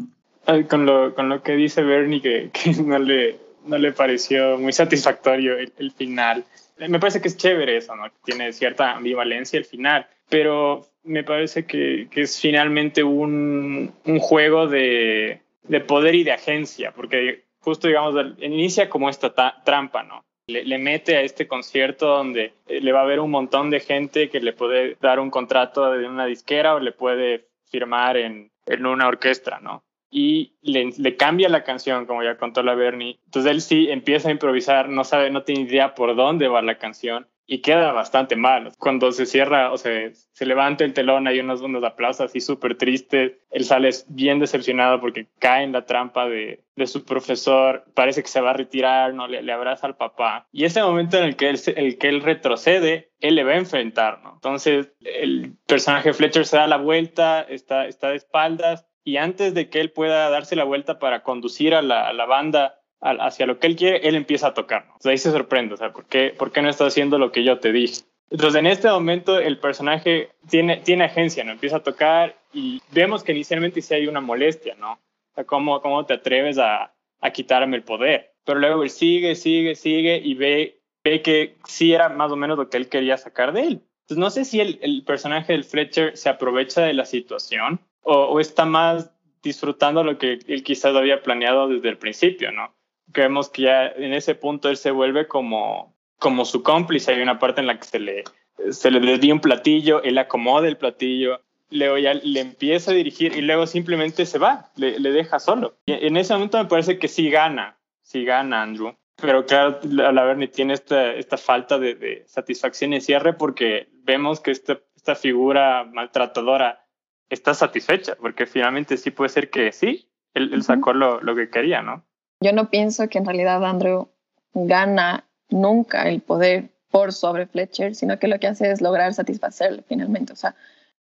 Con 0.70 0.86
lo, 0.86 1.16
con 1.16 1.30
lo 1.30 1.42
que 1.42 1.56
dice 1.56 1.84
Bernie, 1.84 2.22
que, 2.22 2.52
no, 2.84 3.00
le, 3.00 3.38
no 3.66 3.78
le 3.78 3.92
pareció 3.92 4.58
muy 4.58 4.74
satisfactorio 4.74 5.58
el, 5.58 5.72
el 5.78 5.92
final. 5.92 6.44
Me 6.78 7.00
parece 7.00 7.22
que 7.22 7.30
es 7.30 7.38
chévere 7.38 7.78
eso, 7.78 7.96
¿no? 7.96 8.06
Tiene 8.26 8.52
cierta 8.52 8.96
ambivalencia 8.96 9.58
el 9.58 9.66
final, 9.66 10.08
pero 10.30 10.86
me 11.06 11.24
parece 11.24 11.66
que, 11.66 12.08
que 12.12 12.22
es 12.22 12.40
finalmente 12.40 13.04
un, 13.04 13.94
un 14.04 14.20
juego 14.20 14.68
de, 14.68 15.42
de, 15.64 15.80
poder 15.80 16.16
y 16.16 16.24
de 16.24 16.34
agencia, 16.34 16.92
porque 16.92 17.46
justo, 17.60 17.88
digamos, 17.88 18.16
inicia 18.40 18.90
como 18.90 19.10
esta 19.10 19.34
trampa, 19.64 20.04
¿no? 20.04 20.25
Le, 20.48 20.78
mete 20.78 21.18
a 21.18 21.22
este 21.22 21.48
concierto 21.48 22.06
donde 22.08 22.54
eh, 22.68 22.80
le 22.80 22.92
va 22.92 23.00
a 23.00 23.04
haber 23.04 23.20
un 23.20 23.32
montón 23.32 23.72
de 23.72 23.80
gente 23.80 24.30
que 24.30 24.40
le 24.40 24.54
puede 24.54 24.96
dar 25.02 25.20
un 25.20 25.32
contrato 25.32 25.92
de 25.92 26.08
una 26.08 26.26
disquera 26.26 26.76
o 26.76 26.80
le 26.80 26.92
puede 26.92 27.48
firmar 27.66 28.16
en, 28.18 28.52
en 28.68 28.86
una 28.86 29.08
orquesta, 29.08 29.60
¿no? 29.60 29.84
y 30.12 30.56
le, 30.62 30.94
le, 30.98 31.18
cambia 31.18 31.50
la 31.50 31.64
canción, 31.64 32.06
como 32.06 32.24
ya 32.24 32.38
contó 32.38 32.64
la 32.64 32.74
Bernie. 32.74 33.20
Entonces 33.26 33.52
él 33.52 33.62
sí 33.62 33.90
empieza 33.90 34.30
a 34.30 34.32
improvisar, 34.32 34.88
no 34.88 35.04
sabe, 35.04 35.30
no 35.30 35.44
tiene 35.44 35.64
idea 35.64 35.94
por 35.94 36.16
dónde 36.16 36.48
va 36.48 36.62
la 36.62 36.78
canción 36.78 37.28
y 37.48 37.62
queda 37.62 37.92
bastante 37.92 38.36
mal. 38.36 38.72
Cuando 38.80 39.12
se 39.12 39.26
cierra 39.26 39.72
o 39.72 39.78
se, 39.78 40.14
se 40.14 40.46
levanta 40.46 40.84
el 40.84 40.94
telón, 40.94 41.28
hay 41.28 41.40
unos, 41.40 41.62
unos 41.62 41.84
aplausos 41.84 42.26
así 42.28 42.42
súper 42.42 42.78
tristes. 42.78 43.34
Él 43.52 43.66
sale 43.66 43.90
bien 44.08 44.40
decepcionado 44.40 45.00
porque 45.00 45.28
cae 45.40 45.64
en 45.64 45.72
la 45.72 45.86
trampa 45.86 46.28
de, 46.28 46.64
de 46.76 46.88
su 46.88 47.06
profesor. 47.06 47.86
Parece 47.94 48.24
que 48.24 48.30
se 48.30 48.42
va 48.42 48.52
a 48.52 48.54
retirar, 48.54 49.14
¿no? 49.14 49.28
Le, 49.28 49.44
le, 49.44 49.52
abraza 49.52 49.86
al 49.86 49.96
papá. 49.96 50.48
Y 50.52 50.66
ese 50.66 50.82
momento 50.82 51.18
en 51.18 51.26
el 51.26 51.36
que 51.36 51.50
él, 51.50 51.60
el 51.76 51.98
que 51.98 52.10
él 52.10 52.22
retrocede, 52.22 53.12
él 53.20 53.36
le 53.36 53.44
va 53.44 53.52
a 53.52 53.58
enfrentar, 53.58 54.22
¿no? 54.24 54.34
Entonces 54.34 54.92
el 55.02 55.54
personaje 55.68 56.14
Fletcher 56.14 56.46
se 56.46 56.58
da 56.58 56.68
la 56.68 56.78
vuelta, 56.78 57.42
está, 57.42 57.88
está 57.88 58.10
de 58.10 58.18
espaldas 58.18 58.88
y 59.04 59.18
antes 59.18 59.54
de 59.54 59.70
que 59.70 59.82
él 59.82 59.92
pueda 59.92 60.30
darse 60.32 60.56
la 60.56 60.64
vuelta 60.64 60.98
para 60.98 61.22
conducir 61.22 61.76
a 61.76 61.84
la, 61.84 62.08
a 62.08 62.14
la 62.14 62.26
banda 62.26 62.80
hacia 63.06 63.46
lo 63.46 63.60
que 63.60 63.68
él 63.68 63.76
quiere, 63.76 64.08
él 64.08 64.16
empieza 64.16 64.48
a 64.48 64.54
tocar. 64.54 64.84
Entonces 64.86 65.06
ahí 65.08 65.18
se 65.18 65.32
sorprende, 65.32 65.76
o 65.76 65.78
sea, 65.78 65.92
¿por 65.94 66.06
qué, 66.06 66.34
¿por 66.38 66.52
qué 66.52 66.62
no 66.62 66.70
está 66.70 66.86
haciendo 66.86 67.18
lo 67.20 67.32
que 67.32 67.44
yo 67.44 67.60
te 67.60 67.72
dije? 67.72 68.04
Entonces 68.30 68.60
en 68.60 68.66
este 68.66 68.90
momento 68.90 69.40
el 69.40 69.60
personaje 69.60 70.30
tiene, 70.50 70.78
tiene 70.78 71.06
agencia, 71.06 71.44
¿no? 71.44 71.52
Empieza 71.52 71.78
a 71.78 71.84
tocar 71.84 72.36
y 72.54 72.82
vemos 72.92 73.24
que 73.24 73.34
inicialmente 73.34 73.82
sí 73.82 73.94
hay 73.94 74.08
una 74.08 74.22
molestia, 74.22 74.76
¿no? 74.76 74.94
O 74.94 75.36
sea, 75.36 75.44
¿cómo, 75.44 75.82
cómo 75.82 76.06
te 76.06 76.16
atreves 76.16 76.58
a, 76.58 76.94
a 77.22 77.32
quitarme 77.32 77.78
el 77.78 77.84
poder? 77.84 78.34
Pero 78.44 78.60
luego 78.60 78.84
él 78.84 78.90
sigue, 78.90 79.36
sigue, 79.36 79.76
sigue 79.76 80.18
y 80.24 80.34
ve, 80.34 80.80
ve 81.04 81.22
que 81.22 81.58
sí 81.66 81.94
era 81.94 82.10
más 82.10 82.32
o 82.32 82.36
menos 82.36 82.58
lo 82.58 82.70
que 82.70 82.78
él 82.78 82.90
quería 82.90 83.18
sacar 83.18 83.54
de 83.54 83.62
él. 83.62 83.82
Entonces 84.02 84.18
no 84.18 84.30
sé 84.30 84.46
si 84.46 84.60
el, 84.60 84.80
el 84.82 85.04
personaje 85.04 85.54
del 85.54 85.64
Fletcher 85.64 86.18
se 86.18 86.30
aprovecha 86.30 86.82
de 86.82 86.94
la 86.94 87.06
situación 87.06 87.80
o, 88.02 88.14
o 88.14 88.40
está 88.40 88.66
más 88.66 89.12
disfrutando 89.44 90.04
lo 90.04 90.18
que 90.18 90.40
él 90.48 90.64
quizás 90.64 90.96
había 90.96 91.22
planeado 91.22 91.68
desde 91.68 91.90
el 91.90 91.98
principio, 91.98 92.52
¿no? 92.52 92.74
Vemos 93.22 93.50
que 93.50 93.64
ya 93.64 93.88
en 93.88 94.14
ese 94.14 94.36
punto 94.36 94.70
él 94.70 94.78
se 94.78 94.92
vuelve 94.92 95.28
como, 95.28 95.96
como 96.20 96.46
su 96.46 96.64
cómplice. 96.64 97.14
Hay 97.14 97.22
una 97.22 97.40
parte 97.40 97.62
en 97.62 97.68
la 97.68 97.80
que 97.80 97.86
se 97.86 98.00
le, 98.00 98.24
se 98.72 98.92
le 98.92 99.00
desvía 99.00 99.34
un 99.34 99.42
platillo, 99.42 100.02
él 100.04 100.18
acomoda 100.18 100.68
el 100.68 100.78
platillo, 100.78 101.42
luego 101.70 101.98
ya 101.98 102.14
le 102.14 102.40
empieza 102.40 102.92
a 102.92 102.96
dirigir 102.96 103.36
y 103.36 103.42
luego 103.42 103.68
simplemente 103.68 104.26
se 104.26 104.40
va, 104.40 104.72
le, 104.76 105.00
le 105.00 105.12
deja 105.12 105.40
solo. 105.40 105.78
Y 105.86 105.94
en 105.94 106.18
ese 106.18 106.34
momento 106.34 106.58
me 106.58 106.66
parece 106.66 107.00
que 107.00 107.08
sí 107.08 107.30
gana, 107.30 107.78
sí 108.02 108.26
gana 108.26 108.62
Andrew. 108.62 108.96
Pero 109.18 109.46
claro, 109.46 109.80
la 109.84 110.24
Bernie 110.24 110.50
tiene 110.50 110.74
esta, 110.74 111.14
esta 111.14 111.38
falta 111.38 111.80
de, 111.80 111.96
de, 111.96 112.24
satisfacción 112.28 112.94
y 112.94 113.00
cierre 113.00 113.34
porque 113.34 113.88
vemos 114.04 114.42
que 114.42 114.52
esta, 114.52 114.80
esta 114.96 115.16
figura 115.16 115.86
maltratadora 115.86 116.86
está 117.30 117.54
satisfecha, 117.54 118.16
porque 118.16 118.46
finalmente 118.46 118.98
sí 118.98 119.12
puede 119.12 119.30
ser 119.30 119.50
que 119.50 119.72
sí, 119.72 120.10
él, 120.34 120.54
él 120.54 120.64
sacó 120.64 120.94
lo, 120.94 121.22
lo 121.22 121.34
que 121.34 121.50
quería, 121.50 121.82
¿no? 121.82 122.06
Yo 122.46 122.54
no 122.54 122.70
pienso 122.70 123.10
que 123.10 123.18
en 123.18 123.26
realidad 123.26 123.66
Andrew 123.66 124.08
gana 124.54 125.28
nunca 125.50 126.08
el 126.08 126.22
poder 126.22 126.70
por 126.92 127.12
sobre 127.12 127.48
Fletcher, 127.48 127.96
sino 127.96 128.20
que 128.20 128.28
lo 128.28 128.40
que 128.40 128.46
hace 128.46 128.70
es 128.70 128.82
lograr 128.82 129.16
satisfacerle 129.16 129.82
finalmente, 129.82 130.32
o 130.34 130.36
sea, 130.36 130.56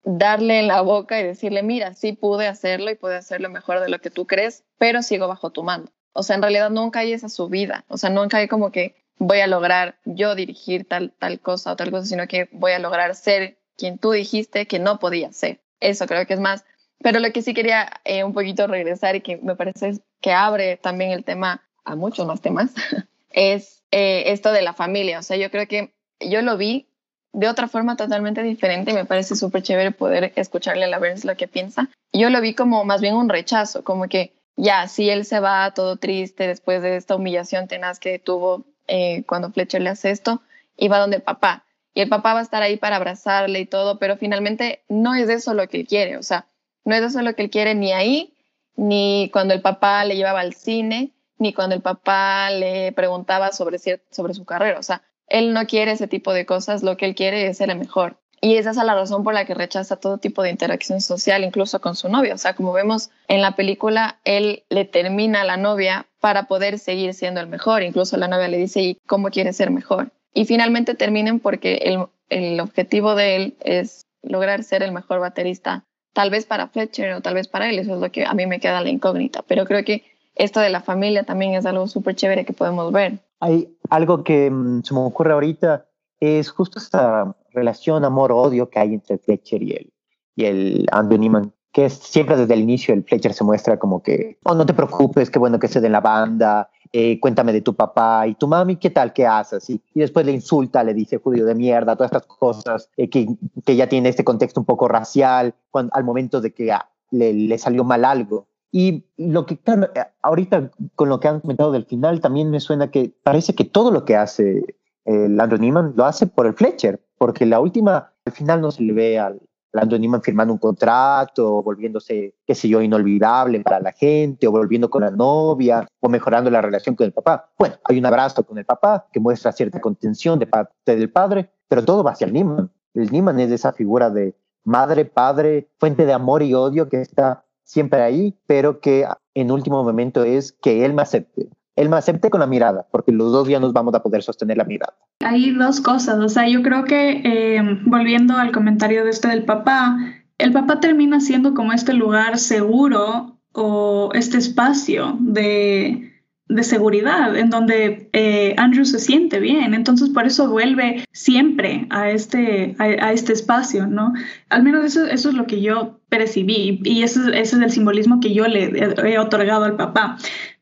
darle 0.02 0.58
en 0.58 0.66
la 0.66 0.80
boca 0.80 1.20
y 1.20 1.22
decirle, 1.22 1.62
mira, 1.62 1.94
sí 1.94 2.14
pude 2.14 2.48
hacerlo 2.48 2.90
y 2.90 2.96
pude 2.96 3.14
hacerlo 3.14 3.48
mejor 3.48 3.78
de 3.78 3.88
lo 3.88 4.00
que 4.00 4.10
tú 4.10 4.26
crees, 4.26 4.64
pero 4.76 5.04
sigo 5.04 5.28
bajo 5.28 5.50
tu 5.50 5.62
mando. 5.62 5.92
O 6.14 6.24
sea, 6.24 6.34
en 6.34 6.42
realidad 6.42 6.68
nunca 6.68 6.98
hay 6.98 7.12
esa 7.12 7.28
subida, 7.28 7.84
o 7.86 7.96
sea, 7.96 8.10
nunca 8.10 8.38
hay 8.38 8.48
como 8.48 8.72
que 8.72 8.96
voy 9.18 9.38
a 9.38 9.46
lograr 9.46 10.00
yo 10.04 10.34
dirigir 10.34 10.84
tal, 10.88 11.12
tal 11.16 11.38
cosa 11.38 11.70
o 11.70 11.76
tal 11.76 11.92
cosa, 11.92 12.06
sino 12.06 12.26
que 12.26 12.48
voy 12.50 12.72
a 12.72 12.80
lograr 12.80 13.14
ser 13.14 13.56
quien 13.76 13.98
tú 13.98 14.10
dijiste 14.10 14.66
que 14.66 14.80
no 14.80 14.98
podía 14.98 15.32
ser. 15.32 15.60
Eso 15.78 16.08
creo 16.08 16.26
que 16.26 16.34
es 16.34 16.40
más 16.40 16.64
pero 17.02 17.20
lo 17.20 17.32
que 17.32 17.42
sí 17.42 17.54
quería 17.54 18.00
eh, 18.04 18.24
un 18.24 18.32
poquito 18.32 18.66
regresar 18.66 19.16
y 19.16 19.20
que 19.20 19.36
me 19.38 19.56
parece 19.56 20.00
que 20.20 20.32
abre 20.32 20.76
también 20.76 21.10
el 21.10 21.24
tema 21.24 21.62
a 21.84 21.96
muchos 21.96 22.26
más 22.26 22.40
temas, 22.40 22.72
es 23.30 23.82
eh, 23.90 24.24
esto 24.26 24.52
de 24.52 24.62
la 24.62 24.72
familia. 24.72 25.18
O 25.18 25.22
sea, 25.22 25.36
yo 25.36 25.50
creo 25.50 25.66
que 25.66 25.92
yo 26.20 26.42
lo 26.42 26.56
vi 26.56 26.86
de 27.32 27.48
otra 27.48 27.68
forma 27.68 27.96
totalmente 27.96 28.42
diferente 28.42 28.90
y 28.90 28.94
me 28.94 29.04
parece 29.04 29.36
súper 29.36 29.62
chévere 29.62 29.92
poder 29.92 30.32
escucharle 30.36 30.84
a 30.84 30.88
la 30.88 30.98
Burns 30.98 31.24
lo 31.24 31.36
que 31.36 31.48
piensa. 31.48 31.88
Yo 32.12 32.28
lo 32.28 32.40
vi 32.40 32.54
como 32.54 32.84
más 32.84 33.00
bien 33.00 33.14
un 33.14 33.28
rechazo, 33.28 33.84
como 33.84 34.08
que 34.08 34.32
ya, 34.56 34.88
si 34.88 35.08
él 35.08 35.24
se 35.24 35.40
va 35.40 35.72
todo 35.72 35.96
triste 35.96 36.46
después 36.46 36.82
de 36.82 36.96
esta 36.96 37.14
humillación 37.14 37.68
tenaz 37.68 37.98
que 37.98 38.18
tuvo 38.18 38.64
eh, 38.88 39.22
cuando 39.26 39.50
Fletcher 39.50 39.80
le 39.80 39.90
hace 39.90 40.10
esto, 40.10 40.42
y 40.76 40.88
va 40.88 40.98
donde 40.98 41.20
papá. 41.20 41.64
Y 41.94 42.00
el 42.00 42.08
papá 42.08 42.34
va 42.34 42.40
a 42.40 42.42
estar 42.42 42.62
ahí 42.62 42.76
para 42.76 42.96
abrazarle 42.96 43.60
y 43.60 43.66
todo, 43.66 43.98
pero 43.98 44.16
finalmente 44.16 44.82
no 44.88 45.14
es 45.14 45.28
eso 45.28 45.54
lo 45.54 45.68
que 45.68 45.78
él 45.78 45.86
quiere. 45.86 46.16
O 46.16 46.22
sea, 46.22 46.46
no 46.84 46.94
es 46.94 47.02
eso 47.02 47.22
lo 47.22 47.34
que 47.34 47.42
él 47.42 47.50
quiere 47.50 47.74
ni 47.74 47.92
ahí, 47.92 48.34
ni 48.76 49.30
cuando 49.32 49.54
el 49.54 49.60
papá 49.60 50.04
le 50.04 50.16
llevaba 50.16 50.40
al 50.40 50.54
cine, 50.54 51.12
ni 51.38 51.52
cuando 51.52 51.74
el 51.74 51.82
papá 51.82 52.50
le 52.50 52.92
preguntaba 52.92 53.52
sobre, 53.52 53.78
sobre 54.10 54.34
su 54.34 54.44
carrera. 54.44 54.78
O 54.78 54.82
sea, 54.82 55.02
él 55.26 55.52
no 55.52 55.66
quiere 55.66 55.92
ese 55.92 56.08
tipo 56.08 56.32
de 56.32 56.46
cosas, 56.46 56.82
lo 56.82 56.96
que 56.96 57.06
él 57.06 57.14
quiere 57.14 57.46
es 57.46 57.58
ser 57.58 57.70
el 57.70 57.78
mejor. 57.78 58.18
Y 58.42 58.56
esa 58.56 58.70
es 58.70 58.76
la 58.76 58.94
razón 58.94 59.22
por 59.22 59.34
la 59.34 59.44
que 59.44 59.54
rechaza 59.54 59.96
todo 59.96 60.16
tipo 60.16 60.42
de 60.42 60.50
interacción 60.50 61.02
social, 61.02 61.44
incluso 61.44 61.80
con 61.80 61.94
su 61.94 62.08
novia. 62.08 62.34
O 62.34 62.38
sea, 62.38 62.54
como 62.54 62.72
vemos 62.72 63.10
en 63.28 63.42
la 63.42 63.54
película, 63.54 64.18
él 64.24 64.64
le 64.70 64.86
termina 64.86 65.42
a 65.42 65.44
la 65.44 65.58
novia 65.58 66.06
para 66.20 66.44
poder 66.44 66.78
seguir 66.78 67.12
siendo 67.12 67.40
el 67.40 67.48
mejor. 67.48 67.82
Incluso 67.82 68.16
la 68.16 68.28
novia 68.28 68.48
le 68.48 68.56
dice, 68.56 68.80
¿y 68.80 68.94
cómo 69.06 69.30
quiere 69.30 69.52
ser 69.52 69.70
mejor? 69.70 70.10
Y 70.32 70.46
finalmente 70.46 70.94
terminan 70.94 71.38
porque 71.40 71.74
el, 71.84 72.06
el 72.30 72.60
objetivo 72.60 73.14
de 73.14 73.36
él 73.36 73.56
es 73.60 74.06
lograr 74.22 74.62
ser 74.64 74.82
el 74.82 74.92
mejor 74.92 75.20
baterista 75.20 75.84
tal 76.12 76.30
vez 76.30 76.46
para 76.46 76.68
Fletcher 76.68 77.12
o 77.14 77.20
tal 77.20 77.34
vez 77.34 77.48
para 77.48 77.68
él, 77.68 77.78
eso 77.78 77.94
es 77.94 78.00
lo 78.00 78.10
que 78.10 78.24
a 78.24 78.34
mí 78.34 78.46
me 78.46 78.60
queda 78.60 78.80
la 78.80 78.88
incógnita, 78.88 79.42
pero 79.46 79.64
creo 79.64 79.84
que 79.84 80.04
esto 80.34 80.60
de 80.60 80.70
la 80.70 80.80
familia 80.80 81.24
también 81.24 81.54
es 81.54 81.66
algo 81.66 81.86
súper 81.86 82.14
chévere 82.14 82.44
que 82.44 82.52
podemos 82.52 82.92
ver. 82.92 83.18
Hay 83.40 83.76
algo 83.88 84.24
que 84.24 84.50
mm, 84.50 84.82
se 84.82 84.94
me 84.94 85.00
ocurre 85.00 85.32
ahorita, 85.32 85.86
es 86.20 86.50
justo 86.50 86.78
esta 86.78 87.36
relación 87.52 88.04
amor-odio 88.04 88.68
que 88.68 88.78
hay 88.78 88.94
entre 88.94 89.18
Fletcher 89.18 89.62
y 89.62 89.72
el, 89.72 89.92
y 90.36 90.44
el 90.44 90.86
Andrew 90.92 91.18
Neiman, 91.18 91.52
que 91.72 91.86
es, 91.86 91.94
siempre 91.94 92.36
desde 92.36 92.54
el 92.54 92.60
inicio 92.60 92.94
el 92.94 93.04
Fletcher 93.04 93.32
se 93.32 93.44
muestra 93.44 93.78
como 93.78 94.02
que, 94.02 94.38
oh, 94.44 94.54
no 94.54 94.66
te 94.66 94.74
preocupes, 94.74 95.30
qué 95.30 95.38
bueno 95.38 95.58
que 95.58 95.66
estés 95.66 95.84
en 95.84 95.92
la 95.92 96.00
banda, 96.00 96.70
eh, 96.92 97.20
cuéntame 97.20 97.52
de 97.52 97.60
tu 97.60 97.74
papá 97.74 98.26
y 98.26 98.34
tu 98.34 98.48
mami, 98.48 98.76
¿qué 98.76 98.90
tal? 98.90 99.12
¿Qué 99.12 99.26
haces? 99.26 99.70
Y, 99.70 99.80
y 99.94 100.00
después 100.00 100.26
le 100.26 100.32
insulta, 100.32 100.82
le 100.82 100.92
dice 100.92 101.18
judío 101.18 101.46
de 101.46 101.54
mierda, 101.54 101.94
todas 101.94 102.10
estas 102.10 102.26
cosas 102.26 102.90
eh, 102.96 103.08
que, 103.08 103.28
que, 103.64 103.76
ya 103.76 103.88
tiene 103.88 104.08
este 104.08 104.24
contexto 104.24 104.60
un 104.60 104.66
poco 104.66 104.88
racial 104.88 105.54
cuando, 105.70 105.94
al 105.94 106.02
momento 106.02 106.40
de 106.40 106.52
que 106.52 106.72
ah, 106.72 106.88
le, 107.10 107.32
le, 107.32 107.58
salió 107.58 107.84
mal 107.84 108.04
algo. 108.04 108.48
Y 108.72 109.04
lo 109.16 109.46
que, 109.46 109.56
claro, 109.58 109.88
eh, 109.94 110.04
ahorita 110.22 110.70
con 110.96 111.08
lo 111.08 111.20
que 111.20 111.28
han 111.28 111.40
comentado 111.40 111.70
del 111.70 111.84
final, 111.84 112.20
también 112.20 112.50
me 112.50 112.58
suena 112.58 112.90
que 112.90 113.12
parece 113.22 113.54
que 113.54 113.64
todo 113.64 113.92
lo 113.92 114.04
que 114.04 114.16
hace 114.16 114.76
el 115.04 115.40
Andrew 115.40 115.60
Neiman 115.60 115.94
lo 115.96 116.04
hace 116.04 116.26
por 116.26 116.46
el 116.46 116.54
Fletcher, 116.54 117.00
porque 117.18 117.46
la 117.46 117.60
última, 117.60 118.12
al 118.24 118.32
final 118.32 118.60
no 118.60 118.70
se 118.70 118.82
le 118.82 118.92
ve 118.92 119.18
al, 119.18 119.40
Lando 119.72 119.98
Neiman 119.98 120.22
firmando 120.22 120.52
un 120.52 120.58
contrato, 120.58 121.62
volviéndose, 121.62 122.34
qué 122.46 122.54
sé 122.54 122.68
yo, 122.68 122.82
inolvidable 122.82 123.60
para 123.60 123.80
la 123.80 123.92
gente, 123.92 124.46
o 124.46 124.50
volviendo 124.50 124.90
con 124.90 125.02
la 125.02 125.10
novia, 125.10 125.86
o 126.00 126.08
mejorando 126.08 126.50
la 126.50 126.60
relación 126.60 126.96
con 126.96 127.06
el 127.06 127.12
papá. 127.12 127.50
Bueno, 127.58 127.76
hay 127.84 127.98
un 127.98 128.06
abrazo 128.06 128.44
con 128.44 128.58
el 128.58 128.64
papá 128.64 129.06
que 129.12 129.20
muestra 129.20 129.52
cierta 129.52 129.80
contención 129.80 130.38
de 130.38 130.46
parte 130.46 130.96
del 130.96 131.10
padre, 131.10 131.50
pero 131.68 131.84
todo 131.84 132.02
va 132.02 132.12
hacia 132.12 132.26
el 132.26 132.32
Neiman. 132.32 132.70
El 132.94 133.12
Neiman 133.12 133.38
es 133.38 133.50
esa 133.50 133.72
figura 133.72 134.10
de 134.10 134.34
madre, 134.64 135.04
padre, 135.04 135.68
fuente 135.78 136.04
de 136.04 136.12
amor 136.12 136.42
y 136.42 136.54
odio 136.54 136.88
que 136.88 137.00
está 137.00 137.44
siempre 137.62 138.02
ahí, 138.02 138.36
pero 138.46 138.80
que 138.80 139.06
en 139.34 139.50
último 139.52 139.84
momento 139.84 140.24
es 140.24 140.52
que 140.52 140.84
él 140.84 140.92
me 140.92 141.02
acepte 141.02 141.48
él 141.80 141.88
me 141.88 141.96
acepte 141.96 142.28
con 142.30 142.40
la 142.40 142.46
mirada, 142.46 142.86
porque 142.90 143.10
los 143.10 143.32
dos 143.32 143.48
ya 143.48 143.58
nos 143.58 143.72
vamos 143.72 143.94
a 143.94 144.02
poder 144.02 144.22
sostener 144.22 144.58
la 144.58 144.64
mirada. 144.64 144.94
Hay 145.24 145.52
dos 145.52 145.80
cosas, 145.80 146.18
o 146.18 146.28
sea, 146.28 146.46
yo 146.46 146.62
creo 146.62 146.84
que 146.84 147.22
eh, 147.24 147.62
volviendo 147.86 148.36
al 148.36 148.52
comentario 148.52 149.04
de 149.04 149.10
este 149.10 149.28
del 149.28 149.44
papá, 149.44 149.96
el 150.38 150.52
papá 150.52 150.80
termina 150.80 151.20
siendo 151.20 151.54
como 151.54 151.72
este 151.72 151.94
lugar 151.94 152.38
seguro 152.38 153.38
o 153.52 154.10
este 154.14 154.38
espacio 154.38 155.16
de, 155.20 156.10
de 156.50 156.64
seguridad 156.64 157.36
en 157.36 157.48
donde 157.48 158.10
eh, 158.12 158.54
Andrew 158.56 158.84
se 158.84 158.98
siente 158.98 159.38
bien. 159.38 159.72
Entonces 159.72 160.08
por 160.10 160.26
eso 160.26 160.50
vuelve 160.50 161.04
siempre 161.12 161.86
a 161.90 162.10
este, 162.10 162.74
a, 162.78 163.12
este 163.12 163.32
espacio, 163.32 163.86
¿no? 163.86 164.12
Al 164.48 164.62
menos 164.64 164.84
eso, 164.84 165.06
eso, 165.06 165.28
es 165.30 165.34
lo 165.34 165.46
que 165.46 165.60
yo 165.60 166.00
percibí 166.08 166.80
y 166.84 167.02
ese, 167.04 167.20
es 167.40 167.52
el 167.52 167.70
simbolismo 167.70 168.20
que 168.20 168.34
yo 168.34 168.46
le 168.48 168.70
he 169.04 169.18
otorgado 169.18 169.64
al 169.64 169.76
papá. 169.76 170.18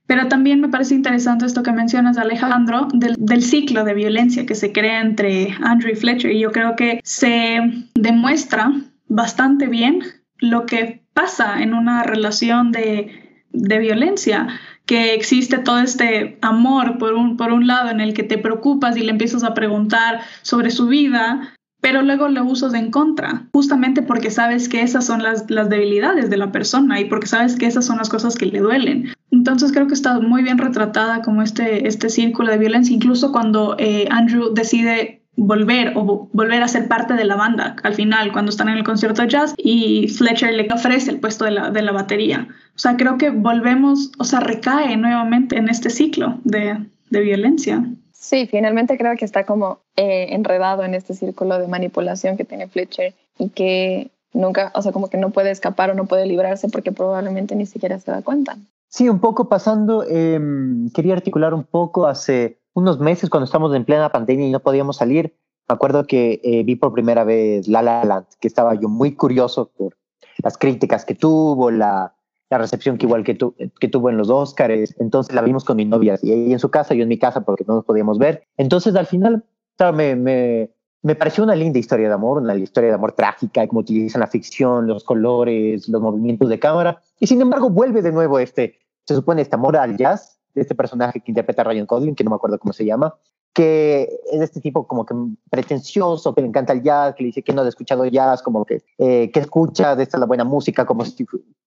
Pero 0.09 0.27
también 0.27 0.63
me 0.63 0.71
parece 0.71 0.95
interesante 0.95 1.45
esto 1.45 1.63
que 1.63 1.71
mencionas, 1.71 2.17
Alejandro, 2.17 2.89
del, 2.95 3.43
ciclo 3.43 3.85
de 3.85 3.93
violencia 3.93 4.47
que 4.47 4.55
se 4.55 4.73
crea 4.73 5.03
entre 5.03 5.55
Andrew 5.61 5.93
y 5.93 5.97
Fletcher. 5.97 6.33
Y 6.33 6.41
yo 6.41 6.51
creo 6.51 6.77
que 6.77 6.99
se 7.05 7.61
demuestra 7.95 8.73
bastante 9.07 9.67
bien 9.67 10.01
lo 10.39 10.65
que 10.65 11.03
pasa 11.13 11.63
en 11.63 11.75
una 11.75 12.05
relación 12.05 12.73
de, 12.73 13.45
de 13.53 13.79
violencia, 13.79 14.49
que 14.87 15.13
existe 15.13 15.59
todo 15.59 15.79
este 15.81 16.39
amor 16.41 16.97
por 16.97 17.13
un, 17.13 17.37
por 17.37 17.53
un 17.53 17.67
lado 17.67 17.91
en 17.91 18.01
el 18.01 18.15
que 18.15 18.23
te 18.23 18.39
preocupas 18.39 18.97
y 18.97 19.03
le 19.03 19.11
empiezas 19.11 19.45
a 19.45 19.53
preguntar 19.53 20.23
sobre 20.41 20.71
su 20.71 20.87
vida, 20.87 21.55
pero 21.83 22.03
luego 22.03 22.29
lo 22.29 22.45
usas 22.45 22.73
en 22.75 22.91
contra, 22.91 23.47
justamente 23.53 24.03
porque 24.03 24.31
sabes 24.31 24.69
que 24.69 24.81
esas 24.81 25.05
son 25.07 25.23
las, 25.23 25.51
las 25.51 25.69
debilidades 25.69 26.31
de 26.31 26.37
la 26.39 26.51
persona 26.51 26.99
y 26.99 27.05
porque 27.05 27.27
sabes 27.27 27.57
que 27.57 27.67
esas 27.67 27.85
son 27.85 27.99
las 27.99 28.09
cosas 28.09 28.37
que 28.37 28.47
le 28.47 28.61
duelen. 28.61 29.13
Entonces 29.49 29.73
creo 29.73 29.87
que 29.87 29.95
está 29.95 30.21
muy 30.21 30.43
bien 30.43 30.59
retratada 30.59 31.23
como 31.23 31.41
este, 31.41 31.89
este 31.89 32.11
círculo 32.11 32.51
de 32.51 32.59
violencia, 32.59 32.95
incluso 32.95 33.33
cuando 33.33 33.77
eh, 33.79 34.07
Andrew 34.11 34.53
decide 34.53 35.23
volver 35.37 35.93
o 35.97 36.29
volver 36.33 36.63
a 36.63 36.69
ser 36.69 36.87
parte 36.87 37.15
de 37.15 37.25
la 37.25 37.37
banda 37.37 37.77
al 37.83 37.95
final 37.95 38.31
cuando 38.33 38.51
están 38.51 38.69
en 38.69 38.77
el 38.77 38.85
concierto 38.85 39.23
de 39.23 39.29
jazz 39.29 39.55
y 39.57 40.09
Fletcher 40.09 40.53
le 40.53 40.69
ofrece 40.71 41.13
el 41.13 41.21
puesto 41.21 41.47
de 41.47 41.53
la, 41.53 41.71
de 41.71 41.81
la 41.81 41.93
batería. 41.93 42.47
O 42.77 42.79
sea, 42.79 42.99
creo 42.99 43.17
que 43.17 43.31
volvemos, 43.31 44.13
o 44.19 44.25
sea, 44.25 44.41
recae 44.41 44.97
nuevamente 44.99 45.57
en 45.57 45.71
este 45.71 45.89
ciclo 45.89 46.39
de, 46.45 46.85
de 47.09 47.21
violencia. 47.21 47.83
Sí, 48.13 48.47
finalmente 48.51 48.99
creo 48.99 49.17
que 49.17 49.25
está 49.25 49.47
como 49.47 49.81
eh, 49.97 50.27
enredado 50.35 50.85
en 50.85 50.95
este 50.95 51.15
círculo 51.15 51.59
de 51.59 51.69
manipulación 51.69 52.37
que 52.37 52.45
tiene 52.45 52.69
Fletcher 52.69 53.15
y 53.39 53.49
que 53.49 54.11
nunca, 54.35 54.73
o 54.75 54.83
sea, 54.83 54.93
como 54.93 55.09
que 55.09 55.17
no 55.17 55.31
puede 55.31 55.53
escapar 55.53 55.91
o 55.91 55.95
no 55.95 56.05
puede 56.05 56.27
librarse 56.27 56.69
porque 56.69 56.93
probablemente 56.93 57.55
ni 57.57 57.65
siquiera 57.65 57.99
se 57.99 58.11
da 58.11 58.21
cuenta. 58.21 58.59
Sí, 58.89 59.09
un 59.09 59.21
poco 59.21 59.49
pasando, 59.49 60.03
em, 60.05 60.91
quería 60.91 61.15
articular 61.15 61.53
un 61.53 61.65
poco 61.65 62.07
hace 62.07 62.61
unos 62.75 62.99
meses 62.99 63.29
cuando 63.29 63.45
estamos 63.45 63.75
en 63.75 63.85
plena 63.85 64.11
pandemia 64.11 64.47
y 64.47 64.51
no 64.51 64.61
podíamos 64.61 64.97
salir. 64.97 65.37
Me 65.69 65.75
acuerdo 65.75 66.07
que 66.07 66.41
eh, 66.43 66.63
vi 66.65 66.77
por 66.77 66.93
primera 66.93 67.25
vez 67.25 67.69
La 67.69 67.83
La 67.83 68.05
Land, 68.05 68.27
que 68.41 68.49
estaba 68.49 68.75
yo 68.75 68.89
muy 68.89 69.15
curioso 69.15 69.71
por 69.77 69.97
las 70.43 70.57
críticas 70.57 71.05
que 71.05 71.15
tuvo, 71.15 71.71
la, 71.71 72.15
la 72.49 72.59
recepción 72.59 72.97
que 72.97 73.07
igual 73.07 73.25
que, 73.25 73.35
tu, 73.35 73.55
que 73.79 73.89
tuvo 73.89 74.09
en 74.09 74.17
los 74.17 74.31
Oscars. 74.31 74.95
Entonces 74.99 75.35
la 75.35 75.43
vimos 75.43 75.65
con 75.65 75.77
mi 75.77 75.85
novia 75.85 76.19
y 76.23 76.33
ella 76.33 76.53
en 76.53 76.59
su 76.59 76.71
casa, 76.71 76.95
yo 76.95 77.03
en 77.03 77.09
mi 77.09 77.19
casa 77.19 77.43
porque 77.43 77.65
no 77.67 77.75
nos 77.75 77.85
podíamos 77.85 78.19
ver. 78.19 78.45
Entonces 78.57 78.95
al 78.95 79.07
final 79.07 79.45
me, 79.93 80.17
me, 80.17 80.71
me 81.03 81.15
pareció 81.15 81.45
una 81.45 81.55
linda 81.55 81.79
historia 81.79 82.09
de 82.09 82.15
amor, 82.15 82.43
una 82.43 82.55
historia 82.57 82.91
de 82.91 82.95
amor 82.95 83.13
trágica, 83.13 83.67
como 83.69 83.81
utilizan 83.81 84.21
la 84.21 84.27
ficción, 84.27 84.87
los 84.87 85.05
colores, 85.05 85.89
los 85.89 86.03
movimientos 86.03 86.49
de 86.49 86.59
cámara. 86.59 87.01
Y 87.21 87.27
sin 87.27 87.41
embargo 87.41 87.71
vuelve 87.71 88.03
de 88.03 88.13
nuevo 88.13 88.39
este, 88.39 88.79
se 89.05 89.15
supone 89.15 89.43
este 89.43 89.55
amor 89.55 89.77
al 89.77 89.97
jazz 89.97 90.39
de 90.55 90.63
este 90.63 90.75
personaje 90.75 91.21
que 91.21 91.31
interpreta 91.31 91.65
Ryan 91.65 91.87
Gosling, 91.87 92.15
que 92.15 92.25
no 92.25 92.31
me 92.31 92.37
acuerdo 92.37 92.59
cómo 92.59 92.73
se 92.73 92.85
llama, 92.85 93.15
que 93.53 94.21
es 94.31 94.41
este 94.41 94.61
tipo 94.61 94.87
como 94.87 95.07
que 95.07 95.15
pretencioso, 95.51 96.35
que 96.35 96.43
le 96.43 96.49
encanta 96.49 96.73
el 96.73 96.83
jazz, 96.83 97.15
que 97.15 97.23
le 97.23 97.29
dice 97.29 97.43
que 97.43 97.53
no 97.53 97.63
ha 97.63 97.69
escuchado 97.69 98.05
jazz, 98.07 98.43
como 98.43 98.65
que, 98.65 98.83
eh, 98.99 99.31
que 99.31 99.41
escucha 99.41 99.95
de 99.95 100.03
esta 100.03 100.19
la 100.19 100.27
buena 100.27 100.45
música, 100.45 100.85
como 100.85 101.05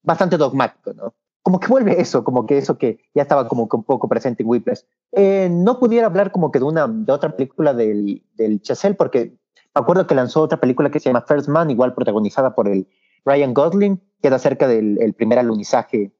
bastante 0.04 0.38
dogmático, 0.38 0.94
¿no? 0.94 1.14
Como 1.44 1.60
que 1.60 1.68
vuelve 1.68 2.00
eso, 2.00 2.24
como 2.24 2.46
que 2.46 2.58
eso 2.58 2.78
que 2.78 3.00
ya 3.16 3.24
estaba 3.24 3.48
como 3.48 3.68
que 3.68 3.76
un 3.76 3.84
poco 3.84 4.08
presente 4.08 4.44
en 4.44 4.50
Whiplash. 4.50 4.82
Eh, 5.12 5.50
no 5.52 5.80
pudiera 5.80 6.06
hablar 6.08 6.32
como 6.32 6.52
que 6.52 6.60
de 6.60 6.66
una, 6.66 6.88
de 6.88 7.12
otra 7.12 7.36
película 7.36 7.74
del, 7.74 8.24
del 8.36 8.62
Chazelle, 8.62 8.96
porque 8.96 9.38
me 9.74 9.82
acuerdo 9.82 10.06
que 10.06 10.16
lanzó 10.16 10.42
otra 10.42 10.60
película 10.60 10.92
que 10.92 11.00
se 11.00 11.10
llama 11.10 11.26
First 11.28 11.48
Man, 11.48 11.72
igual 11.72 11.96
protagonizada 11.96 12.54
por 12.54 12.68
el 12.68 12.88
Ryan 13.26 13.54
Gosling, 13.54 13.98
que 14.22 14.28
era 14.28 14.36
acerca 14.36 14.68
del 14.68 15.02
el 15.02 15.14
primer 15.14 15.40
alunizaje. 15.40 16.14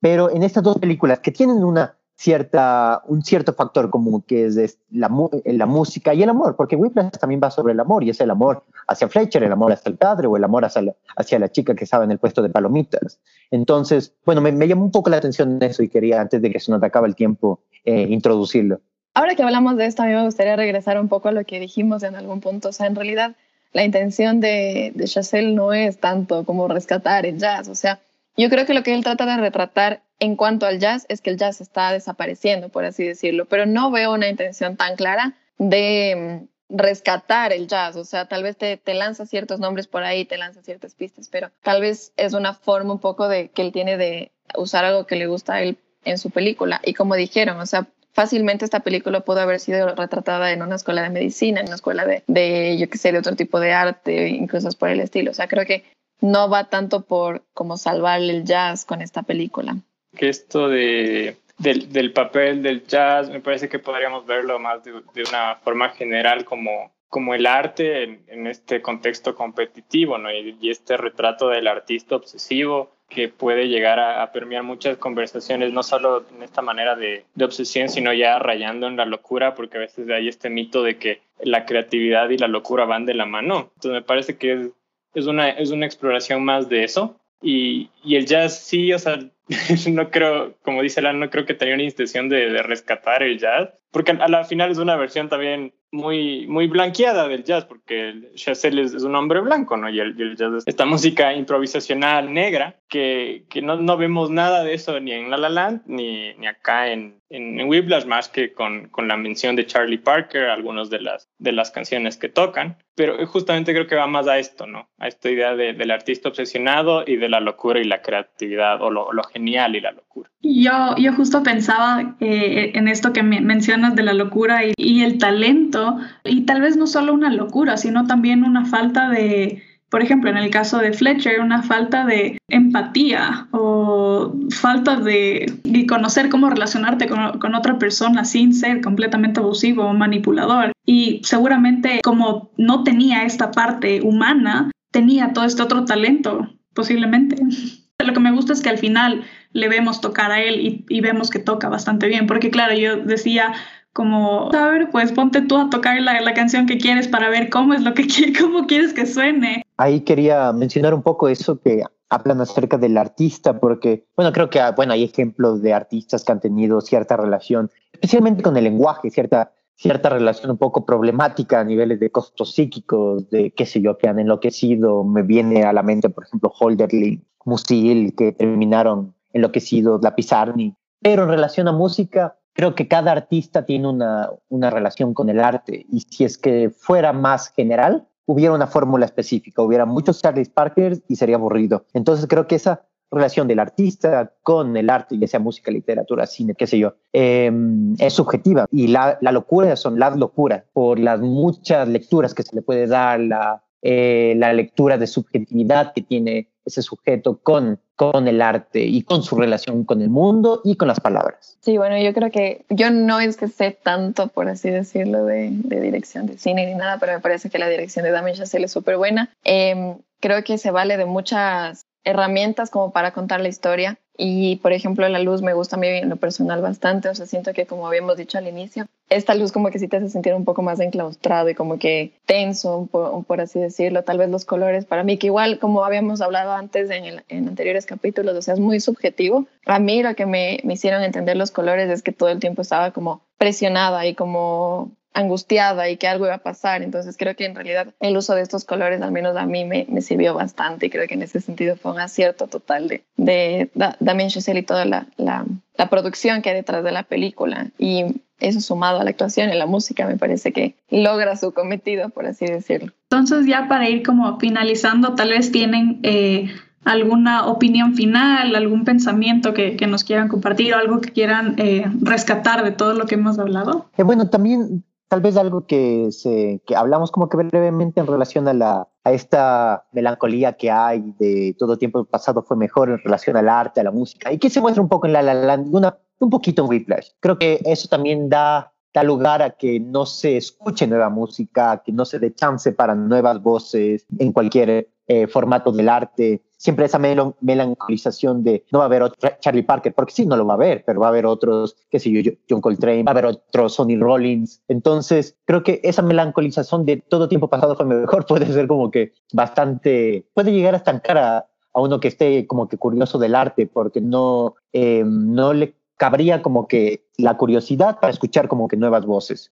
Pero 0.00 0.30
en 0.30 0.42
estas 0.42 0.62
dos 0.62 0.78
películas 0.78 1.20
que 1.20 1.32
tienen 1.32 1.64
una 1.64 1.97
cierta, 2.18 3.00
un 3.06 3.22
cierto 3.22 3.52
factor 3.52 3.90
común 3.90 4.22
que 4.26 4.46
es 4.46 4.78
la, 4.90 5.08
música 5.08 6.12
y 6.14 6.24
el 6.24 6.28
amor, 6.28 6.56
porque 6.56 6.74
Whiplash 6.74 7.12
también 7.12 7.40
va 7.42 7.48
sobre 7.48 7.74
el 7.74 7.80
amor 7.80 8.02
y 8.02 8.10
es 8.10 8.20
el 8.20 8.30
amor 8.30 8.64
hacia 8.88 9.08
Fletcher, 9.08 9.44
el 9.44 9.52
amor 9.52 9.70
hacia 9.70 9.88
el 9.88 9.96
padre 9.96 10.26
o 10.26 10.36
el 10.36 10.42
amor 10.42 10.64
hacia 10.64 10.82
la, 10.82 10.96
hacia 11.16 11.38
la 11.38 11.48
chica 11.48 11.76
que 11.76 11.84
estaba 11.84 12.02
en 12.02 12.10
el 12.10 12.18
puesto 12.18 12.42
de 12.42 12.50
palomitas. 12.50 13.20
Entonces, 13.52 14.14
bueno, 14.26 14.40
me, 14.40 14.50
me 14.50 14.66
llamó 14.66 14.84
un 14.84 14.90
poco 14.90 15.10
la 15.10 15.18
atención 15.18 15.62
eso 15.62 15.84
y 15.84 15.88
quería, 15.88 16.20
antes 16.20 16.42
de 16.42 16.50
que 16.50 16.58
se 16.58 16.72
nos 16.72 16.82
acabe 16.82 17.06
el 17.06 17.14
tiempo, 17.14 17.60
eh, 17.84 18.08
introducirlo. 18.10 18.80
Ahora 19.14 19.36
que 19.36 19.44
hablamos 19.44 19.76
de 19.76 19.86
esto, 19.86 20.02
a 20.02 20.06
mí 20.06 20.12
me 20.12 20.24
gustaría 20.24 20.56
regresar 20.56 21.00
un 21.00 21.08
poco 21.08 21.28
a 21.28 21.32
lo 21.32 21.44
que 21.44 21.60
dijimos 21.60 22.02
en 22.02 22.16
algún 22.16 22.40
punto. 22.40 22.70
O 22.70 22.72
sea, 22.72 22.88
en 22.88 22.96
realidad, 22.96 23.36
la 23.72 23.84
intención 23.84 24.40
de, 24.40 24.92
de 24.96 25.42
no 25.52 25.72
es 25.72 26.00
tanto 26.00 26.44
como 26.44 26.66
rescatar 26.66 27.26
el 27.26 27.38
jazz. 27.38 27.68
O 27.68 27.76
sea, 27.76 28.00
yo 28.36 28.48
creo 28.48 28.66
que 28.66 28.74
lo 28.74 28.82
que 28.82 28.92
él 28.92 29.04
trata 29.04 29.24
de 29.24 29.36
retratar 29.36 30.02
en 30.20 30.36
cuanto 30.36 30.66
al 30.66 30.78
jazz 30.78 31.06
es 31.08 31.20
que 31.20 31.30
el 31.30 31.36
jazz 31.36 31.60
está 31.60 31.92
desapareciendo, 31.92 32.68
por 32.68 32.84
así 32.84 33.04
decirlo, 33.04 33.46
pero 33.46 33.66
no 33.66 33.90
veo 33.90 34.12
una 34.12 34.28
intención 34.28 34.76
tan 34.76 34.96
clara 34.96 35.34
de 35.58 36.40
mm, 36.70 36.76
rescatar 36.76 37.52
el 37.52 37.68
jazz, 37.68 37.96
o 37.96 38.04
sea, 38.04 38.26
tal 38.26 38.42
vez 38.42 38.56
te, 38.56 38.80
lanza 38.94 39.26
ciertos 39.26 39.60
nombres 39.60 39.86
por 39.86 40.02
ahí, 40.02 40.24
te 40.24 40.36
lanza 40.36 40.62
ciertas 40.62 40.94
pistas, 40.94 41.28
pero 41.28 41.50
tal 41.62 41.80
vez 41.80 42.12
es 42.16 42.34
una 42.34 42.52
forma 42.54 42.92
un 42.92 42.98
poco 42.98 43.28
de 43.28 43.50
que 43.50 43.62
él 43.62 43.72
tiene 43.72 43.96
de 43.96 44.32
usar 44.56 44.84
algo 44.84 45.06
que 45.06 45.16
le 45.16 45.26
gusta 45.26 45.54
a 45.54 45.62
él 45.62 45.78
en 46.04 46.18
su 46.18 46.30
película. 46.30 46.80
Y 46.84 46.94
como 46.94 47.14
dijeron, 47.14 47.58
o 47.58 47.66
sea, 47.66 47.86
fácilmente 48.12 48.64
esta 48.64 48.80
película 48.80 49.20
pudo 49.20 49.40
haber 49.40 49.60
sido 49.60 49.94
retratada 49.94 50.52
en 50.52 50.62
una 50.62 50.76
escuela 50.76 51.02
de 51.02 51.10
medicina, 51.10 51.60
en 51.60 51.66
una 51.66 51.76
escuela 51.76 52.04
de, 52.04 52.22
de 52.26 52.76
yo 52.78 52.90
qué 52.90 52.98
sé, 52.98 53.12
de 53.12 53.18
otro 53.18 53.36
tipo 53.36 53.60
de 53.60 53.72
arte, 53.72 54.28
incluso 54.28 54.68
por 54.72 54.90
el 54.90 55.00
estilo. 55.00 55.30
O 55.30 55.34
sea, 55.34 55.48
creo 55.48 55.64
que 55.64 55.84
no 56.20 56.50
va 56.50 56.68
tanto 56.68 57.02
por 57.02 57.44
como 57.54 57.76
salvar 57.76 58.20
el 58.20 58.44
jazz 58.44 58.84
con 58.84 59.00
esta 59.00 59.22
película 59.22 59.78
que 60.18 60.28
esto 60.28 60.68
de, 60.68 61.36
del, 61.56 61.90
del, 61.90 62.12
papel 62.12 62.62
del 62.62 62.86
jazz, 62.86 63.30
me 63.30 63.40
parece 63.40 63.68
que 63.70 63.78
podríamos 63.78 64.26
verlo 64.26 64.58
más 64.58 64.84
de, 64.84 64.92
de 64.92 65.22
una 65.22 65.56
forma 65.56 65.88
general 65.90 66.44
como, 66.44 66.92
como 67.08 67.34
el 67.34 67.46
arte 67.46 68.02
en, 68.02 68.20
en 68.28 68.46
este 68.46 68.82
contexto 68.82 69.34
competitivo, 69.34 70.18
¿no? 70.18 70.30
Y, 70.30 70.58
y, 70.60 70.70
este 70.70 70.96
retrato 70.96 71.48
del 71.48 71.66
artista 71.66 72.16
obsesivo 72.16 72.90
que 73.08 73.28
puede 73.28 73.68
llegar 73.68 73.98
a, 73.98 74.22
a, 74.22 74.32
permear 74.32 74.62
muchas 74.62 74.98
conversaciones, 74.98 75.72
no 75.72 75.82
solo 75.82 76.26
en 76.36 76.42
esta 76.42 76.60
manera 76.60 76.94
de, 76.94 77.24
de, 77.34 77.44
obsesión, 77.44 77.88
sino 77.88 78.12
ya 78.12 78.38
rayando 78.38 78.86
en 78.86 78.96
la 78.96 79.06
locura, 79.06 79.54
porque 79.54 79.78
a 79.78 79.80
veces 79.80 80.10
hay 80.10 80.28
este 80.28 80.50
mito 80.50 80.82
de 80.82 80.98
que 80.98 81.22
la 81.40 81.64
creatividad 81.64 82.28
y 82.28 82.36
la 82.36 82.48
locura 82.48 82.84
van 82.84 83.06
de 83.06 83.14
la 83.14 83.24
mano. 83.24 83.70
Entonces 83.76 83.92
me 83.92 84.02
parece 84.02 84.36
que 84.36 84.52
es, 84.52 84.70
es, 85.14 85.26
una, 85.26 85.48
es 85.48 85.70
una 85.70 85.86
exploración 85.86 86.44
más 86.44 86.68
de 86.68 86.84
eso. 86.84 87.18
Y, 87.40 87.88
y 88.04 88.16
el 88.16 88.26
jazz 88.26 88.58
sí, 88.58 88.92
o 88.92 88.98
sea, 88.98 89.18
no 89.90 90.10
creo, 90.10 90.54
como 90.62 90.82
dice 90.82 91.00
Alan, 91.00 91.20
no 91.20 91.30
creo 91.30 91.46
que 91.46 91.54
tenía 91.54 91.74
una 91.74 91.84
intención 91.84 92.28
de, 92.28 92.50
de, 92.50 92.62
rescatar 92.62 93.22
el 93.22 93.38
jazz, 93.38 93.70
porque 93.90 94.12
a 94.12 94.28
la 94.28 94.44
final 94.44 94.70
es 94.70 94.78
una 94.78 94.96
versión 94.96 95.28
también 95.28 95.72
muy, 95.90 96.46
muy 96.46 96.66
blanqueada 96.66 97.28
del 97.28 97.44
jazz, 97.44 97.64
porque 97.64 98.30
Chazelle 98.34 98.82
es, 98.82 98.92
es, 98.92 99.04
un 99.04 99.14
hombre 99.14 99.40
blanco, 99.40 99.76
¿no? 99.76 99.88
Y 99.88 100.00
el, 100.00 100.18
y 100.18 100.22
el, 100.22 100.36
jazz 100.36 100.52
es 100.52 100.64
esta 100.66 100.84
música 100.84 101.32
improvisacional 101.32 102.32
negra, 102.32 102.76
que, 102.88 103.44
que 103.48 103.62
no, 103.62 103.76
no, 103.76 103.96
vemos 103.96 104.30
nada 104.30 104.64
de 104.64 104.74
eso 104.74 105.00
ni 105.00 105.12
en 105.12 105.30
La 105.30 105.38
La 105.38 105.48
Land, 105.48 105.82
ni, 105.86 106.34
ni 106.34 106.46
acá 106.46 106.92
en, 106.92 107.20
en, 107.30 107.58
en 107.58 107.68
Whiplash, 107.68 108.04
más 108.04 108.28
que 108.28 108.52
con, 108.52 108.88
con, 108.88 109.08
la 109.08 109.16
mención 109.16 109.56
de 109.56 109.66
Charlie 109.66 109.98
Parker, 109.98 110.44
algunas 110.44 110.90
de 110.90 111.00
las, 111.00 111.28
de 111.38 111.52
las 111.52 111.70
canciones 111.70 112.16
que 112.16 112.28
tocan, 112.28 112.76
pero 112.94 113.24
justamente 113.26 113.72
creo 113.72 113.86
que 113.86 113.96
va 113.96 114.06
más 114.06 114.28
a 114.28 114.38
esto, 114.38 114.66
¿no? 114.66 114.90
A 114.98 115.08
esta 115.08 115.30
idea 115.30 115.54
de, 115.54 115.72
del 115.72 115.90
artista 115.90 116.28
obsesionado 116.28 117.04
y 117.06 117.16
de 117.16 117.28
la 117.28 117.40
locura 117.40 117.80
y 117.80 117.84
la 117.84 118.02
creatividad, 118.02 118.82
o 118.82 118.90
lo, 118.90 119.12
lo 119.12 119.22
genial 119.24 119.74
y 119.76 119.80
la 119.80 119.92
locura. 119.92 120.30
Yo, 120.40 120.96
yo 120.96 121.12
justo 121.14 121.42
pensaba 121.42 122.16
eh, 122.20 122.72
en 122.74 122.88
esto 122.88 123.12
que 123.12 123.22
me 123.22 123.40
mencionas 123.40 123.96
de 123.96 124.02
la 124.04 124.14
locura 124.14 124.64
y, 124.64 124.72
y 124.76 125.02
el 125.02 125.18
talento, 125.18 125.98
y 126.24 126.42
tal 126.42 126.60
vez 126.60 126.76
no 126.76 126.86
solo 126.86 127.12
una 127.12 127.30
locura, 127.30 127.76
sino 127.76 128.06
también 128.06 128.44
una 128.44 128.64
falta 128.64 129.10
de, 129.10 129.62
por 129.90 130.02
ejemplo, 130.02 130.28
en 130.30 130.36
el 130.36 130.50
caso 130.50 130.78
de 130.78 130.92
Fletcher, 130.92 131.40
una 131.40 131.62
falta 131.62 132.04
de 132.04 132.38
empatía 132.48 133.48
o 133.52 134.34
falta 134.50 134.96
de, 134.96 135.60
de 135.64 135.86
conocer 135.86 136.28
cómo 136.28 136.50
relacionarte 136.50 137.06
con, 137.08 137.38
con, 137.38 137.54
otra 137.54 137.78
persona 137.78 138.24
sin 138.24 138.52
ser 138.52 138.82
completamente 138.82 139.40
abusivo 139.40 139.84
o 139.84 139.94
manipulador. 139.94 140.72
Y 140.84 141.20
seguramente 141.24 142.00
como 142.04 142.50
no 142.58 142.84
tenía 142.84 143.24
esta 143.24 143.50
parte 143.50 144.02
humana, 144.02 144.70
tenía 144.90 145.32
todo 145.32 145.44
este 145.46 145.62
otro 145.62 145.84
talento, 145.84 146.48
posiblemente. 146.74 147.36
Lo 148.04 148.12
que 148.12 148.20
me 148.20 148.32
gusta 148.32 148.52
es 148.52 148.60
que 148.60 148.68
al 148.68 148.78
final 148.78 149.24
le 149.52 149.68
vemos 149.68 150.00
tocar 150.00 150.30
a 150.30 150.42
él 150.42 150.84
y, 150.88 151.00
vemos 151.00 151.30
que 151.30 151.38
toca 151.38 151.68
bastante 151.68 152.06
bien, 152.06 152.26
porque 152.26 152.50
claro, 152.50 152.74
yo 152.74 152.96
decía, 152.96 153.54
como, 153.92 154.50
a 154.52 154.68
ver, 154.68 154.90
pues 154.90 155.12
ponte 155.12 155.42
tú 155.42 155.56
a 155.56 155.70
tocar 155.70 156.00
la, 156.00 156.20
la, 156.20 156.34
canción 156.34 156.66
que 156.66 156.78
quieres 156.78 157.08
para 157.08 157.28
ver 157.28 157.48
cómo 157.50 157.74
es 157.74 157.82
lo 157.82 157.94
que 157.94 158.06
cómo 158.40 158.66
quieres 158.66 158.92
que 158.92 159.06
suene. 159.06 159.62
Ahí 159.76 160.00
quería 160.00 160.52
mencionar 160.52 160.94
un 160.94 161.02
poco 161.02 161.28
eso 161.28 161.60
que 161.60 161.82
hablan 162.10 162.40
acerca 162.40 162.78
del 162.78 162.96
artista, 162.96 163.60
porque, 163.60 164.06
bueno, 164.16 164.32
creo 164.32 164.50
que, 164.50 164.60
bueno, 164.76 164.92
hay 164.92 165.04
ejemplos 165.04 165.62
de 165.62 165.74
artistas 165.74 166.24
que 166.24 166.32
han 166.32 166.40
tenido 166.40 166.80
cierta 166.80 167.16
relación, 167.16 167.70
especialmente 167.92 168.42
con 168.42 168.56
el 168.56 168.64
lenguaje, 168.64 169.10
cierta, 169.10 169.52
cierta 169.74 170.08
relación 170.08 170.50
un 170.50 170.58
poco 170.58 170.86
problemática 170.86 171.60
a 171.60 171.64
niveles 171.64 172.00
de 172.00 172.10
costos 172.10 172.54
psíquicos, 172.54 173.28
de 173.30 173.52
qué 173.52 173.66
sé 173.66 173.80
yo, 173.80 173.98
que 173.98 174.08
han 174.08 174.18
enloquecido. 174.18 175.04
Me 175.04 175.22
viene 175.22 175.64
a 175.64 175.72
la 175.72 175.82
mente, 175.82 176.08
por 176.08 176.24
ejemplo, 176.24 176.52
Holderlin, 176.58 177.24
Musil, 177.44 178.14
que 178.16 178.32
terminaron 178.32 179.14
enloquecidos, 179.32 180.02
la 180.02 180.14
Pizarni. 180.14 180.74
Pero 181.00 181.24
en 181.24 181.28
relación 181.28 181.68
a 181.68 181.72
música, 181.72 182.38
creo 182.52 182.74
que 182.74 182.88
cada 182.88 183.12
artista 183.12 183.64
tiene 183.64 183.88
una, 183.88 184.30
una 184.48 184.70
relación 184.70 185.14
con 185.14 185.28
el 185.28 185.40
arte 185.40 185.86
y 185.90 186.00
si 186.00 186.24
es 186.24 186.38
que 186.38 186.70
fuera 186.70 187.12
más 187.12 187.52
general, 187.52 188.08
hubiera 188.26 188.52
una 188.52 188.66
fórmula 188.66 189.06
específica, 189.06 189.62
hubiera 189.62 189.86
muchos 189.86 190.20
Charlie 190.20 190.44
Parker 190.44 190.98
y 191.08 191.16
sería 191.16 191.36
aburrido. 191.36 191.86
Entonces 191.94 192.26
creo 192.28 192.46
que 192.46 192.56
esa 192.56 192.82
relación 193.10 193.48
del 193.48 193.58
artista 193.58 194.32
con 194.42 194.76
el 194.76 194.90
arte, 194.90 195.18
ya 195.18 195.26
sea 195.26 195.40
música, 195.40 195.70
literatura, 195.70 196.26
cine, 196.26 196.54
qué 196.54 196.66
sé 196.66 196.78
yo, 196.78 196.94
em, 197.12 197.94
es 197.98 198.12
subjetiva. 198.12 198.66
Y 198.70 198.88
la, 198.88 199.18
la, 199.20 199.32
locura 199.32 199.76
son 199.76 199.98
las 199.98 200.16
locuras, 200.16 200.64
por 200.72 200.98
las 200.98 201.20
muchas 201.20 201.88
lecturas 201.88 202.34
que 202.34 202.42
se 202.42 202.54
le 202.54 202.62
puede 202.62 202.86
dar, 202.86 203.20
la, 203.20 203.62
eh, 203.80 204.34
la 204.36 204.52
lectura 204.52 204.98
de 204.98 205.06
subjetividad 205.06 205.92
que 205.94 206.02
tiene 206.02 206.50
ese 206.68 206.82
sujeto 206.82 207.38
con, 207.42 207.80
con 207.96 208.28
el 208.28 208.40
arte 208.40 208.80
y 208.80 209.02
con 209.02 209.22
su 209.22 209.36
relación 209.36 209.84
con 209.84 210.00
el 210.00 210.08
mundo 210.08 210.60
y 210.64 210.76
con 210.76 210.88
las 210.88 211.00
palabras. 211.00 211.58
Sí, 211.60 211.76
bueno, 211.76 211.98
yo 211.98 212.14
creo 212.14 212.30
que 212.30 212.64
yo 212.70 212.90
no 212.90 213.20
es 213.20 213.36
que 213.36 213.48
sé 213.48 213.78
tanto, 213.82 214.28
por 214.28 214.48
así 214.48 214.70
decirlo, 214.70 215.24
de, 215.24 215.50
dirección 215.50 216.26
de 216.26 216.38
cine 216.38 216.66
ni 216.66 216.74
nada, 216.74 216.98
pero 216.98 217.12
me 217.12 217.20
parece 217.20 217.50
que 217.50 217.58
la 217.58 217.68
dirección 217.68 218.04
de 218.04 218.12
Damien 218.12 218.36
Chazelle 218.36 218.66
es 218.66 218.72
súper 218.72 218.96
buena. 218.96 219.30
Eh, 219.44 219.96
creo 220.20 220.42
que 220.44 220.58
se 220.58 220.70
vale 220.70 220.96
de 220.96 221.06
muchas 221.06 221.82
herramientas 222.04 222.70
como 222.70 222.92
para 222.92 223.12
contar 223.12 223.40
la 223.40 223.48
historia. 223.48 223.98
Y, 224.20 224.56
por 224.56 224.72
ejemplo, 224.72 225.08
la 225.08 225.20
luz 225.20 225.42
me 225.42 225.54
gusta 225.54 225.76
a 225.76 225.78
mí 225.78 225.86
en 225.86 226.08
lo 226.08 226.16
personal 226.16 226.60
bastante. 226.60 227.08
O 227.08 227.14
sea, 227.14 227.24
siento 227.24 227.52
que, 227.52 227.66
como 227.66 227.86
habíamos 227.86 228.16
dicho 228.16 228.36
al 228.36 228.48
inicio, 228.48 228.86
esta 229.08 229.36
luz 229.36 229.52
como 229.52 229.70
que 229.70 229.78
sí 229.78 229.86
te 229.86 229.96
hace 229.96 230.08
sentir 230.08 230.34
un 230.34 230.44
poco 230.44 230.60
más 230.60 230.80
enclaustrado 230.80 231.48
y 231.48 231.54
como 231.54 231.78
que 231.78 232.10
tenso, 232.26 232.88
por, 232.90 233.40
así 233.40 233.60
decirlo. 233.60 234.02
Tal 234.02 234.18
vez 234.18 234.28
los 234.28 234.44
colores, 234.44 234.86
para 234.86 235.04
mí, 235.04 235.18
que 235.18 235.28
igual, 235.28 235.60
como 235.60 235.84
habíamos 235.84 236.20
hablado 236.20 236.52
antes 236.52 236.90
en, 236.90 237.22
en 237.28 237.48
anteriores 237.48 237.86
capítulos, 237.86 238.36
o 238.36 238.42
sea, 238.42 238.54
es 238.54 238.60
muy 238.60 238.80
subjetivo. 238.80 239.46
A 239.66 239.78
mí 239.78 240.02
lo 240.02 240.16
que 240.16 240.26
me, 240.26 240.58
me 240.64 240.74
hicieron 240.74 241.04
entender 241.04 241.36
los 241.36 241.52
colores 241.52 241.88
es 241.88 242.02
que 242.02 242.10
todo 242.10 242.28
el 242.28 242.40
tiempo 242.40 242.62
estaba 242.62 242.90
como 242.90 243.22
presionada 243.38 244.04
y 244.04 244.16
como 244.16 244.90
angustiada 245.14 245.88
y 245.88 245.96
que 245.96 246.08
algo 246.08 246.26
iba 246.26 246.34
a 246.34 246.42
pasar. 246.42 246.82
Entonces 246.82 247.16
creo 247.16 247.34
que 247.34 247.44
en 247.44 247.54
realidad 247.54 247.94
el 248.00 248.16
uso 248.16 248.34
de 248.34 248.42
estos 248.42 248.64
colores 248.64 249.02
al 249.02 249.12
menos 249.12 249.36
a 249.36 249.46
mí 249.46 249.64
me, 249.64 249.86
me 249.88 250.00
sirvió 250.00 250.34
bastante 250.34 250.86
y 250.86 250.90
creo 250.90 251.06
que 251.08 251.14
en 251.14 251.22
ese 251.22 251.40
sentido 251.40 251.76
fue 251.76 251.92
un 251.92 252.00
acierto 252.00 252.46
total 252.46 252.88
de, 252.88 253.02
de 253.16 253.70
Damien 254.00 254.28
Chazelle 254.28 254.60
y 254.60 254.64
toda 254.64 254.84
la, 254.84 255.06
la, 255.16 255.44
la, 255.76 255.90
producción 255.90 256.42
que 256.42 256.50
hay 256.50 256.56
detrás 256.56 256.84
de 256.84 256.92
la 256.92 257.02
película. 257.02 257.68
Y 257.78 258.22
eso 258.38 258.60
sumado 258.60 259.00
a 259.00 259.04
la 259.04 259.10
actuación 259.10 259.50
y 259.50 259.56
la 259.56 259.66
música 259.66 260.06
me 260.06 260.16
parece 260.16 260.52
que 260.52 260.76
logra 260.90 261.36
su 261.36 261.52
cometido, 261.52 262.10
por 262.10 262.26
así 262.26 262.46
decirlo. 262.46 262.92
Entonces 263.10 263.46
ya 263.46 263.66
para 263.68 263.88
ir 263.88 264.04
como 264.04 264.38
finalizando, 264.38 265.14
tal 265.14 265.30
vez 265.30 265.50
tienen... 265.50 266.00
Eh, 266.02 266.50
alguna 266.84 267.46
opinión 267.46 267.94
final, 267.94 268.54
algún 268.54 268.84
pensamiento 268.84 269.52
que, 269.52 269.76
que, 269.76 269.86
nos 269.86 270.04
quieran 270.04 270.28
compartir 270.28 270.72
o 270.72 270.78
algo 270.78 271.00
que 271.00 271.10
quieran 271.10 271.54
eh, 271.58 271.84
rescatar 272.00 272.64
de 272.64 272.70
todo 272.70 272.94
lo 272.94 273.04
que 273.04 273.16
hemos 273.16 273.38
hablado? 273.38 273.90
Eh, 273.98 274.04
bueno, 274.04 274.30
también 274.30 274.84
tal 275.08 275.20
vez 275.22 275.36
algo 275.36 275.66
que, 275.66 276.12
se, 276.12 276.62
que 276.66 276.76
hablamos 276.76 277.10
como 277.10 277.28
que 277.28 277.36
brevemente 277.38 278.00
en 278.00 278.06
relación 278.06 278.46
a, 278.46 278.52
la, 278.52 278.88
a 279.04 279.12
esta 279.12 279.86
melancolía 279.92 280.52
que 280.52 280.70
hay 280.70 281.14
de 281.18 281.56
todo 281.58 281.78
tiempo 281.78 282.04
pasado 282.04 282.42
fue 282.42 282.56
mejor 282.56 282.90
en 282.90 282.98
relación 282.98 283.36
al 283.36 283.48
arte, 283.48 283.80
a 283.80 283.84
la 283.84 283.90
música, 283.90 284.32
y 284.32 284.38
que 284.38 284.50
se 284.50 284.60
muestra 284.60 284.82
un 284.82 284.88
poco 284.88 285.06
en 285.06 285.14
la, 285.14 285.22
la, 285.22 285.54
una, 285.56 285.98
un 286.20 286.30
poquito 286.30 286.62
en 286.62 286.68
Whiplash. 286.68 287.08
Creo 287.20 287.38
que 287.38 287.60
eso 287.64 287.88
también 287.88 288.28
da, 288.28 288.72
da 288.92 289.02
lugar 289.02 289.40
a 289.42 289.50
que 289.50 289.80
no 289.80 290.04
se 290.04 290.36
escuche 290.36 290.86
nueva 290.86 291.08
música, 291.08 291.82
que 291.84 291.92
no 291.92 292.04
se 292.04 292.18
dé 292.18 292.34
chance 292.34 292.72
para 292.72 292.94
nuevas 292.94 293.42
voces 293.42 294.06
en 294.18 294.32
cualquier 294.32 294.90
eh, 295.08 295.26
formato 295.26 295.72
del 295.72 295.88
arte, 295.88 296.42
siempre 296.58 296.84
esa 296.84 296.98
melancolización 296.98 298.44
de 298.44 298.64
no 298.70 298.80
va 298.80 298.84
a 298.84 298.88
haber 298.88 299.02
otro 299.02 299.30
Charlie 299.40 299.62
Parker, 299.62 299.94
porque 299.94 300.12
sí, 300.12 300.26
no 300.26 300.36
lo 300.36 300.46
va 300.46 300.52
a 300.52 300.56
haber, 300.56 300.84
pero 300.84 301.00
va 301.00 301.06
a 301.06 301.08
haber 301.08 301.24
otros, 301.24 301.76
qué 301.88 301.98
sé 301.98 302.10
yo, 302.10 302.30
John 302.48 302.60
Coltrane, 302.60 303.04
va 303.04 303.10
a 303.10 303.12
haber 303.12 303.26
otros 303.26 303.74
Sonny 303.74 303.96
Rollins. 303.96 304.62
Entonces, 304.68 305.36
creo 305.46 305.62
que 305.62 305.80
esa 305.82 306.02
melancolización 306.02 306.84
de 306.84 306.98
todo 306.98 307.28
tiempo 307.28 307.48
pasado 307.48 307.74
fue 307.74 307.86
mejor, 307.86 308.26
puede 308.28 308.46
ser 308.52 308.68
como 308.68 308.90
que 308.90 309.12
bastante, 309.32 310.26
puede 310.34 310.52
llegar 310.52 310.74
a 310.74 310.78
estancar 310.78 311.18
a, 311.18 311.38
a 311.72 311.80
uno 311.80 312.00
que 312.00 312.08
esté 312.08 312.46
como 312.46 312.68
que 312.68 312.76
curioso 312.76 313.18
del 313.18 313.34
arte, 313.34 313.66
porque 313.66 314.00
no, 314.00 314.56
eh, 314.72 315.04
no 315.06 315.52
le 315.54 315.74
cabría 315.96 316.42
como 316.42 316.68
que 316.68 317.04
la 317.16 317.36
curiosidad 317.36 317.98
para 318.00 318.12
escuchar 318.12 318.48
como 318.48 318.68
que 318.68 318.76
nuevas 318.76 319.06
voces. 319.06 319.52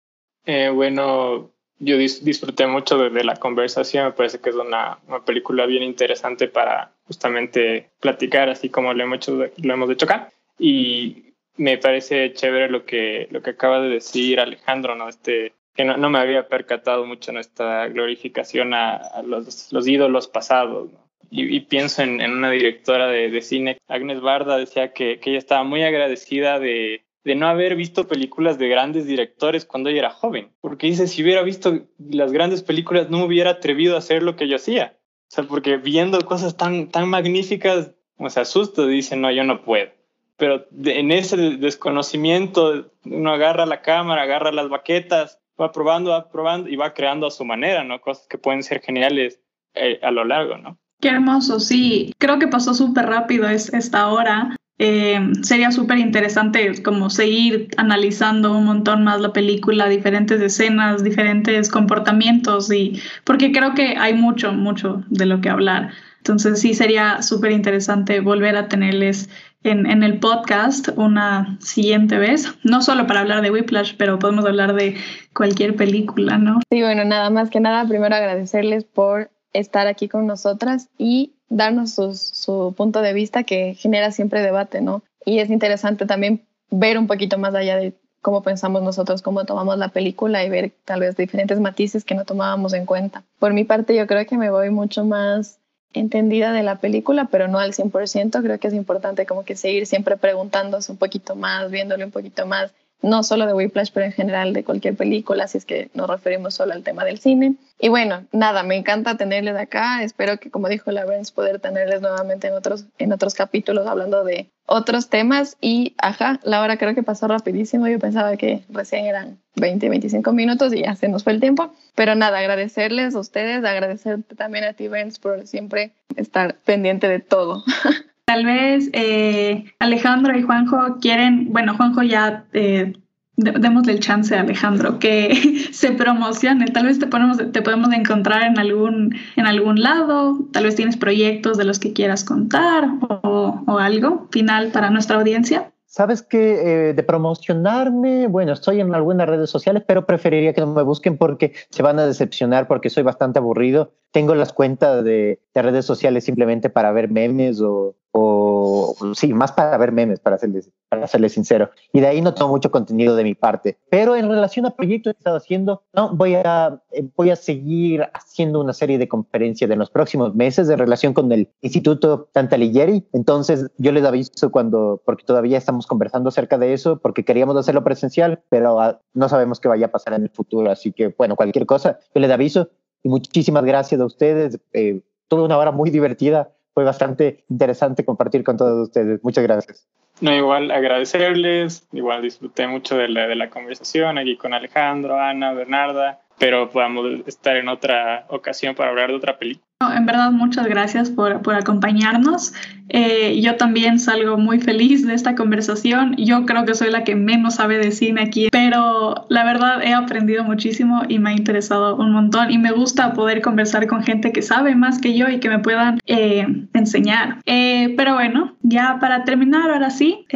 Eh, 0.44 0.70
bueno, 0.70 1.50
yo 1.80 1.96
disfruté 1.96 2.66
mucho 2.66 2.98
de, 2.98 3.24
la 3.24 3.36
conversación, 3.36 4.06
me 4.06 4.12
parece 4.12 4.40
que 4.40 4.50
es 4.50 4.56
una, 4.56 4.98
una, 5.06 5.24
película 5.24 5.66
bien 5.66 5.82
interesante 5.82 6.48
para 6.48 6.92
justamente 7.06 7.90
platicar, 8.00 8.48
así 8.48 8.68
como 8.68 8.92
lo 8.92 9.02
hemos 9.02 9.18
hecho, 9.18 9.46
lo 9.56 9.74
hemos 9.74 9.90
hecho 9.90 10.06
acá. 10.06 10.30
Y 10.58 11.34
me 11.56 11.78
parece 11.78 12.32
chévere 12.32 12.68
lo 12.68 12.84
que, 12.84 13.28
lo 13.30 13.42
que 13.42 13.50
acaba 13.50 13.80
de 13.80 13.90
decir 13.90 14.40
Alejandro, 14.40 14.96
¿no? 14.96 15.08
Este, 15.08 15.52
que 15.74 15.84
no, 15.84 15.96
no 15.96 16.10
me 16.10 16.18
había 16.18 16.48
percatado 16.48 17.06
mucho 17.06 17.30
en 17.30 17.38
esta 17.38 17.86
glorificación 17.86 18.74
a, 18.74 19.22
los, 19.24 19.72
los, 19.72 19.86
ídolos 19.86 20.26
pasados, 20.26 20.92
¿no? 20.92 21.08
Y, 21.30 21.54
y, 21.54 21.60
pienso 21.60 22.02
en, 22.02 22.20
en 22.22 22.32
una 22.32 22.50
directora 22.50 23.06
de, 23.06 23.28
de, 23.28 23.42
cine, 23.42 23.78
Agnes 23.86 24.20
Barda, 24.20 24.56
decía 24.56 24.94
que, 24.94 25.20
que 25.20 25.30
ella 25.30 25.38
estaba 25.38 25.62
muy 25.62 25.82
agradecida 25.82 26.58
de, 26.58 27.04
de 27.24 27.34
no 27.34 27.48
haber 27.48 27.76
visto 27.76 28.08
películas 28.08 28.58
de 28.58 28.68
grandes 28.68 29.06
directores 29.06 29.64
cuando 29.64 29.90
ella 29.90 30.00
era 30.00 30.10
joven. 30.10 30.52
Porque 30.60 30.86
dice, 30.86 31.06
si 31.06 31.22
hubiera 31.22 31.42
visto 31.42 31.86
las 31.98 32.32
grandes 32.32 32.62
películas, 32.62 33.10
no 33.10 33.18
me 33.18 33.24
hubiera 33.24 33.50
atrevido 33.50 33.94
a 33.94 33.98
hacer 33.98 34.22
lo 34.22 34.36
que 34.36 34.48
yo 34.48 34.56
hacía. 34.56 34.98
O 35.28 35.30
sea, 35.30 35.44
porque 35.44 35.76
viendo 35.76 36.18
cosas 36.24 36.56
tan, 36.56 36.88
tan 36.88 37.08
magníficas, 37.08 37.92
o 38.16 38.30
se 38.30 38.40
asusta, 38.40 38.86
dice, 38.86 39.16
no, 39.16 39.30
yo 39.30 39.44
no 39.44 39.62
puedo. 39.62 39.90
Pero 40.36 40.66
en 40.84 41.10
ese 41.10 41.36
desconocimiento, 41.36 42.92
uno 43.04 43.32
agarra 43.32 43.66
la 43.66 43.82
cámara, 43.82 44.22
agarra 44.22 44.52
las 44.52 44.68
baquetas, 44.68 45.40
va 45.60 45.72
probando, 45.72 46.10
va 46.10 46.30
probando 46.30 46.68
y 46.68 46.76
va 46.76 46.94
creando 46.94 47.26
a 47.26 47.30
su 47.30 47.44
manera, 47.44 47.84
¿no? 47.84 48.00
Cosas 48.00 48.26
que 48.28 48.38
pueden 48.38 48.62
ser 48.62 48.80
geniales 48.80 49.40
eh, 49.74 49.98
a 50.02 50.10
lo 50.10 50.24
largo, 50.24 50.56
¿no? 50.56 50.78
Qué 51.00 51.08
hermoso, 51.08 51.60
sí. 51.60 52.12
Creo 52.18 52.38
que 52.38 52.48
pasó 52.48 52.74
súper 52.74 53.06
rápido 53.06 53.48
es, 53.48 53.72
esta 53.72 54.08
hora. 54.08 54.56
Eh, 54.80 55.32
sería 55.42 55.72
súper 55.72 55.98
interesante 55.98 56.82
como 56.84 57.10
seguir 57.10 57.68
analizando 57.76 58.56
un 58.56 58.64
montón 58.64 59.02
más 59.02 59.20
la 59.20 59.32
película, 59.32 59.88
diferentes 59.88 60.40
escenas, 60.40 61.02
diferentes 61.02 61.68
comportamientos 61.68 62.72
y 62.72 63.00
porque 63.24 63.50
creo 63.50 63.74
que 63.74 63.96
hay 63.98 64.14
mucho, 64.14 64.52
mucho 64.52 65.02
de 65.08 65.26
lo 65.26 65.40
que 65.40 65.48
hablar. 65.48 65.90
Entonces 66.18 66.60
sí 66.60 66.74
sería 66.74 67.22
súper 67.22 67.52
interesante 67.52 68.20
volver 68.20 68.56
a 68.56 68.68
tenerles 68.68 69.28
en, 69.64 69.86
en, 69.86 70.04
el 70.04 70.20
podcast 70.20 70.90
una 70.96 71.58
siguiente 71.60 72.16
vez, 72.18 72.54
no 72.62 72.80
solo 72.80 73.08
para 73.08 73.20
hablar 73.20 73.42
de 73.42 73.50
Whiplash, 73.50 73.94
pero 73.96 74.20
podemos 74.20 74.44
hablar 74.44 74.74
de 74.74 74.96
cualquier 75.34 75.74
película, 75.74 76.38
¿no? 76.38 76.60
Sí, 76.70 76.82
bueno, 76.82 77.04
nada 77.04 77.30
más 77.30 77.50
que 77.50 77.58
nada, 77.58 77.84
primero 77.88 78.14
agradecerles 78.14 78.84
por 78.84 79.30
estar 79.52 79.88
aquí 79.88 80.08
con 80.08 80.26
nosotras 80.26 80.88
y 80.98 81.34
darnos 81.48 81.94
su 81.94 82.74
punto 82.76 83.00
de 83.02 83.12
vista 83.12 83.44
que 83.44 83.74
genera 83.74 84.12
siempre 84.12 84.42
debate, 84.42 84.80
¿no? 84.80 85.02
Y 85.24 85.38
es 85.38 85.50
interesante 85.50 86.06
también 86.06 86.42
ver 86.70 86.98
un 86.98 87.06
poquito 87.06 87.38
más 87.38 87.54
allá 87.54 87.76
de 87.76 87.94
cómo 88.20 88.42
pensamos 88.42 88.82
nosotros, 88.82 89.22
cómo 89.22 89.44
tomamos 89.44 89.78
la 89.78 89.88
película 89.88 90.44
y 90.44 90.50
ver 90.50 90.72
tal 90.84 91.00
vez 91.00 91.16
diferentes 91.16 91.60
matices 91.60 92.04
que 92.04 92.14
no 92.14 92.24
tomábamos 92.24 92.72
en 92.72 92.86
cuenta. 92.86 93.22
Por 93.38 93.52
mi 93.52 93.64
parte, 93.64 93.94
yo 93.94 94.06
creo 94.06 94.26
que 94.26 94.36
me 94.36 94.50
voy 94.50 94.70
mucho 94.70 95.04
más 95.04 95.58
entendida 95.94 96.52
de 96.52 96.62
la 96.62 96.76
película, 96.76 97.28
pero 97.30 97.48
no 97.48 97.58
al 97.58 97.72
100%. 97.72 98.42
Creo 98.42 98.58
que 98.58 98.68
es 98.68 98.74
importante 98.74 99.26
como 99.26 99.44
que 99.44 99.56
seguir 99.56 99.86
siempre 99.86 100.16
preguntándose 100.16 100.92
un 100.92 100.98
poquito 100.98 101.36
más, 101.36 101.70
viéndole 101.70 102.04
un 102.04 102.10
poquito 102.10 102.46
más 102.46 102.72
no 103.02 103.22
solo 103.22 103.46
de 103.46 103.54
Whiplash, 103.54 103.90
pero 103.92 104.06
en 104.06 104.12
general 104.12 104.52
de 104.52 104.64
cualquier 104.64 104.96
película, 104.96 105.46
si 105.46 105.58
es 105.58 105.64
que 105.64 105.90
nos 105.94 106.08
referimos 106.08 106.54
solo 106.54 106.72
al 106.72 106.82
tema 106.82 107.04
del 107.04 107.18
cine. 107.18 107.54
Y 107.78 107.88
bueno, 107.88 108.24
nada, 108.32 108.62
me 108.64 108.76
encanta 108.76 109.16
tenerles 109.16 109.56
acá. 109.56 110.02
Espero 110.02 110.38
que, 110.38 110.50
como 110.50 110.68
dijo 110.68 110.90
la 110.90 111.04
Burns, 111.04 111.30
poder 111.30 111.60
tenerles 111.60 112.00
nuevamente 112.00 112.48
en 112.48 112.54
otros, 112.54 112.86
en 112.98 113.12
otros 113.12 113.34
capítulos 113.34 113.86
hablando 113.86 114.24
de 114.24 114.50
otros 114.66 115.08
temas. 115.08 115.56
Y, 115.60 115.94
ajá, 115.98 116.40
la 116.42 116.60
hora 116.60 116.76
creo 116.76 116.94
que 116.94 117.04
pasó 117.04 117.28
rapidísimo. 117.28 117.86
Yo 117.86 118.00
pensaba 118.00 118.36
que 118.36 118.64
recién 118.68 119.06
eran 119.06 119.38
20, 119.56 119.88
25 119.88 120.32
minutos 120.32 120.74
y 120.74 120.82
ya 120.82 120.96
se 120.96 121.08
nos 121.08 121.22
fue 121.22 121.32
el 121.32 121.40
tiempo. 121.40 121.72
Pero 121.94 122.16
nada, 122.16 122.38
agradecerles 122.38 123.14
a 123.14 123.20
ustedes, 123.20 123.64
agradecerte 123.64 124.34
también 124.34 124.64
a 124.64 124.72
ti, 124.72 124.88
Burns, 124.88 125.20
por 125.20 125.46
siempre 125.46 125.92
estar 126.16 126.56
pendiente 126.64 127.08
de 127.08 127.20
todo. 127.20 127.64
Tal 128.28 128.44
vez 128.44 128.90
eh, 128.92 129.64
Alejandro 129.78 130.36
y 130.36 130.42
Juanjo 130.42 130.98
quieren, 131.00 131.50
bueno, 131.50 131.74
Juanjo 131.74 132.02
ya 132.02 132.44
eh, 132.52 132.92
démosle 133.36 133.94
el 133.94 134.00
chance 134.00 134.36
a 134.36 134.42
Alejandro 134.42 134.98
que 134.98 135.34
se 135.72 135.92
promocione. 135.92 136.66
Tal 136.66 136.84
vez 136.84 136.98
te, 136.98 137.06
ponemos, 137.06 137.38
te 137.38 137.62
podemos 137.62 137.90
encontrar 137.90 138.42
en 138.42 138.58
algún, 138.58 139.16
en 139.36 139.46
algún 139.46 139.80
lado, 139.80 140.40
tal 140.52 140.64
vez 140.64 140.76
tienes 140.76 140.98
proyectos 140.98 141.56
de 141.56 141.64
los 141.64 141.78
que 141.78 141.94
quieras 141.94 142.22
contar 142.22 142.90
o, 143.08 143.78
algo 143.80 144.28
final 144.30 144.72
para 144.72 144.90
nuestra 144.90 145.16
audiencia. 145.16 145.72
Sabes 145.86 146.20
que 146.20 146.90
eh, 146.90 146.92
de 146.92 147.02
promocionarme, 147.02 148.26
bueno, 148.26 148.52
estoy 148.52 148.80
en 148.80 148.94
algunas 148.94 149.26
redes 149.26 149.48
sociales, 149.48 149.84
pero 149.86 150.04
preferiría 150.04 150.52
que 150.52 150.60
no 150.60 150.74
me 150.74 150.82
busquen 150.82 151.16
porque 151.16 151.54
se 151.70 151.82
van 151.82 151.98
a 151.98 152.04
decepcionar 152.04 152.68
porque 152.68 152.90
soy 152.90 153.04
bastante 153.04 153.38
aburrido. 153.38 153.94
Tengo 154.12 154.34
las 154.34 154.52
cuentas 154.52 155.02
de 155.02 155.40
redes 155.54 155.86
sociales 155.86 156.24
simplemente 156.24 156.68
para 156.68 156.92
ver 156.92 157.10
memes 157.10 157.62
o, 157.62 157.96
o 158.20 158.94
sí, 159.14 159.32
más 159.32 159.52
para 159.52 159.76
ver 159.78 159.92
memes, 159.92 160.20
para 160.20 160.38
serles, 160.38 160.70
para 160.88 161.06
serles 161.06 161.32
sincero. 161.32 161.70
Y 161.92 162.00
de 162.00 162.08
ahí 162.08 162.20
no 162.20 162.34
tengo 162.34 162.50
mucho 162.50 162.70
contenido 162.70 163.14
de 163.14 163.24
mi 163.24 163.34
parte. 163.34 163.78
Pero 163.90 164.16
en 164.16 164.28
relación 164.28 164.66
a 164.66 164.70
proyectos 164.70 165.12
que 165.12 165.18
he 165.18 165.20
estado 165.20 165.36
haciendo, 165.36 165.82
no, 165.92 166.14
voy 166.14 166.34
a, 166.34 166.82
eh, 166.92 167.08
voy 167.16 167.30
a 167.30 167.36
seguir 167.36 168.02
haciendo 168.12 168.60
una 168.60 168.72
serie 168.72 168.98
de 168.98 169.08
conferencias 169.08 169.70
en 169.70 169.78
los 169.78 169.90
próximos 169.90 170.34
meses 170.34 170.66
de 170.66 170.76
relación 170.76 171.14
con 171.14 171.30
el 171.32 171.48
Instituto 171.60 172.28
Tantalighieri. 172.32 173.06
Entonces 173.12 173.70
yo 173.78 173.92
les 173.92 174.04
aviso 174.04 174.50
cuando, 174.50 175.00
porque 175.04 175.24
todavía 175.24 175.58
estamos 175.58 175.86
conversando 175.86 176.28
acerca 176.28 176.58
de 176.58 176.72
eso, 176.72 176.98
porque 176.98 177.24
queríamos 177.24 177.56
hacerlo 177.56 177.84
presencial, 177.84 178.42
pero 178.48 178.80
ah, 178.80 179.00
no 179.14 179.28
sabemos 179.28 179.60
qué 179.60 179.68
vaya 179.68 179.86
a 179.86 179.90
pasar 179.90 180.14
en 180.14 180.22
el 180.22 180.30
futuro. 180.30 180.70
Así 180.70 180.92
que, 180.92 181.14
bueno, 181.16 181.36
cualquier 181.36 181.66
cosa, 181.66 181.98
yo 182.14 182.20
les 182.20 182.30
aviso. 182.30 182.68
Y 183.02 183.08
muchísimas 183.08 183.64
gracias 183.64 184.00
a 184.00 184.04
ustedes. 184.04 184.58
Eh, 184.72 185.02
toda 185.28 185.44
una 185.44 185.58
hora 185.58 185.70
muy 185.70 185.90
divertida 185.90 186.52
fue 186.78 186.84
bastante 186.84 187.42
interesante 187.48 188.04
compartir 188.04 188.44
con 188.44 188.56
todos 188.56 188.86
ustedes. 188.86 189.18
Muchas 189.24 189.42
gracias. 189.42 189.88
No, 190.20 190.32
igual 190.32 190.70
agradecerles, 190.70 191.88
igual 191.90 192.22
disfruté 192.22 192.68
mucho 192.68 192.96
de 192.96 193.08
la, 193.08 193.26
de 193.26 193.34
la 193.34 193.50
conversación 193.50 194.16
aquí 194.16 194.36
con 194.36 194.54
Alejandro, 194.54 195.18
Ana, 195.18 195.52
Bernarda, 195.54 196.20
pero 196.38 196.70
podamos 196.70 197.26
estar 197.26 197.56
en 197.56 197.68
otra 197.68 198.26
ocasión 198.28 198.76
para 198.76 198.90
hablar 198.90 199.10
de 199.10 199.16
otra 199.16 199.40
película 199.40 199.67
en 199.80 200.06
verdad, 200.06 200.32
muchas 200.32 200.66
gracias 200.66 201.08
por, 201.08 201.40
por 201.42 201.54
acompañarnos. 201.54 202.52
Eh, 202.88 203.40
yo 203.40 203.56
también 203.56 204.00
salgo 204.00 204.36
muy 204.36 204.58
feliz 204.58 205.06
de 205.06 205.14
esta 205.14 205.36
conversación. 205.36 206.16
Yo 206.16 206.46
creo 206.46 206.64
que 206.64 206.74
soy 206.74 206.90
la 206.90 207.04
que 207.04 207.14
menos 207.14 207.56
sabe 207.56 207.78
de 207.78 207.92
cine 207.92 208.22
aquí, 208.22 208.48
pero 208.50 209.26
la 209.28 209.44
verdad 209.44 209.80
he 209.84 209.92
aprendido 209.92 210.42
muchísimo 210.42 211.02
y 211.06 211.20
me 211.20 211.30
ha 211.30 211.32
interesado 211.34 211.94
un 211.94 212.12
montón 212.12 212.50
y 212.50 212.58
me 212.58 212.72
gusta 212.72 213.12
poder 213.12 213.40
conversar 213.40 213.86
con 213.86 214.02
gente 214.02 214.32
que 214.32 214.42
sabe 214.42 214.74
más 214.74 215.00
que 215.00 215.16
yo 215.16 215.28
y 215.28 215.38
que 215.38 215.48
me 215.48 215.60
puedan 215.60 216.00
eh, 216.06 216.44
enseñar. 216.74 217.40
Eh, 217.46 217.94
pero 217.96 218.14
bueno, 218.14 218.56
ya 218.62 218.98
para 219.00 219.22
terminar, 219.22 219.70
ahora 219.70 219.90
sí, 219.90 220.26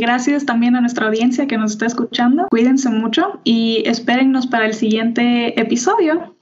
gracias 0.00 0.44
también 0.44 0.74
a 0.74 0.80
nuestra 0.80 1.06
audiencia 1.06 1.46
que 1.46 1.56
nos 1.56 1.72
está 1.72 1.86
escuchando. 1.86 2.48
Cuídense 2.48 2.90
mucho 2.90 3.40
y 3.44 3.84
espérennos 3.86 4.48
para 4.48 4.66
el 4.66 4.74
siguiente 4.74 5.60
episodio. 5.60 6.37